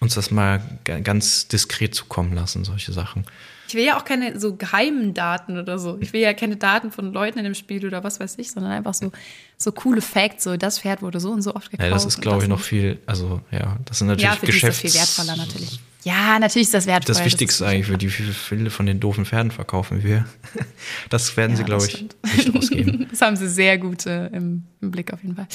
uns 0.00 0.14
das 0.14 0.30
mal 0.30 0.60
ganz 1.04 1.46
diskret 1.48 1.94
zukommen 1.94 2.34
lassen, 2.34 2.64
solche 2.64 2.92
Sachen. 2.92 3.24
Ich 3.72 3.76
will 3.76 3.84
ja 3.84 3.98
auch 3.98 4.04
keine 4.04 4.38
so 4.38 4.54
geheimen 4.54 5.14
Daten 5.14 5.58
oder 5.58 5.78
so. 5.78 5.96
Ich 6.00 6.12
will 6.12 6.20
ja 6.20 6.34
keine 6.34 6.56
Daten 6.56 6.92
von 6.92 7.10
Leuten 7.10 7.38
in 7.38 7.44
dem 7.44 7.54
Spiel 7.54 7.86
oder 7.86 8.04
was 8.04 8.20
weiß 8.20 8.36
ich, 8.36 8.50
sondern 8.50 8.70
einfach 8.70 8.92
so, 8.92 9.12
so 9.56 9.72
coole 9.72 10.02
Facts, 10.02 10.44
so 10.44 10.58
das 10.58 10.78
Pferd 10.78 11.00
wurde 11.00 11.20
so 11.20 11.30
und 11.30 11.40
so 11.40 11.54
oft 11.54 11.70
gekauft. 11.70 11.88
Ja, 11.88 11.94
das 11.94 12.04
ist, 12.04 12.20
glaube 12.20 12.42
ich, 12.42 12.48
noch 12.50 12.60
viel, 12.60 12.98
also 13.06 13.40
ja, 13.50 13.78
das 13.86 14.00
sind 14.00 14.08
natürlich 14.08 14.30
ja, 14.30 14.36
für 14.36 14.44
Geschäfts... 14.44 14.80
Die 14.82 14.88
ist 14.88 14.96
das 14.96 15.16
viel 15.16 15.24
wertvoller 15.24 15.42
natürlich. 15.42 15.80
Ja, 16.04 16.38
natürlich 16.38 16.66
ist 16.66 16.74
das 16.74 16.86
wertvoll. 16.86 17.14
Das 17.14 17.24
Wichtigste 17.24 17.64
das 17.64 17.72
eigentlich, 17.72 17.86
für 17.86 17.96
die 17.96 18.08
viele 18.08 18.68
von 18.68 18.84
den 18.84 19.00
doofen 19.00 19.24
Pferden 19.24 19.50
verkaufen 19.50 20.02
wir. 20.02 20.26
Das 21.08 21.34
werden 21.36 21.52
ja, 21.52 21.56
sie, 21.56 21.64
glaube 21.64 21.86
ich, 21.86 22.06
nicht 22.36 22.56
ausgeben. 22.56 23.06
das 23.10 23.20
haben 23.22 23.36
sie 23.36 23.48
sehr 23.48 23.78
gut 23.78 24.04
äh, 24.06 24.26
im, 24.26 24.64
im, 24.80 24.90
Blick 24.90 25.12
auf 25.12 25.22
jeden 25.22 25.36
Fall. 25.36 25.46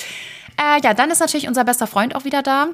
Äh, 0.57 0.81
ja, 0.83 0.93
dann 0.93 1.11
ist 1.11 1.19
natürlich 1.19 1.47
unser 1.47 1.65
bester 1.65 1.85
Freund 1.85 2.15
auch 2.15 2.25
wieder 2.25 2.41
da. 2.41 2.69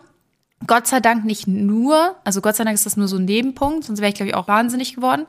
Gott 0.67 0.87
sei 0.87 0.99
Dank 0.99 1.25
nicht 1.25 1.47
nur, 1.47 2.15
also 2.23 2.41
Gott 2.41 2.55
sei 2.55 2.63
Dank 2.63 2.75
ist 2.75 2.85
das 2.85 2.97
nur 2.97 3.07
so 3.07 3.17
ein 3.17 3.25
Nebenpunkt, 3.25 3.83
sonst 3.83 3.99
wäre 3.99 4.09
ich, 4.09 4.15
glaube 4.15 4.29
ich, 4.29 4.35
auch 4.35 4.47
wahnsinnig 4.47 4.95
geworden. 4.95 5.25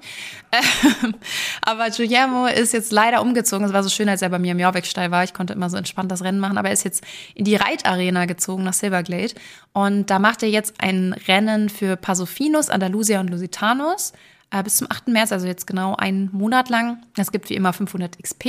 Ähm, 0.52 1.14
aber 1.62 1.90
Guillermo 1.90 2.46
ist 2.46 2.72
jetzt 2.72 2.92
leider 2.92 3.22
umgezogen. 3.22 3.66
Es 3.66 3.72
war 3.72 3.82
so 3.82 3.88
schön, 3.88 4.08
als 4.08 4.22
er 4.22 4.28
bei 4.28 4.38
mir 4.38 4.52
im 4.52 4.58
Jorvik-Stall 4.58 5.10
war. 5.10 5.24
Ich 5.24 5.34
konnte 5.34 5.52
immer 5.52 5.68
so 5.70 5.76
entspannt 5.76 6.12
das 6.12 6.22
Rennen 6.22 6.38
machen, 6.38 6.58
aber 6.58 6.68
er 6.68 6.74
ist 6.74 6.84
jetzt 6.84 7.04
in 7.34 7.44
die 7.44 7.56
Reitarena 7.56 8.26
gezogen 8.26 8.62
nach 8.62 8.72
Silverglade. 8.72 9.34
Und 9.72 10.10
da 10.10 10.18
macht 10.18 10.42
er 10.42 10.48
jetzt 10.48 10.74
ein 10.78 11.14
Rennen 11.26 11.68
für 11.68 11.96
Pasofinos, 11.96 12.70
Andalusia 12.70 13.20
und 13.20 13.30
Lusitanus 13.30 14.12
äh, 14.54 14.62
bis 14.62 14.76
zum 14.76 14.86
8. 14.90 15.08
März, 15.08 15.32
also 15.32 15.46
jetzt 15.46 15.66
genau 15.66 15.96
einen 15.96 16.30
Monat 16.32 16.68
lang. 16.68 16.98
Es 17.16 17.32
gibt 17.32 17.50
wie 17.50 17.54
immer 17.54 17.72
500 17.72 18.22
XP. 18.22 18.46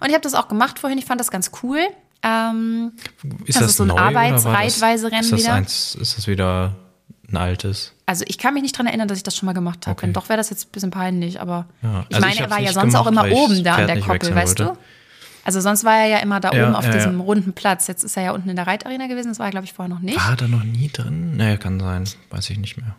Und 0.00 0.08
ich 0.08 0.14
habe 0.14 0.22
das 0.22 0.34
auch 0.34 0.48
gemacht 0.48 0.78
vorhin. 0.78 0.98
Ich 0.98 1.04
fand 1.04 1.20
das 1.20 1.30
ganz 1.30 1.52
cool. 1.62 1.80
Ähm, 2.26 2.92
ist 3.44 3.56
das, 3.56 3.62
das 3.62 3.70
ist 3.70 3.76
so 3.76 3.84
ein 3.84 3.90
Arbeitsreitweise-Rennen 3.90 5.32
wieder. 5.32 5.52
Eins, 5.54 5.94
ist 5.94 6.18
das 6.18 6.26
wieder 6.26 6.74
ein 7.30 7.36
altes? 7.36 7.92
Also 8.04 8.24
ich 8.26 8.38
kann 8.38 8.54
mich 8.54 8.62
nicht 8.62 8.74
daran 8.74 8.86
erinnern, 8.86 9.08
dass 9.08 9.18
ich 9.18 9.24
das 9.24 9.36
schon 9.36 9.46
mal 9.46 9.52
gemacht 9.52 9.86
habe. 9.86 9.96
Okay. 9.96 10.06
Wenn 10.06 10.12
doch, 10.12 10.28
wäre 10.28 10.36
das 10.36 10.50
jetzt 10.50 10.68
ein 10.68 10.72
bisschen 10.72 10.90
peinlich. 10.90 11.40
Aber 11.40 11.66
ja. 11.82 12.04
ich 12.08 12.16
also 12.16 12.26
meine, 12.26 12.34
ich 12.34 12.40
er 12.40 12.50
war 12.50 12.60
ja 12.60 12.72
sonst 12.72 12.94
gemacht, 12.94 13.06
auch 13.06 13.10
immer 13.10 13.30
oben 13.30 13.62
da 13.62 13.76
an 13.76 13.86
der 13.86 14.00
Koppel, 14.00 14.34
weißt 14.34 14.58
wollte. 14.58 14.74
du? 14.74 14.78
Also 15.44 15.60
sonst 15.60 15.84
war 15.84 15.96
er 15.96 16.06
ja 16.06 16.18
immer 16.18 16.40
da 16.40 16.50
ja, 16.52 16.66
oben 16.66 16.74
auf 16.74 16.84
ja, 16.84 16.92
diesem 16.92 17.20
runden 17.20 17.52
Platz. 17.52 17.86
Jetzt 17.86 18.02
ist 18.02 18.16
er 18.16 18.24
ja 18.24 18.30
unten 18.32 18.48
in 18.48 18.56
der 18.56 18.66
Reitarena 18.66 19.06
gewesen. 19.06 19.28
Das 19.28 19.38
war 19.38 19.46
er, 19.46 19.52
glaube 19.52 19.66
ich, 19.66 19.72
vorher 19.72 19.94
noch 19.94 20.02
nicht. 20.02 20.18
War 20.18 20.30
er 20.30 20.36
da 20.36 20.48
noch 20.48 20.64
nie 20.64 20.90
drin? 20.92 21.36
Naja, 21.36 21.56
kann 21.56 21.78
sein. 21.78 22.08
Weiß 22.30 22.50
ich 22.50 22.58
nicht 22.58 22.76
mehr. 22.76 22.96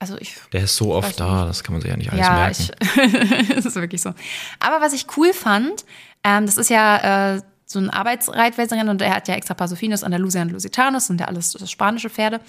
Also 0.00 0.18
ich. 0.18 0.36
Der 0.52 0.64
ist 0.64 0.76
so 0.76 0.92
oft 0.92 1.18
da, 1.20 1.42
nicht. 1.42 1.50
das 1.50 1.64
kann 1.64 1.74
man 1.74 1.82
sich 1.82 1.90
ja 1.90 1.96
nicht 1.96 2.12
alles 2.12 2.26
ja, 2.26 2.34
merken. 2.34 3.46
Ich, 3.48 3.48
das 3.54 3.66
ist 3.66 3.76
wirklich 3.76 4.02
so. 4.02 4.12
Aber 4.58 4.80
was 4.80 4.92
ich 4.92 5.06
cool 5.16 5.32
fand, 5.32 5.84
ähm, 6.24 6.46
das 6.46 6.58
ist 6.58 6.70
ja 6.70 7.36
äh, 7.36 7.42
so 7.66 7.80
ein 7.80 7.90
Arbeitsreitwässerin 7.90 8.88
und 8.88 9.02
er 9.02 9.14
hat 9.14 9.28
ja 9.28 9.34
extra 9.34 9.54
Pasofinos, 9.54 10.04
Andalusia 10.04 10.40
und 10.40 10.52
Lusitanus, 10.52 11.08
sind 11.08 11.20
ja 11.20 11.26
alles 11.26 11.52
das 11.52 11.70
spanische 11.70 12.08
Pferde. 12.08 12.40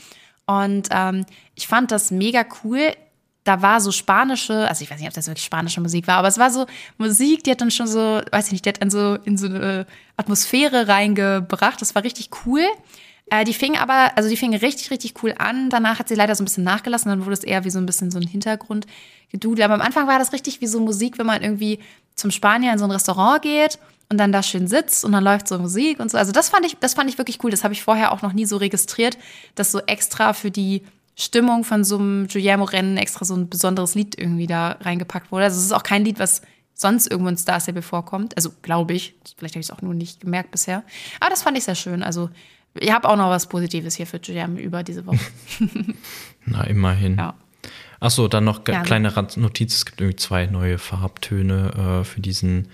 Und 0.45 0.87
ähm, 0.91 1.25
ich 1.55 1.67
fand 1.67 1.91
das 1.91 2.11
mega 2.11 2.45
cool. 2.63 2.93
Da 3.43 3.61
war 3.61 3.81
so 3.81 3.91
spanische, 3.91 4.67
also 4.67 4.83
ich 4.83 4.91
weiß 4.91 4.99
nicht, 4.99 5.07
ob 5.07 5.13
das 5.15 5.27
wirklich 5.27 5.45
spanische 5.45 5.81
Musik 5.81 6.07
war, 6.07 6.17
aber 6.17 6.27
es 6.27 6.37
war 6.37 6.51
so 6.51 6.67
Musik, 6.97 7.43
die 7.43 7.51
hat 7.51 7.61
dann 7.61 7.71
schon 7.71 7.87
so, 7.87 8.21
weiß 8.31 8.47
ich 8.47 8.51
nicht, 8.51 8.65
die 8.65 8.69
hat 8.69 8.81
dann 8.81 8.91
so 8.91 9.15
in 9.23 9.37
so 9.37 9.47
eine 9.47 9.87
Atmosphäre 10.17 10.87
reingebracht. 10.87 11.81
Das 11.81 11.95
war 11.95 12.03
richtig 12.03 12.29
cool. 12.45 12.63
Äh, 13.31 13.43
die 13.43 13.53
fing 13.53 13.75
aber, 13.75 14.11
also 14.15 14.29
die 14.29 14.37
fing 14.37 14.55
richtig, 14.55 14.91
richtig 14.91 15.15
cool 15.23 15.33
an. 15.37 15.69
Danach 15.71 15.97
hat 15.97 16.09
sie 16.09 16.15
leider 16.15 16.35
so 16.35 16.43
ein 16.43 16.45
bisschen 16.45 16.63
nachgelassen. 16.63 17.09
Dann 17.09 17.25
wurde 17.25 17.33
es 17.33 17.43
eher 17.43 17.63
wie 17.63 17.71
so 17.71 17.79
ein 17.79 17.87
bisschen 17.87 18.11
so 18.11 18.19
ein 18.19 18.27
Hintergrund 18.27 18.85
gedudelt. 19.31 19.65
Aber 19.65 19.73
am 19.73 19.81
Anfang 19.81 20.07
war 20.07 20.19
das 20.19 20.31
richtig 20.31 20.61
wie 20.61 20.67
so 20.67 20.79
Musik, 20.79 21.17
wenn 21.17 21.25
man 21.25 21.41
irgendwie 21.41 21.79
zum 22.15 22.31
Spanier 22.31 22.71
in 22.71 22.79
so 22.79 22.85
ein 22.85 22.91
Restaurant 22.91 23.41
geht 23.41 23.79
und 24.09 24.17
dann 24.17 24.31
da 24.31 24.41
schön 24.41 24.67
sitzt 24.67 25.03
und 25.03 25.11
dann 25.11 25.23
läuft 25.23 25.47
so 25.47 25.59
Musik 25.59 25.99
und 25.99 26.09
so. 26.09 26.17
Also 26.17 26.31
das 26.31 26.49
fand 26.49 26.65
ich, 26.65 26.77
das 26.79 26.93
fand 26.93 27.09
ich 27.09 27.17
wirklich 27.17 27.43
cool. 27.43 27.51
Das 27.51 27.63
habe 27.63 27.73
ich 27.73 27.83
vorher 27.83 28.11
auch 28.11 28.21
noch 28.21 28.33
nie 28.33 28.45
so 28.45 28.57
registriert, 28.57 29.17
dass 29.55 29.71
so 29.71 29.79
extra 29.79 30.33
für 30.33 30.51
die 30.51 30.83
Stimmung 31.15 31.63
von 31.63 31.83
so 31.83 31.97
einem 31.97 32.27
Guillermo-Rennen 32.27 32.97
extra 32.97 33.25
so 33.25 33.35
ein 33.35 33.49
besonderes 33.49 33.95
Lied 33.95 34.17
irgendwie 34.17 34.47
da 34.47 34.77
reingepackt 34.79 35.31
wurde. 35.31 35.45
Also 35.45 35.57
es 35.57 35.65
ist 35.65 35.71
auch 35.71 35.83
kein 35.83 36.05
Lied, 36.05 36.19
was 36.19 36.41
sonst 36.73 37.09
irgendwo 37.09 37.29
in 37.29 37.37
Star 37.37 37.59
Stable 37.59 37.81
vorkommt. 37.81 38.37
Also 38.37 38.51
glaube 38.61 38.93
ich. 38.93 39.15
Vielleicht 39.35 39.55
habe 39.55 39.61
ich 39.61 39.67
es 39.67 39.71
auch 39.71 39.81
nur 39.81 39.93
nicht 39.93 40.21
gemerkt 40.21 40.51
bisher. 40.51 40.83
Aber 41.19 41.29
das 41.29 41.41
fand 41.41 41.57
ich 41.57 41.63
sehr 41.63 41.75
schön. 41.75 42.03
Also 42.03 42.29
ich 42.75 42.91
habe 42.91 43.09
auch 43.09 43.17
noch 43.17 43.29
was 43.29 43.49
Positives 43.49 43.95
hier 43.95 44.07
für 44.07 44.19
Guillermo 44.19 44.59
über 44.59 44.83
diese 44.83 45.05
Woche. 45.05 45.19
Na, 46.45 46.63
immerhin. 46.65 47.17
Ja. 47.17 47.33
Achso, 47.99 48.27
dann 48.27 48.43
noch 48.43 48.61
ja, 48.67 48.83
kleine 48.83 49.11
Notiz. 49.37 49.75
Es 49.75 49.85
gibt 49.85 49.99
irgendwie 49.99 50.17
zwei 50.17 50.45
neue 50.45 50.77
Farbtöne 50.77 52.01
äh, 52.01 52.03
für 52.03 52.21
diesen 52.21 52.67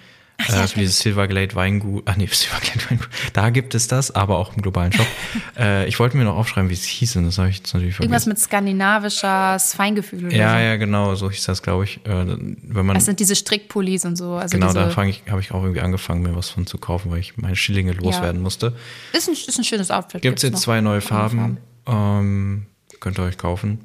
Ach, 0.43 0.49
ja, 0.49 0.63
äh, 0.63 0.67
dieses 0.75 0.99
Silverglade 0.99 1.55
Weingut. 1.55 2.03
Ach 2.05 2.15
nee, 2.15 2.27
Silverglade 2.31 2.89
Weingut. 2.89 3.09
Da 3.33 3.49
gibt 3.49 3.75
es 3.75 3.87
das, 3.87 4.11
aber 4.11 4.37
auch 4.37 4.55
im 4.55 4.61
globalen 4.61 4.91
Shop. 4.91 5.05
äh, 5.57 5.87
ich 5.87 5.99
wollte 5.99 6.17
mir 6.17 6.23
noch 6.23 6.35
aufschreiben, 6.35 6.69
wie 6.69 6.73
es 6.73 6.83
hieß, 6.83 7.15
und 7.17 7.25
das 7.25 7.37
habe 7.37 7.49
ich 7.49 7.57
jetzt 7.57 7.73
natürlich 7.73 7.95
vergessen. 7.95 8.13
Irgendwas 8.13 8.25
mit 8.25 8.39
skandinavischer 8.39 9.59
Feingefühl 9.59 10.25
oder 10.27 10.35
Ja, 10.35 10.53
so. 10.53 10.59
ja, 10.59 10.75
genau, 10.77 11.15
so 11.15 11.29
hieß 11.29 11.45
das, 11.45 11.61
glaube 11.61 11.85
ich. 11.85 11.97
Äh, 12.05 12.25
wenn 12.63 12.85
man, 12.85 12.95
das 12.95 13.05
sind 13.05 13.19
diese 13.19 13.35
Strickpullis 13.35 14.05
und 14.05 14.17
so. 14.17 14.33
Also 14.33 14.57
genau, 14.57 14.73
da 14.73 14.95
habe 14.95 15.09
ich 15.09 15.51
auch 15.51 15.63
irgendwie 15.63 15.81
angefangen, 15.81 16.21
mir 16.21 16.35
was 16.35 16.49
von 16.49 16.67
zu 16.67 16.77
kaufen, 16.77 17.11
weil 17.11 17.19
ich 17.19 17.37
meine 17.37 17.55
Schillinge 17.55 17.93
loswerden 17.93 18.37
ja. 18.37 18.43
musste. 18.43 18.75
Ist 19.13 19.27
ein, 19.27 19.33
ist 19.33 19.57
ein 19.57 19.63
schönes 19.63 19.91
Outfit. 19.91 20.21
Gibt 20.21 20.39
es 20.39 20.43
jetzt 20.43 20.61
zwei 20.61 20.81
neue 20.81 21.01
Farben. 21.01 21.59
Farben. 21.85 22.19
Ähm, 22.25 22.65
könnt 22.99 23.19
ihr 23.19 23.23
euch 23.23 23.37
kaufen. 23.37 23.79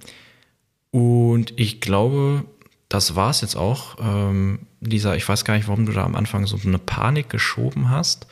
Und 0.90 1.58
ich 1.58 1.80
glaube, 1.80 2.44
das 2.88 3.14
war 3.14 3.30
es 3.30 3.40
jetzt 3.40 3.56
auch. 3.56 3.96
Ähm, 4.00 4.60
Lisa, 4.80 5.14
ich 5.14 5.28
weiß 5.28 5.44
gar 5.44 5.54
nicht, 5.54 5.68
warum 5.68 5.86
du 5.86 5.92
da 5.92 6.04
am 6.04 6.14
Anfang 6.14 6.46
so 6.46 6.58
eine 6.64 6.78
Panik 6.78 7.28
geschoben 7.28 7.90
hast. 7.90 8.26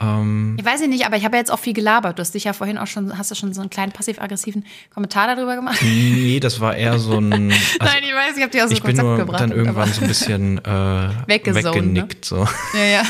Ähm, 0.00 0.56
ich 0.58 0.64
weiß 0.64 0.80
nicht, 0.82 1.04
aber 1.04 1.16
ich 1.16 1.24
habe 1.24 1.36
ja 1.36 1.40
jetzt 1.40 1.50
auch 1.50 1.58
viel 1.58 1.74
gelabert. 1.74 2.18
Du 2.18 2.20
hast 2.20 2.34
dich 2.34 2.44
ja 2.44 2.52
vorhin 2.52 2.78
auch 2.78 2.86
schon, 2.86 3.16
hast 3.18 3.30
du 3.30 3.34
schon 3.34 3.52
so 3.52 3.60
einen 3.60 3.70
kleinen 3.70 3.92
passiv-aggressiven 3.92 4.64
Kommentar 4.92 5.34
darüber 5.34 5.54
gemacht? 5.56 5.80
Nee, 5.82 6.40
das 6.40 6.60
war 6.60 6.76
eher 6.76 6.98
so 6.98 7.18
ein. 7.18 7.52
Also 7.78 7.94
Nein, 7.94 8.04
ich 8.04 8.14
weiß, 8.14 8.36
ich 8.36 8.42
habe 8.42 8.52
dir 8.52 8.64
auch 8.64 8.68
so 8.68 8.74
ein 8.74 8.80
Konzept 8.80 9.18
gebracht. 9.18 9.20
Ich 9.20 9.26
bin 9.26 9.26
nur 9.26 9.38
dann 9.38 9.52
irgendwann 9.52 9.92
so 9.92 10.00
ein 10.02 10.08
bisschen 10.08 10.58
äh, 10.64 10.70
ne? 10.70 11.24
weggenickt. 11.26 12.14
Ne? 12.14 12.26
So. 12.26 12.48
Ja, 12.74 12.84
ja. 12.84 13.02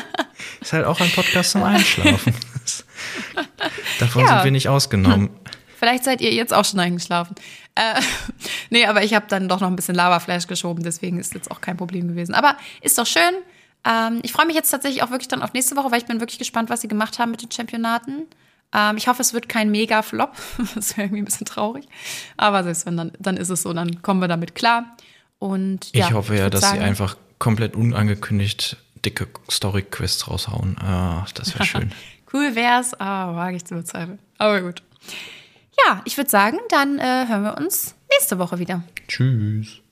Ist 0.60 0.72
halt 0.72 0.86
auch 0.86 1.00
ein 1.00 1.10
Podcast 1.10 1.50
zum 1.50 1.62
Einschlafen. 1.62 2.34
Davon 3.98 4.22
ja. 4.22 4.28
sind 4.28 4.44
wir 4.44 4.50
nicht 4.50 4.68
ausgenommen. 4.68 5.30
Vielleicht 5.78 6.04
seid 6.04 6.20
ihr 6.22 6.32
jetzt 6.32 6.54
auch 6.54 6.64
schon 6.64 6.80
eingeschlafen. 6.80 7.34
Äh, 7.74 8.00
nee, 8.70 8.86
aber 8.86 9.02
ich 9.02 9.14
habe 9.14 9.26
dann 9.28 9.48
doch 9.48 9.60
noch 9.60 9.68
ein 9.68 9.76
bisschen 9.76 9.94
Lavaflash 9.94 10.46
geschoben, 10.46 10.82
deswegen 10.82 11.18
ist 11.18 11.34
jetzt 11.34 11.50
auch 11.50 11.60
kein 11.60 11.76
Problem 11.76 12.08
gewesen. 12.08 12.34
Aber 12.34 12.56
ist 12.80 12.98
doch 12.98 13.06
schön. 13.06 13.34
Ähm, 13.84 14.20
ich 14.22 14.32
freue 14.32 14.46
mich 14.46 14.56
jetzt 14.56 14.70
tatsächlich 14.70 15.02
auch 15.02 15.10
wirklich 15.10 15.28
dann 15.28 15.42
auf 15.42 15.52
nächste 15.52 15.76
Woche, 15.76 15.90
weil 15.90 15.98
ich 15.98 16.06
bin 16.06 16.20
wirklich 16.20 16.38
gespannt, 16.38 16.70
was 16.70 16.80
sie 16.80 16.88
gemacht 16.88 17.18
haben 17.18 17.30
mit 17.30 17.42
den 17.42 17.50
Championaten. 17.50 18.26
Ähm, 18.72 18.96
ich 18.96 19.08
hoffe, 19.08 19.22
es 19.22 19.34
wird 19.34 19.48
kein 19.48 19.70
Mega-Flop. 19.70 20.32
das 20.74 20.96
wäre 20.96 21.06
irgendwie 21.06 21.22
ein 21.22 21.26
bisschen 21.26 21.46
traurig. 21.46 21.86
Aber 22.36 22.64
selbst 22.64 22.86
wenn, 22.86 22.96
dann, 22.96 23.12
dann 23.18 23.36
ist 23.36 23.50
es 23.50 23.62
so, 23.62 23.72
dann 23.72 24.02
kommen 24.02 24.20
wir 24.20 24.28
damit 24.28 24.54
klar. 24.54 24.96
Und, 25.38 25.94
ja, 25.94 26.08
ich 26.08 26.14
hoffe 26.14 26.36
ja, 26.36 26.48
dass 26.48 26.62
sagen, 26.62 26.78
sie 26.78 26.84
einfach 26.84 27.16
komplett 27.38 27.76
unangekündigt 27.76 28.78
dicke 29.04 29.28
Story-Quests 29.50 30.28
raushauen. 30.28 30.78
Ah, 30.78 31.26
das 31.34 31.54
wäre 31.54 31.64
schön. 31.66 31.92
cool 32.32 32.54
wär's, 32.54 32.94
aber 32.94 33.36
wage 33.36 33.56
ich 33.56 33.64
zu 33.64 33.74
bezweifeln. 33.74 34.18
Aber 34.38 34.62
gut. 34.62 34.82
Ja, 35.86 36.02
ich 36.04 36.16
würde 36.16 36.30
sagen, 36.30 36.58
dann 36.68 36.98
äh, 36.98 37.26
hören 37.28 37.42
wir 37.42 37.56
uns 37.56 37.94
nächste 38.10 38.38
Woche 38.38 38.58
wieder. 38.58 38.82
Tschüss. 39.08 39.83